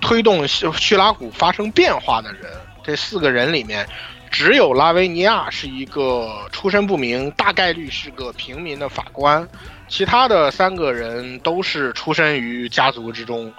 [0.00, 2.44] 推动叙拉古发生变化的人，
[2.84, 3.84] 这四个人里面，
[4.30, 9.46] 只有拉维尼亚是一个出身不明，大概率是个平民的法官。
[9.88, 13.52] 其他的三个人都是出身于家族之中，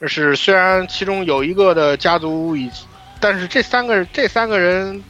[0.00, 2.70] 就是虽然其中有一个的家族已，
[3.20, 5.02] 但是这三个这三个人，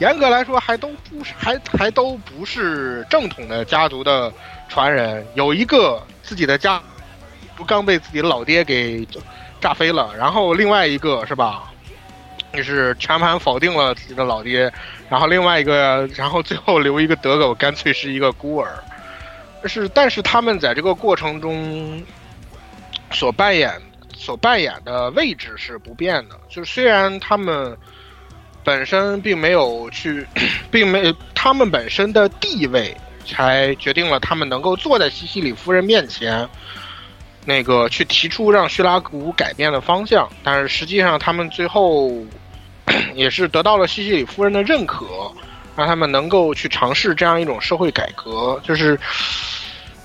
[0.00, 4.32] 严格来说还都不是还还都不是正统的家族的
[4.68, 5.24] 传人。
[5.34, 6.82] 有一个自己的家，
[7.54, 9.06] 不刚被自己的老爹给
[9.60, 11.70] 炸飞了，然后另外一个是吧，
[12.52, 14.70] 就是全盘否定了自己的老爹，
[15.08, 18.82] 然后另外一个，然后最后留一个德狗，干脆是一个孤儿。
[19.66, 22.02] 是，但是他们在这个过程中
[23.10, 23.72] 所扮演、
[24.14, 26.38] 所扮演的位置是不变的。
[26.48, 27.76] 就是虽然他们
[28.64, 30.26] 本身并没有去，
[30.70, 36.48] 并没他们本身的地位才决定了他们能够坐在西西里夫人面前，
[37.44, 40.28] 那个去提出让叙拉古改变的方向。
[40.42, 42.12] 但是实际上，他们最后
[43.14, 45.06] 也是得到了西西里夫人的认可。
[45.76, 48.98] 让他们能够去尝试这样一种社会改革，就是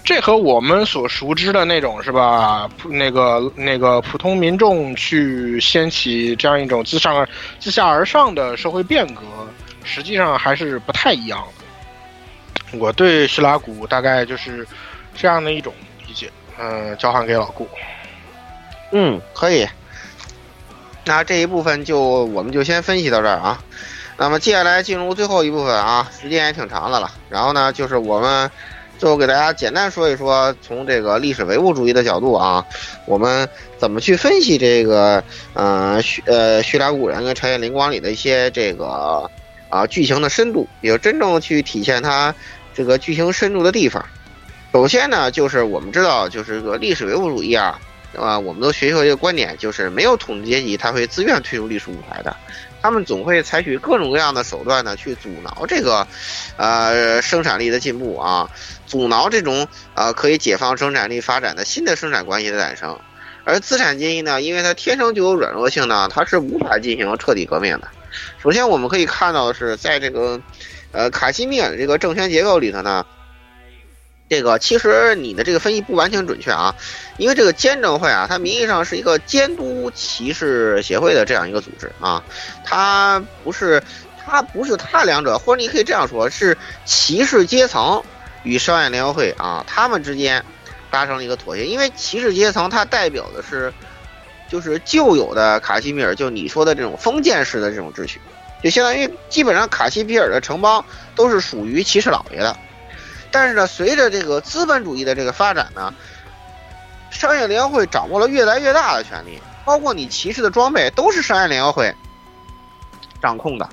[0.03, 2.69] 这和我们所熟知的那种是吧？
[2.85, 7.26] 那个那个普通民众去掀起这样一种自上
[7.60, 9.22] 自下而上的社会变革，
[9.84, 12.77] 实际上还是不太一样的。
[12.77, 14.68] 我对希拉古大概就是
[15.15, 15.73] 这样的一种
[16.07, 16.30] 理解，
[16.60, 17.68] 嗯，交还给老顾。
[18.91, 19.68] 嗯，可以。
[21.06, 23.61] 那这一部分就我们就先分析到这儿啊。
[24.22, 27.10] 那么接下来进入最后一部分啊，时间也挺长的了。
[27.27, 28.52] 然后呢，就是我们
[28.99, 32.64] 最后给大家简单说一说，从这个历史唯物主义的角度啊，
[33.07, 33.49] 我们
[33.80, 35.23] 怎么去分析这个
[35.56, 39.27] 呃叙呃叙拉古人跟长夜灵光里的一些这个
[39.69, 42.31] 啊剧情的深度，也真正去体现它
[42.76, 44.06] 这个剧情深度的地方。
[44.72, 47.80] 首先呢，就是我们知道，就是这个历史唯物主义啊，
[48.15, 52.35] 啊，我们都学习过一个观点，就是没有统治阶级他会自愿退出历史舞台的。
[52.81, 56.05] 他们总会采取各种各样的手段呢，去阻挠这个，
[56.57, 58.49] 呃，生产力的进步啊，
[58.88, 62.99] 阻挠这种呃可以解放生产力发展的新的生产关系的诞生。
[63.43, 67.88] 而资产阶级呢，因为它天生就有软弱性呢，它是无法进行彻底革命的。
[68.41, 70.41] 首先，我们可以看到的是，在这个，
[70.91, 73.05] 呃，卡西米尔这个政权结构里头呢。
[74.31, 76.73] 这个其实你的这个分析不完全准确啊，
[77.17, 82.23] 因为这个监政会啊，它名义上是一个监督骑士协会的这样一个组织啊，
[82.63, 83.83] 它不是，
[84.25, 88.01] 它不是它两者，或者你可以这样说，是骑士阶层
[88.43, 90.41] 与商业联合会啊，他们之间
[90.89, 93.73] 达成了一个妥协，因为骑士阶层它代表的是，
[94.49, 98.21] 就是旧有的卡西米尔，就你说的这种封建式的这种秩序，
[98.63, 100.85] 就相当于基本上卡西比尔的城邦
[101.17, 102.55] 都是属于骑士老爷的。
[103.31, 105.93] 但是呢，随着这个资本主义的这个发展呢，
[107.09, 111.93] 商业联合会掌握了越来越大的权利，包括你骑士的装备都是商业联合会
[113.21, 113.69] 掌控的，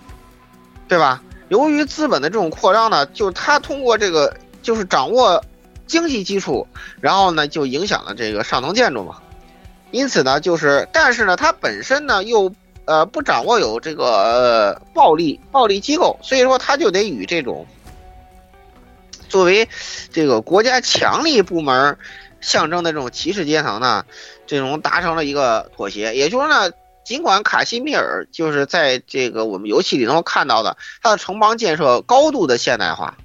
[0.87, 1.21] 对吧？
[1.49, 5.45] 由于资本的这种扩张呢，就是他通过这个就是掌握
[5.87, 6.67] 经济基础，
[7.01, 9.17] 然后呢就影响了这个上层建筑嘛。
[9.91, 12.55] 因此呢，就是但是呢，它本身呢又
[12.85, 17.67] 呃不掌握有这个呃暴力暴力机构，所以说它就得与这种。
[19.29, 19.69] 作为
[20.13, 21.97] 这个国家强力部门
[22.41, 24.05] 象征的这种骑士阶层呢，
[24.47, 26.15] 这种达成了一个妥协。
[26.15, 26.73] 也就是说呢，
[27.05, 33.17] 尽管卡西米尔就是在这个我们游戏里能够看到的，他的城邦建设高度的现代化，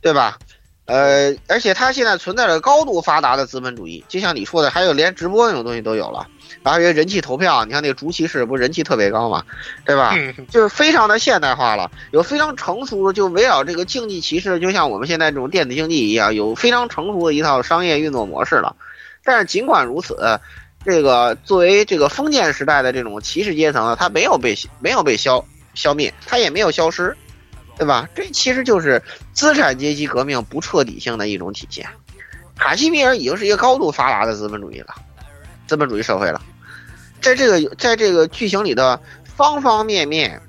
[0.00, 0.38] 对吧？
[0.86, 6.26] 呃，而且它现在存在着高度发达的资本主义，就像你说的，还有连直播那种东西都有了。
[6.62, 9.44] 然后人气投票，你看那个竹骑士不人气特别高嘛，
[9.84, 10.14] 对吧？
[10.50, 18.76] 就是非常的现代化了，有非常成熟的，就围绕这个竞技骑士，就像我们现在这种电子竞技一样，有非常成熟的一套商业运作模式了。
[19.22, 20.38] 但是尽管如此，
[20.84, 25.44] 这个作为这个封建时代的这种骑士阶层呢，它没有被没有被消
[25.74, 27.16] 消灭，它也没有消失，
[27.76, 28.08] 对吧？
[28.14, 29.02] 这其实就是
[29.32, 31.88] 资产阶级革命不彻底性的一种体现。
[32.56, 34.94] 卡西米尔已经是一个高度发达的资本主义了。
[35.66, 36.40] 资本主义社会了，
[37.20, 40.40] 在这个在这个剧情里的方方面面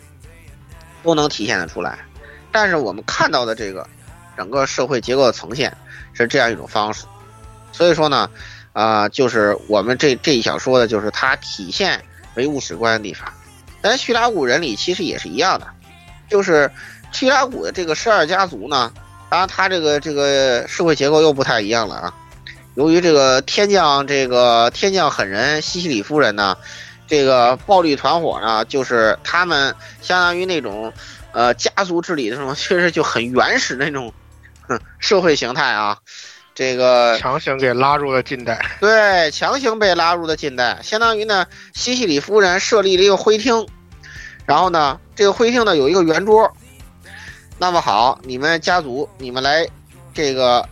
[1.04, 1.98] 都能体现得出来，
[2.52, 3.88] 但是我们看到的这个
[4.36, 5.76] 整个社会结构的呈现
[6.14, 7.06] 是这样一种方式，
[7.72, 8.30] 所以说呢，
[8.74, 12.04] 啊，就是我们这这一小说的就是它体现
[12.36, 13.32] 唯物史观的地方。
[13.82, 15.68] 但叙拉古人里其实也是一样的，
[16.30, 16.70] 就是
[17.16, 18.92] 叙拉古的这个十二家族呢，
[19.30, 22.14] 当然它这个这个社会结构又不太一样了啊。
[22.74, 26.58] 由于这个天降这个天降狠人西西里夫人呢，
[27.08, 30.92] 这个暴力团伙呢，就是他们相当于那种，
[31.32, 34.14] 呃，家族治理的那种， 确实就很原始那种，
[35.00, 35.98] 社会形态啊。
[36.54, 43.68] 这个强行给拉入了近代，对，强行被拉入了近代，相当于呢，西西里夫人设立了一个会厅，
[44.46, 46.50] 然后呢，这个会厅呢有一个圆桌，
[47.58, 49.68] 那么好，你们家族，你们来，
[50.14, 50.68] 这个。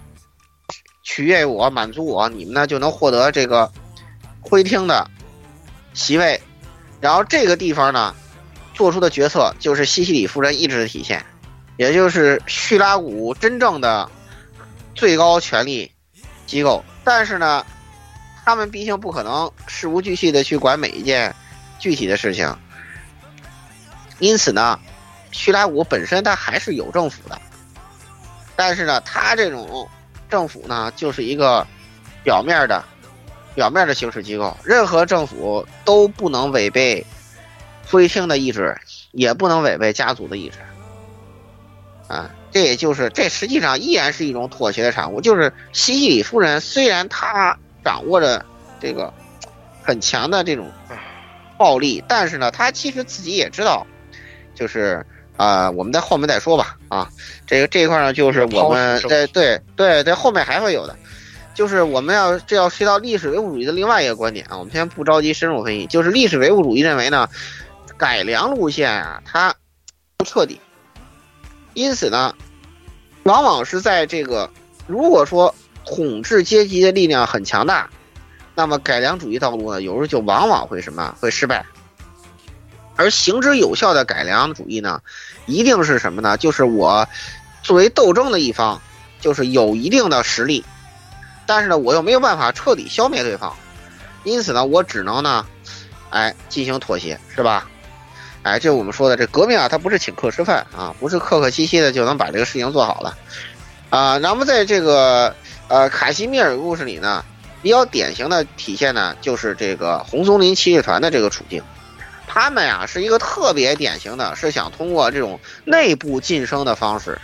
[1.05, 3.69] 取悦我，满足我，你们呢就能获得这个
[4.39, 5.05] 会厅的
[5.93, 6.41] 席位。
[7.01, 8.15] 然后这个地方呢，
[8.73, 11.25] 做出的决策就是西西里夫人意志的体现，
[11.75, 14.09] 也就是叙拉古真正的
[14.95, 15.91] 最高权力
[16.47, 16.81] 机构。
[17.03, 17.65] 但是呢，
[18.45, 21.35] 他们毕竟不可能事无巨细的去管每一件
[21.79, 22.57] 具体的事情，
[24.19, 24.79] 因此呢，
[25.33, 27.37] 叙拉古本身它还是有政府的，
[28.55, 29.89] 但是呢，他这种。
[30.29, 31.63] 政府呢，就是一个
[32.23, 32.83] 表面的、
[33.53, 34.57] 表面的行使机构。
[34.63, 37.05] 任何政府都不能违背
[37.85, 38.75] 会厅的意志，
[39.11, 40.57] 也不能违背家族的意志。
[42.11, 45.21] 啊，这也就是这实际上依然是一种妥协的产物。
[45.21, 47.55] 就是西西里夫人虽然她
[47.85, 48.43] 掌握着
[48.81, 49.13] 这个
[49.83, 50.71] 很强的这种
[51.59, 53.85] 暴力，但是呢，她其实自己也知道，
[54.55, 55.05] 就是。
[55.37, 56.77] 啊，我们在后面再说吧。
[56.89, 57.09] 啊，
[57.45, 60.95] 这个这一块呢，就是我们在对对在后面还会有的，
[61.53, 64.57] 就是我们要这要提到历史唯物主义的另外一个观点啊。
[64.57, 67.27] 我们先不着急深入分析，就是历史唯物主义认为呢，
[67.97, 69.53] 改良路线啊，它
[70.17, 70.59] 不彻底，
[71.73, 72.35] 因此呢，
[73.23, 74.49] 往往是在这个
[74.85, 75.53] 如果说
[75.85, 77.89] 统治阶级的力量很强大，
[78.55, 81.65] 那么改良主义道路呢，有时候就往往会什么会失败。
[82.95, 85.01] 而行之有效的改良主义呢，
[85.45, 86.37] 一定是什么呢？
[86.37, 87.07] 就是我
[87.61, 88.81] 作为斗争的一方，
[89.19, 90.63] 就是有一定的实力，
[91.45, 93.53] 但是呢，我又没有办法彻底消灭对方，
[94.23, 95.45] 因此呢，我只能呢，
[96.09, 97.67] 哎，进行妥协，是吧？
[98.43, 103.17] 哎，这我们说的这革命啊，它不是请客吃饭啊，不是客客气气的就能把这个事情做好了，
[103.89, 105.33] 啊，那么在这个
[105.69, 107.23] 呃卡西米尔故事里呢，
[107.61, 111.63] 比较典型的体现呢，就是这个红松林骑士团的这个处境，
[112.33, 117.21] 他们呀是一个特别典型的，是想通过这种内部晋升的方式，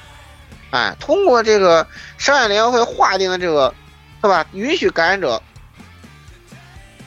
[0.69, 1.87] 哎，通过这个
[2.19, 3.73] 商业联合会划定的这个，
[4.21, 4.45] 对吧？
[4.53, 5.41] 允许感染者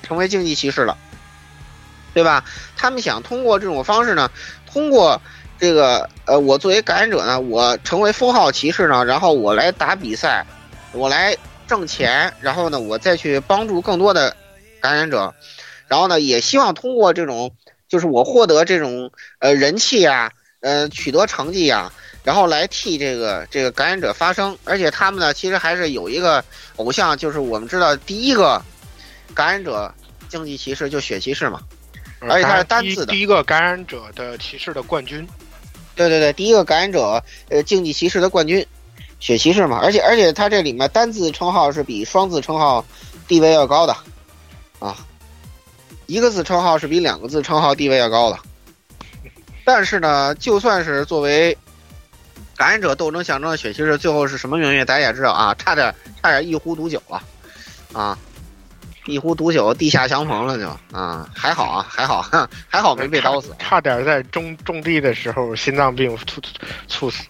[0.02, 0.98] 成为竞技骑士了。
[2.12, 2.44] 对吧？
[2.76, 4.28] 他们想通过这种方式呢，
[4.70, 5.22] 通过
[5.60, 10.44] 这个呃，我作为感染者呢，我成为封号骑士呢，然后我来打比赛，
[10.90, 11.36] 我来
[11.68, 14.36] 挣钱，然后呢，我再去帮助更多的
[14.80, 15.32] 感染者，
[15.86, 17.52] 然后呢，也希望通过这种，
[17.93, 21.93] 就是我获得这种呃人气啊，呃取得成绩呀，
[22.24, 24.56] 然后来替这个这个感染者发声。
[24.64, 26.43] 而且他们呢，其实还是有一个
[26.77, 28.62] 偶像，就是我们知道第一个
[29.35, 29.93] 感染者
[30.31, 31.60] 竞技骑士就雪骑士嘛。
[32.20, 35.28] 而且他是单字的第一个感染者的骑士的冠军，
[35.94, 38.66] 对对对，第一个感染者呃竞技骑士的冠军，
[39.20, 39.78] 雪骑士嘛。
[39.82, 42.82] 而且而且他这里面单字称号是比双字称号
[43.28, 43.94] 地位要高的，
[44.78, 44.97] 啊，
[46.06, 48.38] 一个字称号是比两个字称号地位要高的。
[49.64, 51.56] 但是呢，就算是作为
[52.56, 57.22] 感染者斗争象征的血骑士，最后是什么命运大家也知道啊，差点差点一壶毒酒了，
[57.92, 58.18] 啊。
[59.06, 62.24] 一壶毒酒，地下相逢了就啊，还好啊，还好，
[62.70, 66.40] 还好没被刀死，差点在种种地的时候心脏病猝
[66.86, 67.24] 猝死，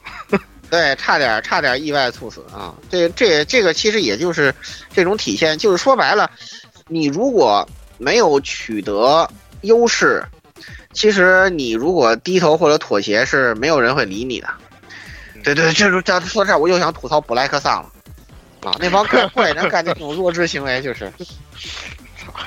[0.68, 2.74] 对，差点差点意外猝死啊！
[2.90, 4.54] 这这这个其实也就是
[4.92, 6.30] 这种体现，就是说白了，
[6.88, 7.66] 你如果
[8.02, 9.30] 没有取得
[9.60, 10.24] 优势，
[10.92, 14.48] 其实你如果低头或者妥协，是没有人会理你的。
[15.44, 17.88] 对对，这这说这我又想吐槽布莱克萨了。
[18.62, 21.12] 啊，那帮怪怪人干这种弱智行为， 就是，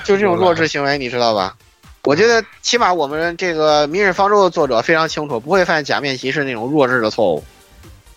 [0.04, 1.56] 就这种弱智行为，你知道吧？
[2.04, 7.42] 我觉得起码我们这个《明日方舟》的作者非常清楚，不会犯假面骑士那种弱智的错误。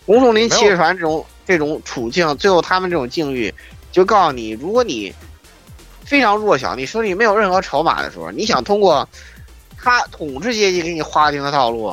[0.06, 3.52] 红树林骑士团这种这种处境，最后他们这种境遇，
[3.92, 5.12] 就告诉你，如果你
[6.10, 9.08] 非常弱小，你手里没有任何筹码的时候，你想通过
[9.80, 11.84] 他统治阶级给你划定的道路，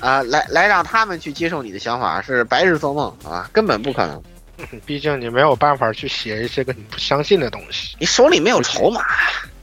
[0.00, 4.22] 啊，来来让他们去接受你的想法，是白日做梦啊，根本不可能。
[4.84, 9.02] 毕竟你没有办法去写一些个你不相信的东西，你手里没有筹码，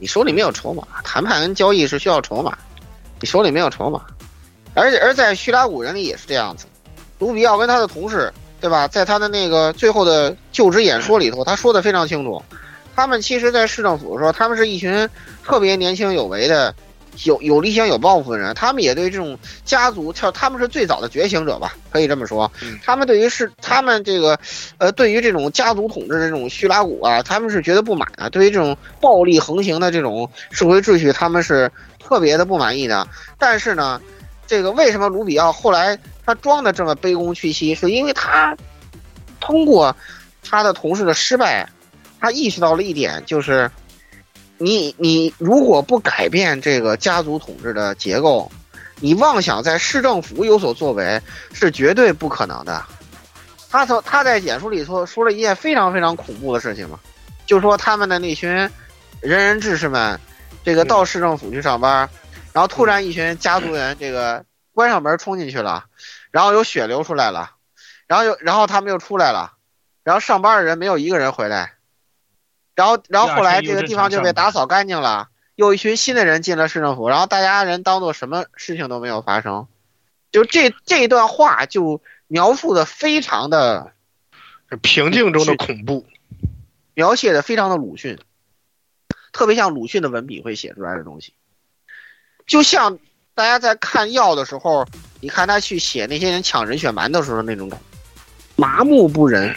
[0.00, 2.58] 你手里没有筹码，谈判跟交易是需要筹码，
[3.20, 4.04] 你手里没有筹码，
[4.74, 6.66] 而且而在叙拉古人里也是这样子，
[7.20, 8.88] 卢比奥跟他的同事，对吧？
[8.88, 12.42] 在他的那个最后的就职演说里头，他说的非常清楚，
[12.96, 15.08] 他们其实，在市政府的时候，他们是一群
[15.44, 16.74] 特别年轻有为的。
[17.24, 22.52] 有有理想有抱负的人，他们也对这种家族，他他们是最早的觉醒者吧，可以这么说。
[22.84, 24.38] 他们对于是他们这个，
[24.76, 28.28] 呃，对于这种家族统治的这种叙拉古啊，他们是觉得不满的。
[28.28, 33.08] 对于这种暴力横行的这种社会秩序，他们是特别的不满意的。
[33.38, 33.98] 但是呢，
[34.46, 38.54] 这个为什么卢比奥后来他装的这么卑躬屈膝，是因为他
[39.40, 39.96] 通过
[40.46, 41.66] 他的同事的失败，
[42.20, 43.70] 他意识到了一点，就是。
[44.58, 48.50] 你你如果不改变这个家族统治的结构，
[49.00, 51.20] 你妄想在市政府有所作为
[51.52, 52.82] 是绝对不可能的。
[53.68, 56.98] 他从他在演说里头说了一件非常非常恐怖的事情嘛，
[57.44, 58.70] 就说他们的那群仁
[59.20, 60.18] 人志士们，
[60.64, 62.08] 这个到市政府去上班，
[62.54, 65.84] 然后突然一群家族人这个关上门冲进去了，
[66.30, 67.50] 然后有血流出来了，
[68.06, 69.52] 然后又然后他们又出来了，
[70.02, 71.74] 然后上班的人没有一个人回来。
[72.76, 79.66] 然后，然后后来这个地方就被打扫干净了，又一群新的人进了市政府，然后大家人当做什么事情都没有发生，
[80.30, 83.92] 就这这段话就描述的非常的
[84.82, 86.04] 平静中的恐怖，
[86.92, 88.18] 描写的非常的鲁迅，
[89.32, 91.32] 特别像鲁迅的文笔会写出来的东西，
[92.46, 92.98] 就像
[93.34, 94.86] 大家在看药的时候，
[95.22, 97.98] 你看他去写那些人抢人血馒头时候那种感觉，
[98.56, 99.56] 麻木不仁，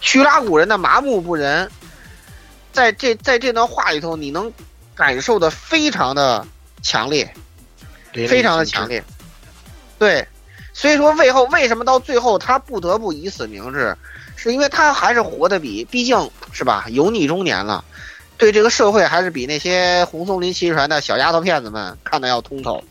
[0.00, 1.70] 叙拉古人的麻木不仁。
[2.76, 4.52] 在这在这段话里头，你能
[4.94, 6.46] 感受的非常的
[6.82, 7.26] 强烈，
[8.12, 9.02] 非常的强烈。
[9.98, 10.28] 对，
[10.74, 13.96] 所以说为后为什么到最后他不得不以死明志，
[14.36, 17.82] 是因为他还是活得比毕竟是吧油腻中年了，
[18.36, 22.84] 对这个社会还是比那些红松林骑士团的小丫头片子们看的要通透。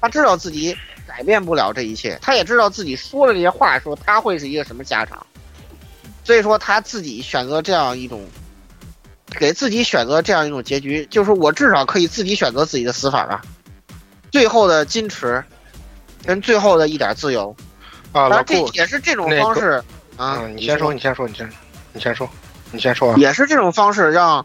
[0.00, 0.76] 他知道自己
[1.06, 5.24] 改变不了这一切，他也知道自己说了这些话说他会是一个什么下场，
[6.24, 8.28] 所以说他自己选择这样一种。
[9.38, 13.42] 给自己选择这样一种结局，就是我至少可以自己选择自己的死法吧！
[14.30, 15.42] 最后的矜持，
[16.24, 17.54] 跟最后的一点自由。
[18.12, 19.82] 啊，这，也是这种那个方式
[20.16, 20.38] 啊。
[20.40, 21.48] 嗯，你先说，你先说，你先，
[21.92, 22.28] 你先说，
[22.72, 23.16] 你先说啊。
[23.18, 24.44] 也是这种方式让，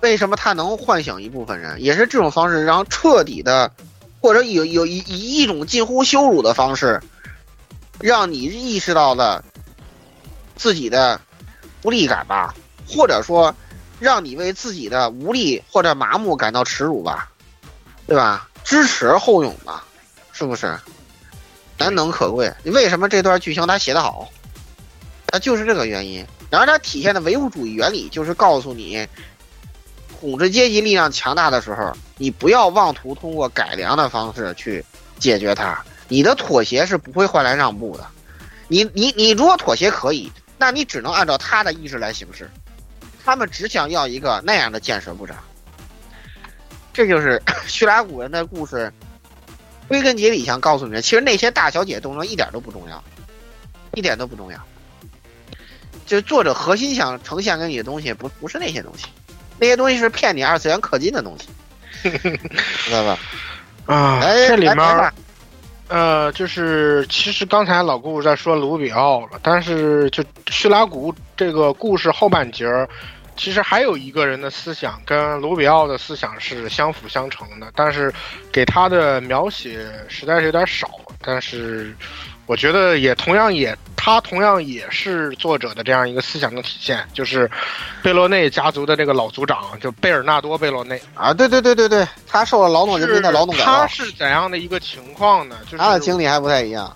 [0.00, 1.82] 为什么他能唤醒一部分人？
[1.82, 3.70] 也是这种方式让彻底的，
[4.20, 7.00] 或者有有以以一种近乎羞辱的方式，
[7.98, 9.44] 让你意识到了
[10.54, 11.20] 自己的
[11.82, 12.54] 无力感吧，
[12.90, 13.54] 或者说
[14.00, 17.30] 让你为自己的无力或者麻木感到耻辱吧，
[18.06, 18.48] 对吧？
[18.64, 19.84] 知耻而后勇吧，
[20.32, 20.76] 是不是？
[21.78, 22.52] 难能可贵。
[22.62, 24.28] 你为什么这段剧情他写得好？
[25.28, 26.26] 他就是这个原因。
[26.50, 29.06] 然后它体现的唯物主义原理就是告诉你，
[30.20, 34.84] 统治阶级力量强大的时候，你不要妄图通过改良的方式去
[35.18, 35.80] 解决它。
[36.08, 38.04] 你的妥协是不会换来让步的。
[38.66, 42.50] 你你你如果妥协可以，那你只能按照他的意志来行事。
[43.30, 45.36] 他们只想要一个那样的建设部长。
[46.92, 48.92] 这就是 叙拉古人的故事。
[49.86, 53.02] 归根结底想告诉你们，其实那些大小姐动作一点都不重要，
[53.94, 54.58] 一点都不重要。
[56.06, 59.06] 就是作者核心想呈现给你的东西，不不是那些东西，
[59.58, 61.48] 那些东西是骗你二次元氪金的东西，
[62.84, 63.18] 知道吧？
[63.86, 65.12] 啊，哎这里面
[65.88, 72.88] 呃，就是其实刚才老顾在说卢比奥了，但是就叙拉古这个故事后半截儿，
[73.40, 78.12] 其实还有一个人的思想跟卢比奥的思想是相辅相成的，但是
[78.52, 80.90] 给他的描写实在是有点少。
[81.22, 81.96] 但是
[82.44, 87.50] 我觉得也同样也他同样也是作者的这样一个思想的体现，就是
[88.02, 91.00] 贝洛内家族的这个老族长，就贝尔纳多·贝洛内。
[91.14, 95.56] 啊，对对对对对，他受了劳动人民的劳动改造，他是怎样的一个情况呢？
[95.64, 96.94] 就是他的经历还不太一样。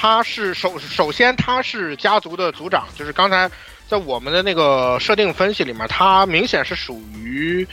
[0.00, 3.50] 他是首首先他是家族的族长，就是刚才
[3.88, 7.66] 在我们的那个设定分析里面，他明显是属于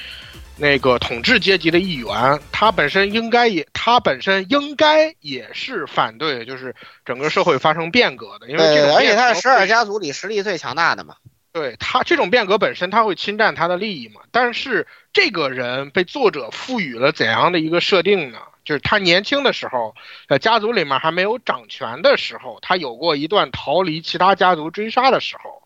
[0.57, 2.39] 那个统治阶级的一员。
[2.51, 6.73] 他本身应该也，他本身应该也是反对，就是
[7.05, 11.17] 整个社会发生变革的，因为这对，种而且他是十二家族里实力最强大的嘛。
[11.53, 14.21] 对他这种变革本身，他会侵占他的利益嘛？
[14.31, 18.39] 但是这个人被作者赋予了怎样的一个设定呢？
[18.65, 19.95] 就是他年轻的时候，
[20.27, 25.63] 在家族里面还没有掌权的时候，他有过一段逃离其他家族追杀的时候，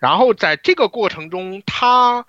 [0.00, 2.26] 然后在这个过程中，他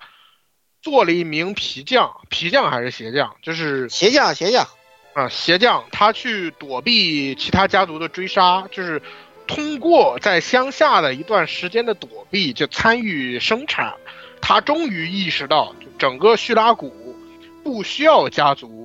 [0.82, 3.34] 做了一名皮匠，皮匠还是鞋匠？
[3.42, 4.68] 就是鞋匠，鞋匠
[5.14, 9.00] 啊，鞋匠，他去躲避其他家族的追杀，就是
[9.46, 13.94] 通过在乡下的一段时间的躲避，就参与生产。
[14.40, 17.16] 他终于意识到，整个叙拉古
[17.62, 18.81] 不需要家族，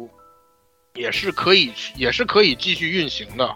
[0.97, 3.53] 也是可以，也是可以继续运行的。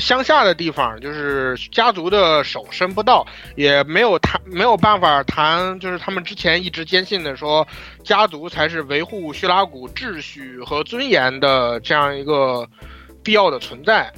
[0.00, 3.24] 乡下的地方，就是家族的手伸不到，
[3.54, 7.66] 也没有谈，没有办法谈，就是他们之前一直坚信的说，
[8.02, 12.68] 家族才是维护叙拉古秩序和尊严的这样一个
[13.22, 14.12] 必要的存在。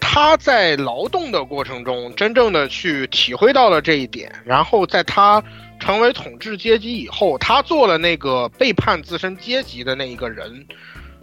[0.00, 5.40] 他在劳动的过程中，真正的去体会到了这一点，然后在他
[5.78, 10.66] 成为统治阶级以后，他做了那个背叛自身阶级的那一个人，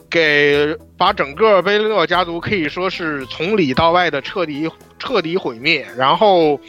[0.10, 6.60] 给把整个贝利勒家族可以说是从里到外的彻底彻底毁灭，然后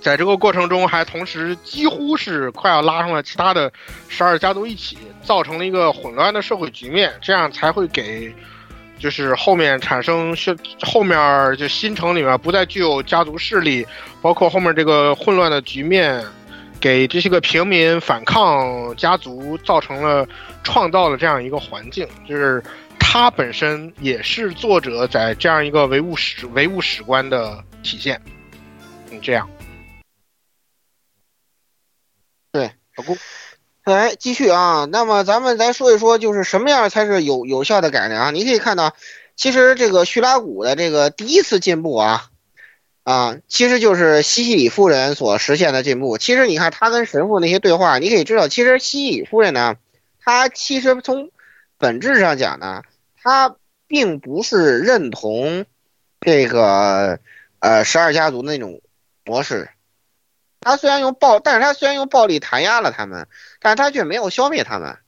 [0.00, 3.72] 在这个过程中还同时几乎是快要拉上了其他的
[4.08, 8.32] 十二家族一起，造成了一个混乱的社会局面，这样才会给。
[8.98, 13.86] 就是后面产生是后面就新城里面不再具有家族势力，
[14.20, 16.22] 包括后面这个混乱的局面，
[16.80, 20.26] 给这些个平民反抗家族造成了
[20.64, 22.08] 创造了这样一个环境。
[22.28, 22.62] 就是
[22.98, 28.20] 他本身也是作者在这样一个唯物史唯物史观的体现。
[29.10, 29.48] 嗯，这样。
[32.52, 33.16] 对，老顾。
[33.84, 38.34] 来继续啊，那么咱们来说一说，就是什么样才是有有效的改良？
[38.34, 38.94] 你可以看到，
[39.34, 42.29] 其实这个叙拉古的这个第一次进步啊，
[43.02, 46.18] 啊，其实就是西西里夫人所实现的进步。
[46.18, 49.76] 其实你看他跟神父那些对话，你可以知道，其实西西里夫人呢，
[50.20, 51.30] 她其实从
[51.78, 52.82] 本质上讲呢，
[53.22, 53.56] 她
[53.88, 55.64] 并不是认同
[56.20, 57.18] 这个
[57.58, 58.80] 呃十二家族那种
[59.24, 59.70] 模式。
[60.60, 63.26] 他虽然用暴，但是他虽然用暴力弹压了他们，
[63.60, 64.98] 但是他却没有消灭他们，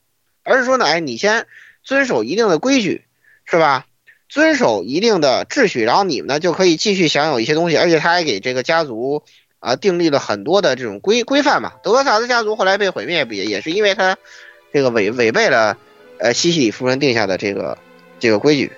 [0.44, 1.46] 而是说呢，哎，你先
[1.84, 3.04] 遵守一定的规矩，
[3.44, 3.84] 是吧？
[4.32, 9.24] 遵守一定的秩序，然后你们呢就可以继续享有一些东西，而且他还给这个家族
[9.60, 11.74] 啊订立了很多的这种规规范嘛。
[11.82, 14.16] 德克萨斯家族后来被毁灭，也也是因为他
[14.72, 15.76] 这个违违背了
[16.18, 17.76] 呃西西里夫人定下的这个
[18.18, 18.72] 这个规矩。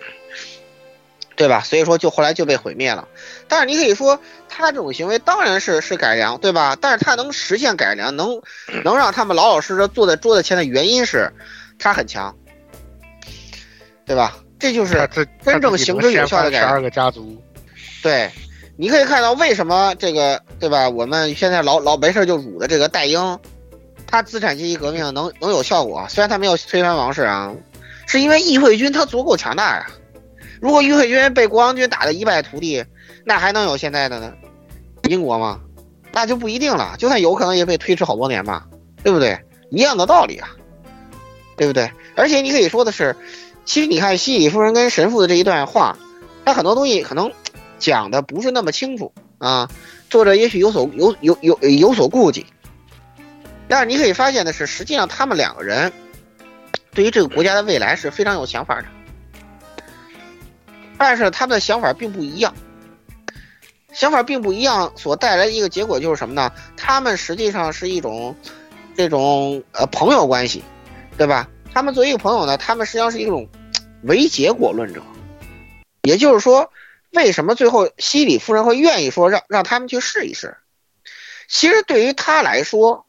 [1.36, 1.60] 对吧？
[1.60, 3.06] 所以说就后来就被毁灭了。
[3.46, 6.76] 但是你可以说他这种行为当然是是改良，对吧？
[6.80, 8.42] 但是他能实现改良，能
[8.84, 11.32] 能让他们老老实实坐在桌子前的原因是，
[11.78, 12.34] 他很强。
[14.06, 14.36] 对吧？
[14.64, 15.06] 这就是
[15.44, 17.36] 真正行之有效的改革十二个家族，
[18.02, 18.30] 对，
[18.78, 20.88] 你可以看到为什么这个对吧？
[20.88, 23.38] 我们现在老老没事就辱的这个戴英，
[24.06, 27.52] 他资产阶级革命能能有效果，虽然他没有推翻王室啊，
[28.06, 29.86] 是因为议会军他足够强大呀。
[30.62, 32.82] 如果议会军被国王军打得一败涂地，
[33.26, 34.32] 那还能有现在的呢？
[35.10, 35.60] 英国吗？
[36.10, 38.66] 那就不一定了，就算有可能也被推迟好多年吧，
[39.02, 39.38] 对不对？
[39.70, 40.48] 一样的道理啊，
[41.54, 41.90] 对不对？
[42.16, 43.14] 而且你可以说的是，
[43.64, 45.96] 其实你看西里夫人跟神父的这一段话，
[46.44, 47.32] 他很多东西可能
[47.78, 49.70] 讲的不是那么清楚啊，
[50.10, 52.46] 作者也许有所有有有有所顾忌。
[53.66, 55.90] 但是你可以发现的是，实际上他们两个人
[56.92, 58.88] 对于这个国家的未来是非常有想法的，
[60.98, 62.54] 但是他们的想法并不一样。
[63.92, 66.52] 想法并不一样，所带来的一个结果就是什么呢？
[66.76, 68.36] 他们实际上是一种
[68.96, 70.62] 这种呃朋友关系，
[71.16, 71.48] 对吧？
[71.74, 73.48] 他们作为一个朋友呢，他们实际上是一种
[74.04, 75.02] 唯结果论者。
[76.02, 76.70] 也就是说，
[77.10, 80.56] 为什么最后西里夫人会愿意说让让他们去试一试？
[81.48, 83.06] 其实对于他来说，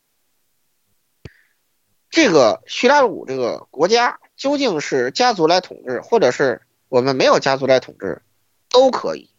[2.09, 8.23] 这个叙拉古这个国家究竟是家族来统治，或者是我们没有家族来统治，
[8.71, 9.29] 都可以。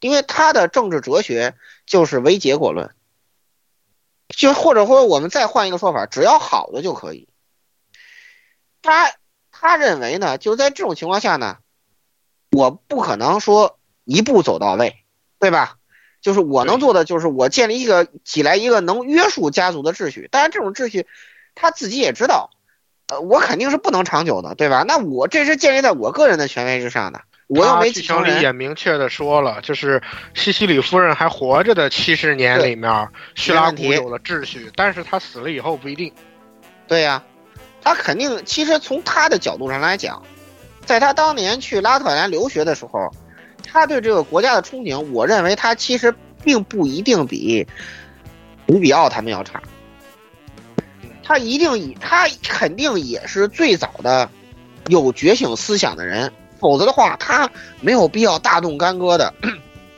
[0.00, 2.94] 因为他的政治哲学就是唯结果论，
[4.28, 7.28] 就或者说我们再换一个说法，只要好的就可以。
[8.86, 9.12] 他
[9.50, 11.58] 他认为呢，就在这种情况下呢，
[12.52, 14.96] 我不可能说一步走到位，
[15.40, 15.76] 对吧？
[16.22, 21.06] 就是我能做的就是我建立一个起来一个能约束家族的秩序，当然这种秩序
[21.54, 22.50] 他自己也知道，
[23.08, 24.84] 呃，我肯定是不能长久的，对吧？
[24.86, 27.20] 那我这是建立在我个人的权威之上的。
[27.48, 30.02] 我又没剧情里也明确的说了，就是
[30.34, 36.12] 西西里夫人还活着的七十年里面，叙拉古有了秩序，但是他死了以后不一定。
[36.88, 37.22] 对呀、
[37.86, 40.20] 他肯定，其实从他的角度上来讲，
[40.84, 43.08] 在他当年去拉特兰留学的时候，
[43.62, 47.64] 他对这个国家的憧憬，我认为他其实并不一定比
[48.66, 49.62] 卢比奥他们要差。
[51.22, 54.28] 他一定以他肯定也是最早的
[54.88, 56.32] 有觉醒思想的人。
[56.58, 57.48] 否则的话，他
[57.80, 59.32] 没有必要大动干戈的。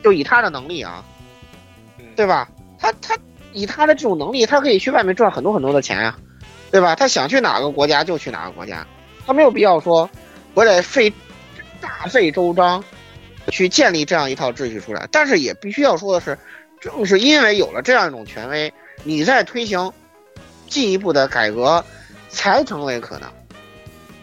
[0.04, 1.02] 就以他的能力啊，
[2.14, 2.50] 对吧？
[2.78, 3.16] 他他
[3.54, 6.18] 以他的这种能力，他可以去外面赚很多很多的钱呀、
[6.70, 6.94] 对吧？
[6.94, 8.86] 他想去哪个国家就去哪个国家，
[9.26, 10.08] 他没有必要说
[10.54, 11.12] 我得费
[11.80, 12.82] 大费周章
[13.48, 15.08] 去建立这样一套秩序出来。
[15.10, 16.38] 但是也必须要说的是，
[16.80, 18.72] 正是因为有了这样一种权威，
[19.04, 19.92] 你在推行
[20.66, 21.84] 进一步的改革
[22.28, 23.30] 才成为可能。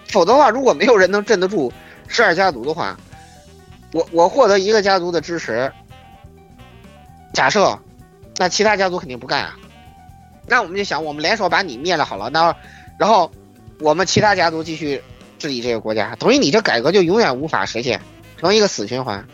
[0.07, 1.71] 否则的话，如果没有人能镇得住。
[2.07, 2.95] 十二家族的话，
[3.91, 5.71] 我我获得一个家族的支持，
[7.33, 7.77] 假设，
[8.37, 9.57] 那其他家族肯定不干啊。
[10.47, 12.55] 那我们就想，我们联手把你灭了好了，那
[12.97, 13.31] 然后
[13.79, 15.01] 我们其他家族继续
[15.39, 17.99] 治理这个国家，等于你这改革就永远无法实现，
[18.39, 19.25] 成一个死循环。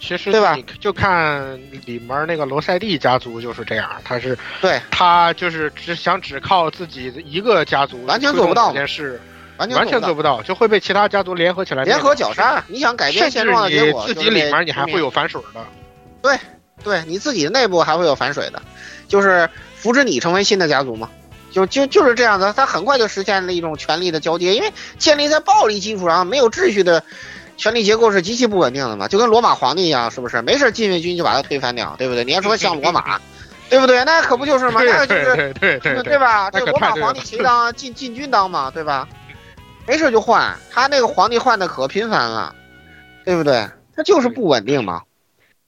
[0.00, 0.58] 其实对吧？
[0.80, 1.56] 就看
[1.86, 9.20] 里面那个罗塞蒂家族就是这样，他是对他就是只想只靠自己一个家族完全做不到这件事。
[9.58, 12.64] 完全完全做不到，就会被其他家族联合起来联合绞杀。
[12.66, 15.64] 你想改变现状的结果，自己里面你还会有反水的。
[16.20, 16.36] 对，
[16.82, 18.60] 对你自己的内部还会有反水的，
[19.06, 19.48] 就是
[19.82, 21.10] 扶持你成为新的家族嘛。
[21.50, 27.04] 就就就是这样的，他很快就实现了一种权力的交接，因为建立在暴力基础上、没有秩序的
[27.58, 30.40] 权力结构是极其不稳定的嘛，就跟罗马皇帝一样，是不是？
[30.40, 32.24] 没事禁卫军就把他推翻掉，对不对？
[32.24, 33.20] 你要说像罗马。
[33.70, 34.04] 对不对？
[34.04, 34.82] 那可不就是嘛？
[34.82, 36.50] 那就是对对对对吧？
[36.50, 39.08] 这罗马皇帝谁当禁禁军当嘛，对吧？
[39.86, 42.54] 没事就换，他那个皇帝换的可频繁了，
[43.24, 43.66] 对不对？
[43.96, 45.00] 他就是不稳定嘛。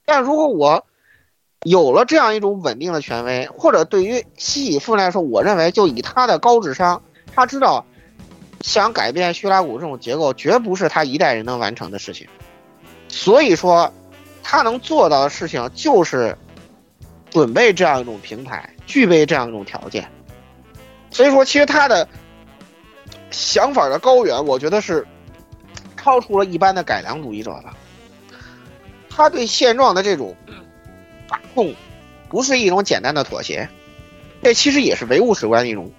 [0.05, 0.85] 但如果我
[1.65, 7.01] 有了这样一种稳定的权威，或者对于西里夫来说，我认为就以他的高智商，
[7.33, 7.83] 他知道
[8.61, 12.27] 想改变叙拉古这种结构，绝不是他一代人能完成的事情。
[13.09, 13.91] 所以说，
[14.43, 16.37] 他能做到的事情就是
[17.29, 20.09] 准备这样一种平台，具备这样一种条件。
[21.11, 22.07] 所以说，其实他的。
[23.31, 25.05] 想法的高远，我觉得是
[25.97, 27.65] 超出了一般的改良主义者的。
[29.09, 30.33] 他对现状的这种
[31.55, 31.73] 把控，
[32.29, 33.69] 不是一种简单的妥协，
[34.43, 35.89] 这其实也是唯物史观一种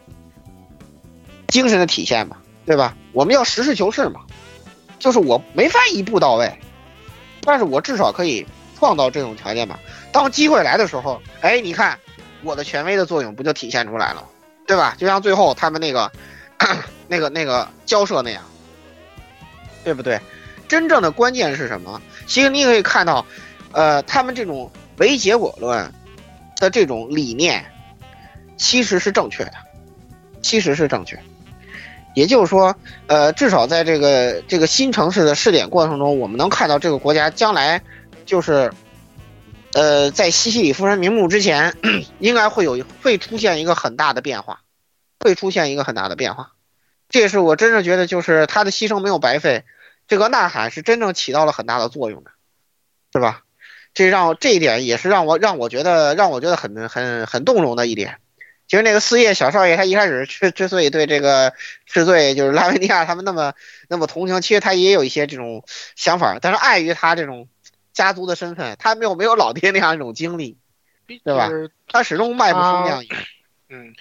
[1.49, 2.95] 精神的体现嘛，对吧？
[3.12, 4.20] 我们要实事求是嘛，
[4.99, 6.53] 就是我没法一步到位，
[7.41, 8.47] 但是我至少可以
[8.78, 9.78] 创造这种条件嘛。
[10.12, 11.99] 当机会来的时候，哎，你看
[12.43, 14.23] 我的权威的作用不就体现出来了，
[14.66, 14.95] 对吧？
[14.99, 16.12] 就像最后他们那个。
[17.07, 18.43] 那个那个交涉那样，
[19.85, 20.19] 对不对？
[20.66, 22.01] 真正的关键是什么？
[22.27, 23.24] 其实你可以看到，
[23.73, 25.93] 呃，他们这种唯结果论
[26.56, 27.64] 的这种理念，
[28.56, 29.55] 其实是正确的，
[30.43, 31.18] 其实是正确。
[32.14, 32.74] 也就是说，
[33.09, 37.82] 呃，至少在这个这个新城市的试点过程中，我们能看到这个国家将来
[38.24, 38.73] 就是，
[39.74, 41.77] 呃，在西西里夫人瞑目之前，
[42.18, 44.60] 应该会有会出现一个很大的变化，
[45.20, 46.52] 会出现一个很大的变化。
[47.10, 49.64] 这也是我真正觉得，就是他的牺牲没有白费，
[50.09, 52.31] 这个呐喊是真正起到了很大的作用的，
[53.12, 53.43] 是吧？
[53.97, 58.18] 这让我这一点也是让我让我觉得让我觉得很很很动容的一点。
[58.68, 61.55] 其实那个四叶小少爷，他一开始之之所以对这个
[61.86, 63.55] 赤罪就是拉维尼亚他们那么
[63.89, 65.64] 那么同情，其实他也有一些这种
[65.94, 67.48] 想法，但是碍于他这种
[67.94, 70.59] 家族的身份，他没有没有老爹那样一种经历，
[71.24, 71.48] 对吧？
[71.89, 73.14] 他始终迈不出那样一步。
[73.70, 73.94] 嗯，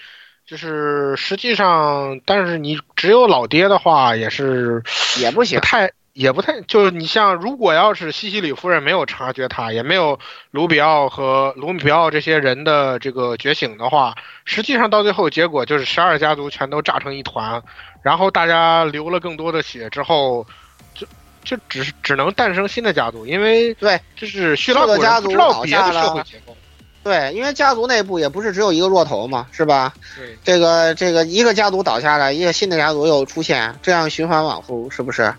[0.44, 4.82] 就是实际上，但是你只有老爹的话，也是
[5.18, 10.18] 也不行，太也不太，就是你像如果要是西西里夫人没有察觉他，也没有
[10.50, 14.14] 卢比奥和卢比奥这些人的这个觉醒的话，
[14.46, 17.62] 实际上到最后结果就是十二家族全都炸成一团，
[18.02, 20.46] 然后大家流了更多的血之后，
[20.94, 21.06] 就
[21.44, 26.56] 就只是只能诞生新的家族，因为对，就是叙拉古旧的家族人不知道倒别的社会了结构。
[27.04, 29.92] 对，因为家族内部也不是只有一个弱头嘛，是吧？
[30.16, 35.30] 对，这个这个一个家族倒下来，一个新的家族又出现，这样循环往复，是不是？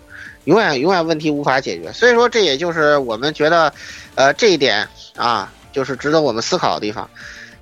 [0.48, 1.92] 永远永远问题无法解决。
[1.92, 3.70] 所以说，这也就是我们觉得，
[4.14, 7.08] 呃，这一点啊，就是值得我们思考的地方。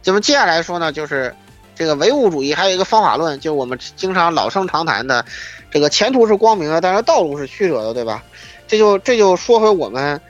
[0.04, 1.34] 那么接下来说呢，就是
[1.74, 5.24] 这个唯物主义还有一个方法论，就是我们经常老生常谈的，
[5.68, 8.22] 这个前途是光明的，但是道路是曲折的，对吧？
[8.68, 10.20] 这就这就说回我们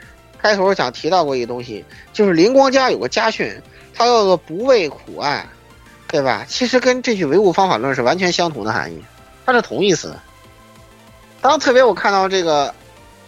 [0.41, 1.85] 开头想提到过一个东西，
[2.15, 3.55] 就是灵光家有个家训，
[3.93, 5.47] 他叫做不畏苦爱，
[6.09, 6.47] 对吧？
[6.49, 9.05] 其实跟这句唯物方法论是完全相同的含义，
[9.45, 10.15] 它是同义词。
[11.47, 12.74] 当特别我看到这个，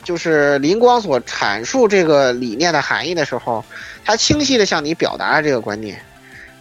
[0.03, 3.65] 就是灵光所阐述这个理念的含义的时候，
[4.05, 6.05] 他清晰的向你表达了这个观念，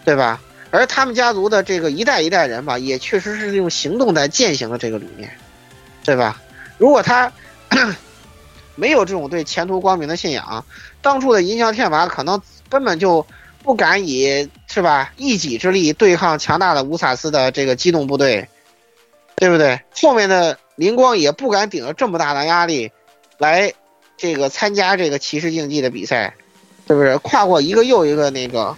[0.05, 0.39] 对吧？
[0.69, 5.35] 而他们家族的这个一代一代人吧，也确实是用行动在践行了这个理念，
[6.03, 6.39] 对吧？
[6.77, 7.31] 如果他
[8.75, 10.63] 没有这种对前途光明的信仰，
[11.01, 12.39] 当初的银象天罚可能
[12.69, 13.25] 根本就
[13.63, 18.47] 不敢以是吧一己之力对抗强大的乌萨斯的这个机动部队，
[19.37, 19.81] 对不对？
[20.03, 22.89] 后面的灵光也不敢顶着这么大的压力
[23.37, 23.73] 来
[24.15, 26.33] 这个参加这个骑士竞技的比赛，
[26.87, 27.17] 是不是？
[27.17, 28.73] 跨过一个又一个那个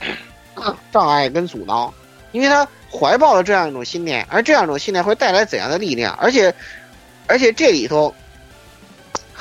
[0.91, 1.93] 障碍跟阻挠，
[2.31, 6.15] 因为他怀抱了这样一种信念，而这样一种信念会带来怎样的力量？
[6.15, 6.51] 而且，
[7.27, 8.15] 而且这里头。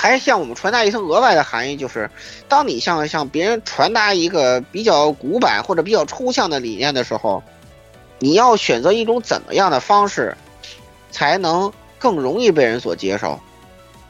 [0.01, 2.09] 还向我们传达一层额外的含义，就是
[2.47, 7.43] 当你向向别人传达一个比较古板或者比较抽象的理念的时候，
[8.21, 10.37] 你要选择一种怎么样的方式，
[11.11, 13.39] 才能更容易被人所接受，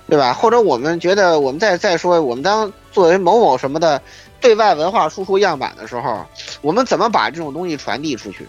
[0.09, 0.33] 对吧？
[0.33, 4.01] 或者我们觉得，我们再再说，我们当作为某某什么的
[4.41, 6.27] 对外文化输出样板的时候，
[6.61, 8.47] 我们怎么把这种东西传递出去，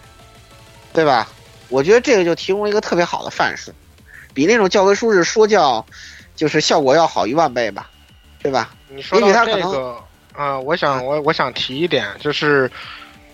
[0.94, 1.28] 对吧？
[1.70, 3.74] 我觉得这个就提供了一个特别好的范式，
[4.34, 5.86] 比那种教科书式说教。
[6.36, 7.90] 就是效果要好一万倍吧，
[8.42, 8.70] 对吧？
[8.88, 9.90] 你说到这个，
[10.32, 12.72] 啊、呃，我想我我想提一点，就是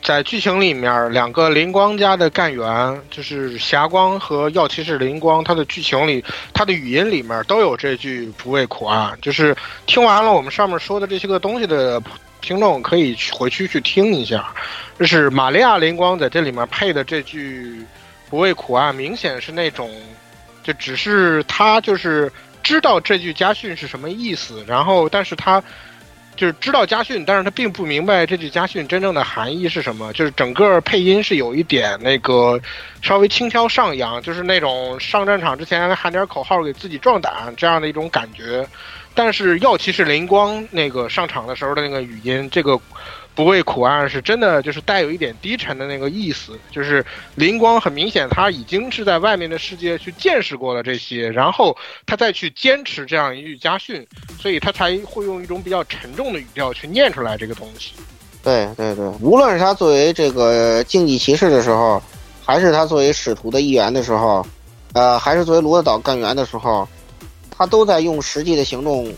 [0.05, 6.23] 在剧情里面，两个灵光家的干员，就是霞光和药骑士灵光，他的剧情里，
[6.53, 9.17] 他的语音里面都有这句“不畏苦暗”。
[9.19, 9.55] 就是
[9.87, 11.99] 听完了我们上面说的这些个东西的
[12.39, 14.53] 听众，可以回去去听一下。
[14.99, 17.83] 就是玛利亚灵光在这里面配的这句
[18.29, 19.89] “不畏苦暗”，明显是那种，
[20.61, 22.31] 就只是他就是。
[22.63, 25.63] 知道这句家训是什么意思，然后但是他
[26.35, 30.11] 就是知道家训，但是他并不明白这句家训真正的含义是什么。
[30.13, 32.59] 就是整个配音是有一点那个
[33.01, 38.67] 稍微轻佻上扬，就是那种上战场之前喊点口号给自己壮胆这样的一种感觉。
[39.13, 42.79] 但是药骑士灵光那个上场的时候的那个语音，这个。
[43.35, 46.57] 不畏苦暗是真的，就是带有一点低沉的那个意思。
[46.71, 47.05] 就是
[47.35, 51.75] 灵光很明显，他已经是在外面的世界去见识过了这些，然后
[52.05, 54.07] 他再去坚持这样一句家训，
[54.39, 57.91] 所以他才会用一种比较沉重的语调去念出来这个东西。
[58.41, 62.01] 对对对，无论是他作为这个竞技骑士的时候，
[62.41, 64.47] 还是他作为使徒的一员的时候，
[64.93, 66.87] 呃，还是作为罗德岛干员的时候，
[67.51, 69.13] 他都在用实际的行动。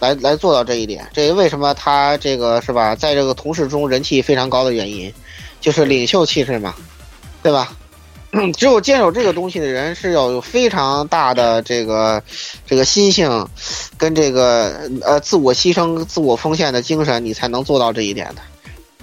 [0.00, 5.12] 来来做到这一点，这为什么他这个是吧，在这个同事中人气非常高的原因，
[5.60, 6.74] 就是领袖气质嘛，
[7.42, 7.72] 对吧？
[8.56, 12.22] 只有坚守这个东西的人是要有非常大的这个
[12.66, 13.48] 这个心性，
[13.96, 18.42] 跟这个呃自我牺牲、自我奉献的精神，你才能做到这一点的。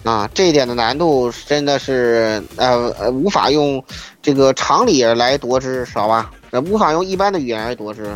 [0.09, 3.84] 啊，这一点的难度真的是呃呃无法用
[4.22, 6.31] 这个常理来夺之，知道吧？
[6.63, 8.15] 无法用一般的语言来夺之。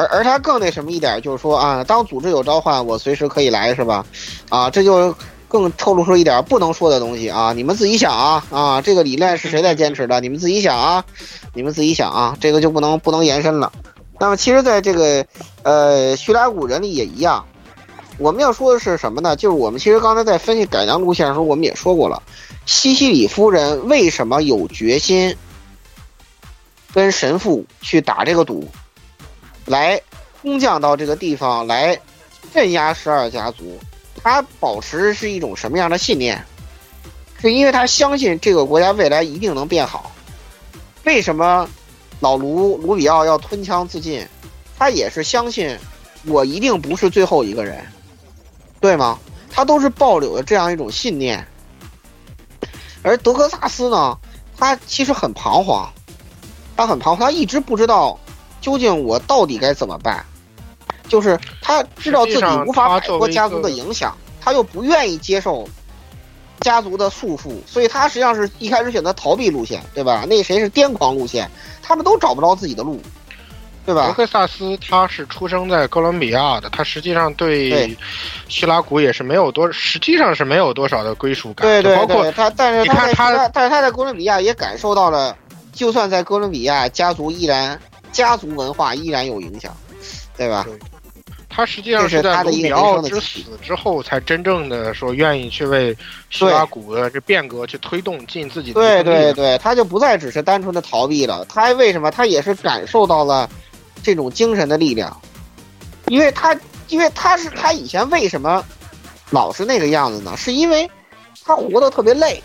[0.00, 4.06] 而而他更那什么一点，就是说啊，当组织有召唤，我随时可以来，是吧？
[4.48, 5.14] 啊，这就
[5.46, 7.52] 更透露出一点不能说的东西啊！
[7.52, 8.80] 你们自己想啊啊！
[8.80, 10.18] 这个理念是谁在坚持的？
[10.20, 11.04] 你们自己想啊，
[11.52, 13.70] 你们自己想啊，这个就不能不能延伸了。
[14.18, 15.26] 那么其实，在这个
[15.62, 17.44] 呃叙拉古人里也一样。
[18.18, 19.34] 我们要说的是什么呢？
[19.34, 22.22] 就是我们其实刚才在分析改良路线的时候，我们也说过了，
[22.66, 25.34] 西西里夫人为什么有决心
[26.92, 28.68] 跟神父去打这个赌，
[29.66, 30.00] 来
[30.42, 31.98] 空降到这个地方来
[32.52, 33.78] 镇压十二家族？
[34.22, 36.44] 他保持是一种什么样的信念？
[37.40, 40.12] 是因为他相信这个国家未来一定能变好。
[41.04, 41.66] 为什么
[42.20, 44.26] 老卢卢比奥要吞枪自尽？
[44.78, 45.78] 他也是相信
[46.26, 47.82] 我一定不是最后一个人，
[48.78, 49.18] 对吗？
[49.50, 51.46] 他都是抱有的这样一种信念。
[53.02, 54.18] 而德克萨斯呢，
[54.58, 55.90] 他其实很彷徨，
[56.76, 58.18] 他很彷徨，他一直不知道
[58.60, 60.24] 究竟我到底该怎么办。
[61.08, 65.68] 就是他知道自己无法摆脱家族的影响，他又不愿意接受
[66.60, 70.24] 家族的束缚，所以他实际上是一开始选择逃避路线，对吧？
[70.28, 71.50] 那谁是癫狂路线？
[71.82, 73.00] 他们都找不着自己的路，
[73.84, 74.06] 对吧？
[74.06, 77.98] 德克萨斯他是出生在哥伦比亚的，他实际上对
[78.48, 81.66] 希拉古也是没有多，实际上是没有多少的归属感。
[81.66, 85.36] 对对对，他但是你看他，但是他在哥伦比亚也感受到了，
[85.72, 87.80] 就算在哥伦比亚，家族依然
[88.12, 89.74] 家族文化依然有影响，
[90.36, 90.66] 对吧？
[91.52, 95.94] 他实际上是在卢比奥之死之后，才真正的说愿意去为
[96.28, 101.44] 叙拉古的这变革去推动，尽自己的对对对，他就不再只是单纯的逃避了。
[101.46, 102.08] 他为什么？
[102.08, 103.50] 他也是感受到了
[104.00, 105.14] 这种精神的力量，
[106.06, 106.56] 因为他，
[106.86, 108.64] 因为他是他以前为什么
[109.30, 110.36] 老是那个样子呢？
[110.36, 110.88] 是因为
[111.44, 112.40] 他活得特别累。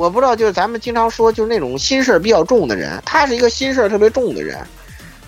[0.00, 4.66] 我不知道，就是咱们经常说，就是那种心事儿比较重的人，他是一个心事儿特别重的人。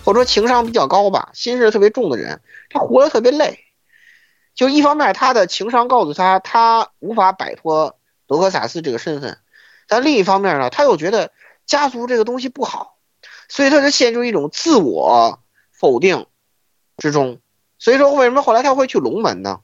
[0.03, 2.41] 或者说情商比较高吧，心事儿特别重的人，
[2.71, 3.59] 他活得特别累。
[4.55, 9.35] 就一方面，他的情商告诉他，他无法摆脱德克萨斯这个身份；
[9.87, 11.31] 但另一方面呢，他又觉得
[11.67, 12.97] 家族这个东西不好，
[13.47, 15.39] 所以他就陷入一种自我
[15.71, 16.25] 否定
[16.97, 17.37] 之中。
[17.77, 19.59] 所以说，为什么后来他会去龙门呢？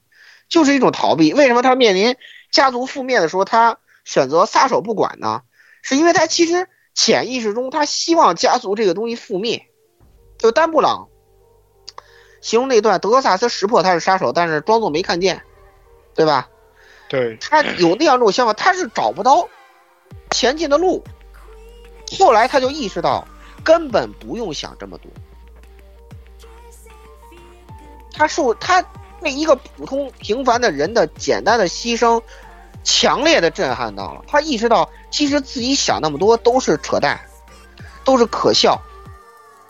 [0.48, 1.34] 就是一种逃避。
[1.34, 2.16] 为什么他面临
[2.52, 3.76] 家族覆灭的时候，他
[4.10, 5.42] 选择撒手不管呢？
[5.82, 9.68] 是因为他其实潜意识中，他希望家族这个东西覆灭。
[10.36, 11.06] 就丹布朗
[12.40, 15.44] 形容那段，德克萨斯识破他是杀手，但是装作没看见，
[16.16, 16.48] 对吧？
[17.08, 19.48] 对，他有那样一种想法，他是找不到
[20.32, 21.04] 前进的路。
[22.18, 23.24] 后来他就意识到，
[23.62, 25.08] 根本不用想这么多。
[28.12, 28.82] 他受他
[29.20, 32.20] 被一个普通平凡的人的简单的牺牲，
[32.82, 34.22] 强烈的震撼到了。
[34.26, 37.20] 他意识到，其实自己想那么多都是扯淡，
[38.04, 38.80] 都是可笑。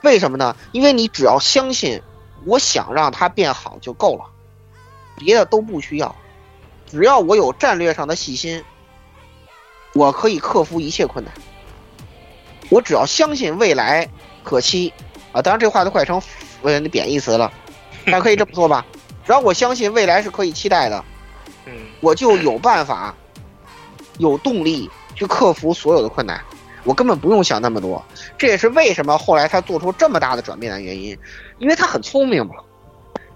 [0.03, 0.57] 为什么呢？
[0.73, 2.03] 因为你只要相信，
[2.47, 4.24] 我想让它变好就够了，
[5.16, 6.15] 别的都不需要。
[6.91, 8.65] 只要我有战略上的细心，
[9.93, 11.32] 我可以克服一切困难。
[12.69, 14.09] 我只要相信未来
[14.43, 14.93] 可期
[15.32, 15.43] 啊！
[15.43, 16.23] 当然，这话都快成
[16.62, 17.53] 呃贬义词了，
[18.07, 18.87] 但可以这么说吧。
[19.27, 21.05] 只要我相信未来是可以期待的，
[22.01, 23.15] 我就有办法、
[24.19, 26.41] 有动力去克服所有的困难。
[26.85, 28.03] 我根本不用想那么多，
[28.39, 31.17] 这也是为什么后来他做出这么大的转变的原因，
[31.59, 32.55] 因为他很聪明嘛，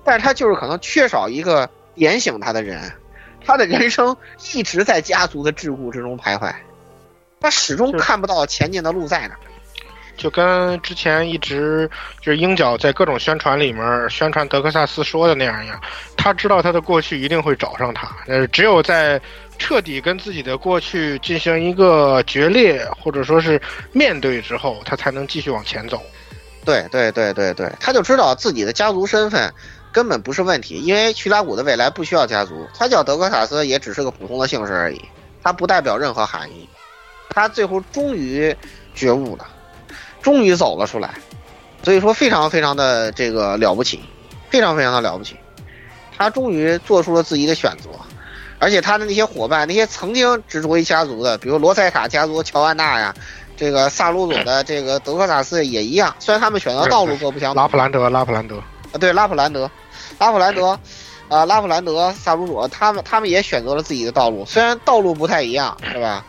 [0.03, 2.91] 但是他就是可能缺少一个点醒他的人，
[3.45, 4.17] 他的人生
[4.55, 6.55] 一直在家族的桎梏之中徘徊，
[7.39, 9.37] 他始终看不到前进的路在哪。
[10.17, 15.81] 就跟之前一直就是鹰角在各种宣传里面宣传德克萨斯说的那样一样，
[16.17, 19.21] 他知道他的过去一定会找上他，呃，只有在。
[19.57, 23.59] 彻底跟自己的过去进行一个决裂，或者说是
[23.93, 26.03] 面对之后，他才能继续往前走。
[26.65, 29.55] 对对对对对，他就知道自己的家族身份
[29.93, 35.01] 根本不是问题，因为叙拉古的未来不需要家族，他叫德克萨斯也只是个普通的姓氏而已，
[35.41, 36.69] 他不代表任何含义。
[37.31, 38.53] 他最后终于
[38.93, 39.47] 觉悟了，
[40.25, 41.11] 终于走了出来，
[41.83, 44.01] 所以说非常非常的这个了不起，
[44.49, 45.37] 非常非常的了不起，
[46.17, 47.91] 他终于做出了自己的选择。
[48.59, 53.15] 而且他的那些伙伴，那些曾经执着于家族的，比如罗塞卡家族乔安娜呀，
[53.59, 56.15] 这个萨鲁佐的 这个德克萨斯也一样。
[56.19, 57.63] 虽然他们选择道路各不相同。
[57.63, 58.57] 拉普兰德，拉普兰德
[58.93, 59.71] 啊，对，拉普兰德，
[60.19, 60.79] 拉普兰德，
[61.29, 66.25] 啊，拉普兰德、萨鲁佐，他们他们也选择了自己的道路，虽然道路不太一样，是吧？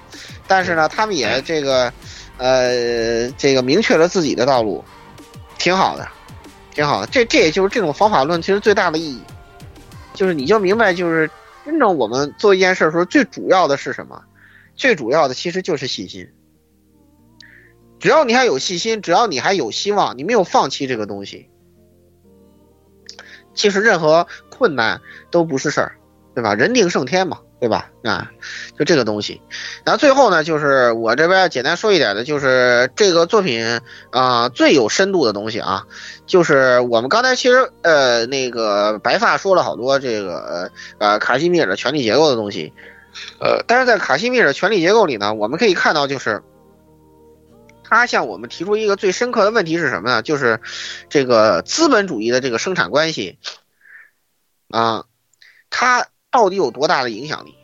[0.46, 1.94] 但是呢，他们也这个，
[2.38, 4.84] 呃，这个明确了自己的道路，
[5.58, 6.08] 挺好的，
[6.72, 7.08] 挺好的。
[7.08, 9.22] 这这也就是这种方法论其实最大的意义，
[10.14, 11.30] 就是你就明白就是。
[11.66, 14.22] 真正我们做一件事的时候，最主要的是什么？
[14.76, 16.30] 最主要的其实就是信心。
[17.98, 21.50] 只要你还有信心，只要你还有希望，你没有放弃这个东西，
[23.56, 25.02] 其实任何困难
[25.32, 25.98] 都不是事儿。
[26.36, 26.54] 对吧？
[26.54, 27.90] 人定胜天嘛，对吧？
[28.04, 28.32] 啊，
[28.78, 29.42] 就这个东西。
[29.86, 33.80] 然后最后呢，就是我这边简单说一点的，就是这个作品
[34.12, 35.86] 啊、最有深度的东西啊，
[36.26, 42.74] 就是我们刚才其实呃那个白发说了好多这个呃卡西米尔的权力结构的东西，
[43.40, 46.44] 呃，但是在卡西米尔的权力结构里呢，我们可以看到就是。
[47.88, 50.24] 他向我们提出一个最深刻的问题是什么呢？
[50.24, 50.60] 就是
[51.08, 53.38] 这个资本主义的这个生产关系
[54.72, 55.06] 啊，
[55.70, 57.56] 它到底有多大的影响力？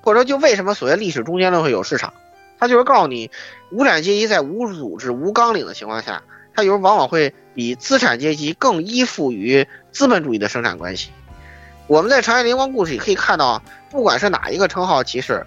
[0.00, 2.14] 或者说，就为什么所谓历史中间论会有市场？
[2.60, 3.32] 它就是告诉你，
[3.72, 6.22] 无产阶级在无组织、无纲领的情况下，
[6.54, 11.10] 它有时候往往会比资产阶级更依附于资本主义的生产关系。
[11.88, 13.60] 我们在《长安灵光故事》里可以看到，
[13.90, 15.44] 不管是哪一个称号骑士，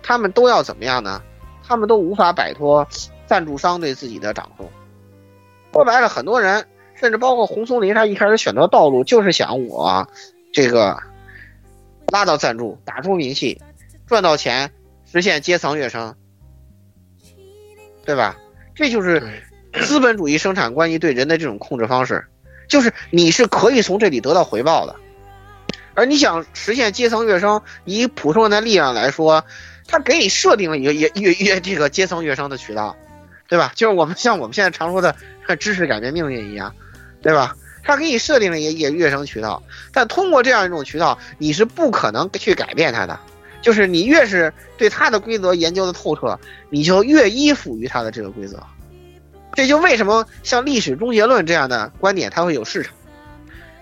[0.00, 1.20] 他们都要怎么样呢？
[1.66, 2.86] 他们都无法摆脱
[3.26, 4.70] 赞助商对自己的掌控。
[5.72, 6.64] 说白了，很多人
[6.94, 10.08] 甚至包括红松林，他一开始选择道路就是想我
[10.52, 10.96] 这个
[12.12, 13.60] 拉到赞助，打出名气，
[14.06, 14.70] 赚到钱，
[15.10, 16.14] 实现阶层跃升，
[18.04, 18.36] 对吧？
[18.74, 19.22] 这就是
[19.82, 22.24] 资本主义生产关系对人的这种控制方式，
[22.68, 24.96] 就是你是可以从这里得到回报的，
[25.94, 29.44] 而你想实现阶层跃升，以普通人的力量来说。
[29.90, 32.94] 他给你设定了一个越越越这个阶层跃升的渠道，
[33.48, 33.72] 对吧？
[33.74, 35.16] 就是我们像我们现在常说的
[35.58, 36.74] 知识改变命运一样，
[37.22, 37.56] 对吧？
[37.88, 39.62] 他给你设定了一个跃升渠道，
[39.94, 43.18] 但通过这样一种渠道，你是不可能去改变它的。
[43.62, 46.38] 就是你越是对它的规则研究的透彻，
[46.68, 48.62] 你就越依附于它的这个规则。
[49.54, 52.94] 这就为什么像历史终结论这样的观点，它会有市场。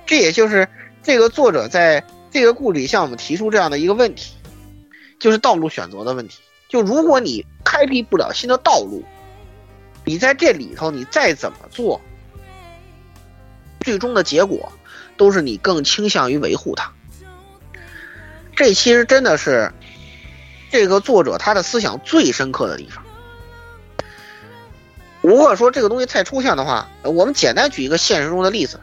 [0.06, 0.68] 这也就是
[1.02, 4.34] 这个作者在这个故事里向我们提出这样的一个问题。
[5.18, 6.38] 就是道路选择的问题。
[6.68, 9.02] 就如果你开辟不了新的道路，
[10.04, 12.00] 你在这里头你再怎么做，
[13.86, 14.72] 最终的结果
[15.16, 16.90] 都是你更倾向于维护它。
[18.56, 19.72] 这其实真的是
[20.72, 23.04] 这个作者他的思想最深刻的地方。
[25.20, 28.80] 如果说这个东西太抽象的话，我们简单举一个现实中的例子，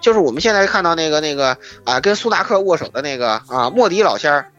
[0.00, 4.50] 就是我们现在看到那个那个啊，跟苏达克握手的那个啊，莫迪老仙儿。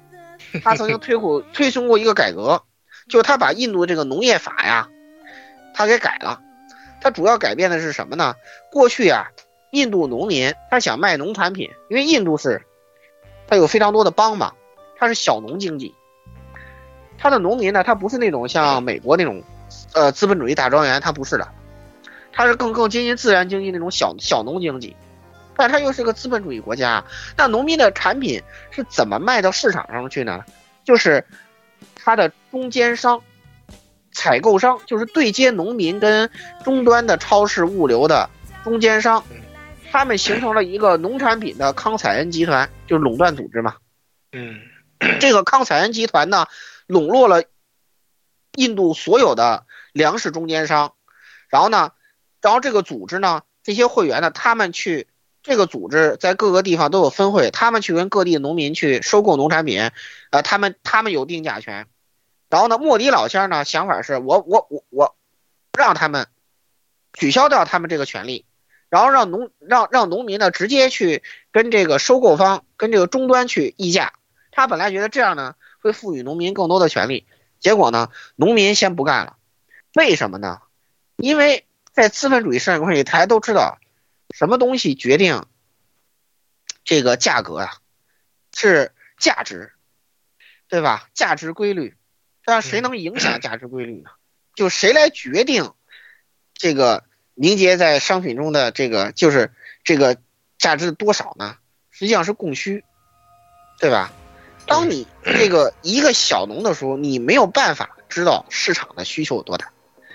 [0.64, 2.62] 他曾经推过 推行过一个改革，
[3.10, 4.90] 就是他把印度这个农业法呀，
[5.74, 6.42] 他给改了。
[7.00, 8.36] 他主要改变的是什么呢？
[8.72, 9.28] 过去啊，
[9.72, 12.62] 印度农民他想卖农产品，因为印度是，
[13.48, 14.54] 它有非常多的邦嘛，
[14.98, 15.94] 它是小农经济。
[17.18, 19.42] 他的农民呢，他不是那种像美国那种，
[19.94, 21.48] 呃，资本主义大庄园，他不是的，
[22.32, 24.96] 他是更更接近自然经济那种小小农经济。
[25.60, 27.04] 但它又是个资本主义国家，
[27.36, 28.40] 那农民的产品
[28.70, 30.46] 是怎么卖到市场上去呢？
[30.84, 31.26] 就是
[31.96, 33.20] 它的中间商、
[34.12, 36.30] 采购商，就是对接农民跟
[36.64, 38.30] 终端的超市物流的
[38.64, 39.24] 中间商，
[39.92, 43.76] 他们形成了一个农产品的康采恩集团，就是垄断组织嘛。
[44.32, 44.60] 嗯，
[45.20, 46.46] 这个康采恩集团呢，
[46.86, 47.44] 笼络了
[48.56, 50.94] 印度所有的粮食中间商，
[51.50, 51.92] 然后呢，
[52.42, 55.08] 然后这个组织呢，这些会员呢，他们去。
[55.44, 59.92] 这个组织在各个地方都有分会，他们去跟各地的农民去收购农产品，
[60.30, 61.88] 呃，他们他们有定价权。
[62.50, 65.16] 然后呢，莫迪老乡呢想法是我我我我
[65.72, 66.28] 让他们
[67.14, 68.44] 取消掉他们这个权利，
[68.90, 74.14] 然后让农让让农民呢直接去跟这个收购方跟这个终端去议价。
[74.52, 77.26] 他本来觉得这样呢会赋予农民更多的权利，
[77.60, 79.38] 结果呢农民先不干了，
[79.96, 80.62] 为什么呢？
[81.18, 83.80] 因为在资本主义生产关系里，大家都知道。
[84.36, 85.46] 什么东西决定
[86.84, 87.78] 这个价格啊？
[88.54, 89.72] 是价值，
[90.68, 91.08] 对吧？
[91.14, 91.96] 价值规律，
[92.46, 94.10] 那谁能影响价值规律呢？
[94.54, 95.72] 就谁来决定
[96.54, 97.06] 这个
[97.40, 99.52] 凝结在商品中的这个就是
[99.84, 100.18] 这个
[100.58, 101.56] 价值多少呢？
[101.92, 102.84] 实际上是供需，
[103.80, 104.12] 对吧？
[104.66, 109.70] 当你这个一个小农的时候，你没有办法知道市场的需求有多大。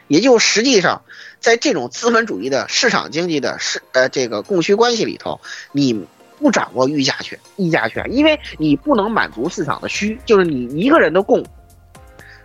[0.08, 1.02] 也就实际上，
[1.38, 5.40] 在这种资本主义的市场经济的市呃这个供需关系里头，
[5.70, 6.06] 你
[6.38, 11.46] 不掌握议价权，议价权，因为你不能满足市场的需，就是你一个人的供，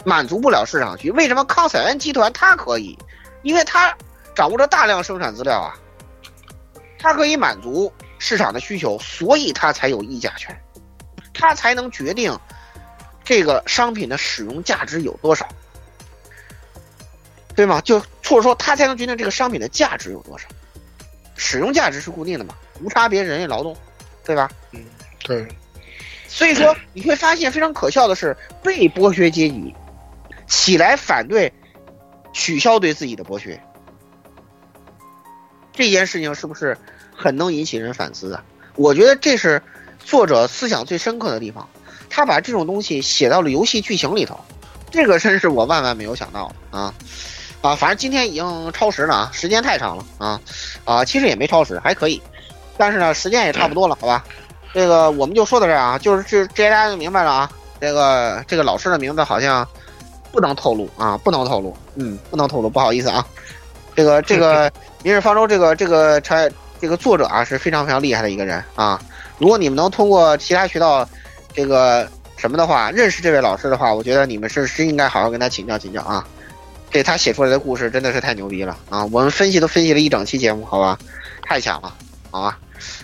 [0.06, 1.10] 满足不了市场需。
[1.12, 2.98] 为什么康采恩集团它可以？
[3.42, 3.98] 因为它
[4.38, 5.74] 掌握着大量生产资料啊，
[7.00, 10.56] 它可以满足市场的需求，所以它才有议价权，
[11.34, 12.40] 它才能决定
[13.24, 15.48] 这个商品的使用价值有多少。
[17.56, 17.82] 对吗？
[17.82, 20.48] 就或者说，它才能决定这个商品的价值有多少，
[21.36, 23.76] 使用价值是固定的嘛，无差别人力劳动，
[24.24, 24.48] 对吧？
[24.70, 24.86] 嗯，
[25.24, 25.48] 对。
[26.28, 29.74] 所以说，你会发现非常可笑的是，被剥削阶级
[30.46, 31.52] 起来反对
[32.34, 33.60] 取消对自己的剥削，
[35.78, 36.76] 这件事情是不是
[37.16, 38.42] 很能引起人反思的？
[38.76, 39.62] 我觉得这是
[40.04, 41.70] 作者思想最深刻的地方，
[42.10, 44.40] 他把这种东西写到了游戏剧情里头，
[44.90, 46.94] 这个真是我万万没有想到啊！
[47.62, 50.42] 啊，反正今天已经超时了啊，时间太长了啊
[50.84, 52.22] 啊，其实也没超时，还可以，
[52.78, 54.24] 但是呢，时间也差不多了，好吧？
[54.74, 57.52] 这个我们就说到这儿啊，就是这这些大家就明白了啊，
[57.82, 59.68] 这个这个老师的名字好像
[60.32, 63.26] 不能透露啊，不能透露，嗯，不能透露，不好意思啊。
[63.98, 64.70] 这个 这个
[65.02, 66.48] 《明日方舟》这个这个产
[66.80, 69.02] 这个作者啊是非常非常厉害的一个人啊。
[69.40, 71.08] 如果你们能通过其他渠道
[71.52, 72.08] 这个
[72.38, 76.24] 什么的话认识这位老师的话，我觉得你们是是应该好好跟他请教请教啊。
[76.92, 79.04] 这他写出来的故事真的是太牛逼了啊！
[79.12, 80.98] 我们分析都分析了一整期节目，好吧，
[81.44, 81.94] 太强了，
[82.32, 82.58] 好吧。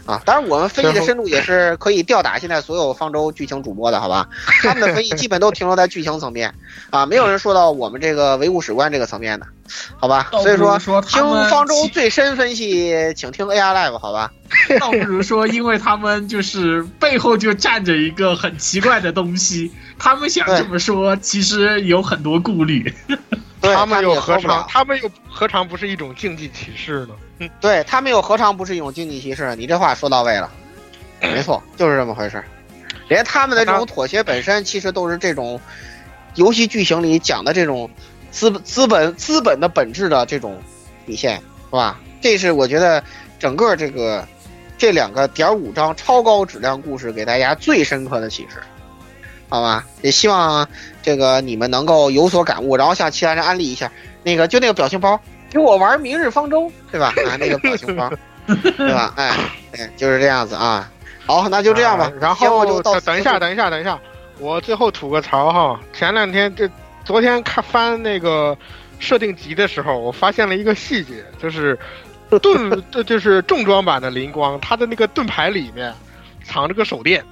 [0.06, 4.28] 啊，当然我们分析的深度也是可以吊打现在所有方舟剧情主播的，好吧？
[4.62, 6.54] 他们的分析基本都停留在剧情层面，
[6.90, 9.48] 啊，没有人说到我们这个唯物史观这个层面的，
[9.98, 10.30] 好吧？
[10.32, 14.32] 所以说，听方舟最深分析，请听 AR Live，好吧？
[14.80, 22.94] 倒不如说，因为他们就是背后就站着一个很奇怪的东西，他们想这么说，其实有很多顾虑。
[23.64, 24.66] 他们又何尝？
[24.68, 27.16] 他们又何尝不是一种竞技歧视呢？
[27.40, 29.56] 嗯，对他们又何尝不是一种竞技歧视？
[29.56, 30.52] 你这话说到位了，
[31.22, 32.44] 没错，就是这么回事。
[33.08, 35.60] 连他们的这种妥协本身，其实都是这种
[36.36, 37.90] 游戏剧情里讲的这种
[38.32, 40.62] 资资本资本的本质的这种
[41.06, 42.00] 底线，是吧？
[42.22, 43.04] 这是我觉得
[43.40, 44.26] 整个这个
[44.78, 48.64] 这两个点五章超高质量故事给大家最深刻的启示。
[49.50, 50.68] 好吧，也希望
[51.02, 53.92] 这个你们能够有所感悟，然后向其他人安利一下。
[54.24, 56.62] 那个就那个表情包，给我玩《明日方舟》，
[56.92, 57.14] 对吧？
[57.30, 58.12] 啊，那个表情包，
[58.48, 59.14] 对吧？
[59.18, 59.36] 哎，
[59.78, 60.90] 哎，就是这样子啊。
[61.26, 62.12] 好，那就这样吧。
[62.20, 64.00] 然后就等一下，等一下，等一下，
[64.40, 65.80] 我最后吐个槽哈。
[65.94, 66.70] 前两天这
[67.04, 68.58] 昨天看翻那个
[69.00, 71.78] 设定集的时候，我发现了一个细节，就是
[72.42, 75.94] 盾，这就是重装版的灵光，它的那个盾牌里面
[76.44, 77.24] 藏着个手电。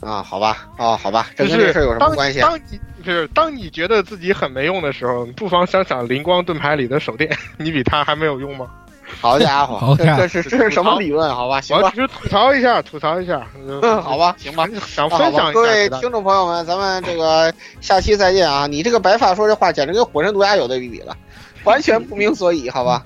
[0.00, 2.40] 啊，好吧，啊，好吧，这跟这事有什么关系？
[2.40, 8.66] 当你就是当你觉得自己很没用的时候，不妨想想灵光盾牌里的手电， 你比他还没有用吗？
[9.20, 11.34] 好家伙，这这是这是什么理论？
[11.34, 13.44] 好吧，行吧，我只是吐槽一下，吐槽一下。
[13.58, 15.52] 嗯，好吧，行吧， 想分享一下。
[15.52, 18.68] 各位听众朋友们，咱们这个下期再见啊！
[18.68, 21.16] 你这个白发说这话，简直跟火神毒牙有的比比了，
[21.64, 23.04] 完全不明所以，好吧？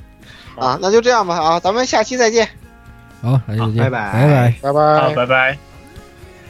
[0.58, 2.46] 啊，那就这样吧啊，咱们下期再见。
[3.22, 5.73] 好，再见，拜拜，拜拜，拜拜，拜拜。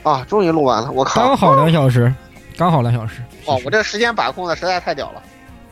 [0.05, 0.93] 啊，终于录完了！
[0.93, 2.14] 我靠，刚好两小时，
[2.56, 3.22] 刚好两小时。
[3.47, 5.22] 哇，我这时间把控的实在太屌了！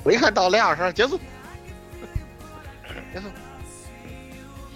[0.03, 1.21] 我一看到两小时，结束，
[3.13, 3.27] 结束。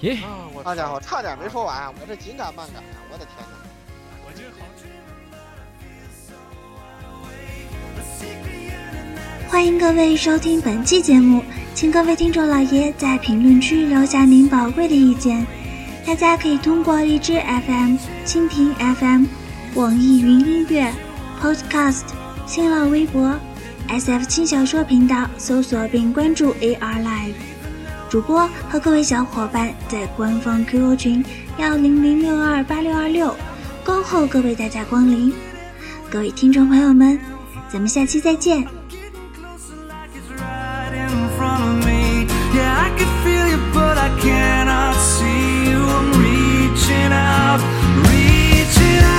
[0.02, 0.18] 咦！
[0.62, 2.88] 好家伙，差点没说完，我这紧赶慢赶呀！
[3.10, 3.56] 我的天哪！
[4.26, 4.66] 我这好。
[9.48, 11.42] 欢迎各位收听本期节目，
[11.74, 15.46] 请各位听众老爷在评论区留下您宝贵的意见。
[16.06, 19.24] 大家可以通过荔枝 FM、蜻蜓 FM、
[19.76, 20.90] 网易云音乐、
[21.38, 22.04] Podcast、
[22.46, 23.38] 新浪微博、
[23.90, 27.34] SF 轻小说频道搜索并关注 AR Live。
[28.08, 31.22] 主播和各位小伙伴在官方 QQ 群
[31.58, 33.34] 幺零零六二八六二六，26,
[33.84, 35.30] 恭候各位大驾光临。
[36.10, 37.20] 各位听众朋友们，
[37.70, 38.66] 咱们下期再见。
[44.22, 45.78] Cannot see you.
[45.78, 47.60] I'm reaching out,
[48.08, 49.15] reaching out.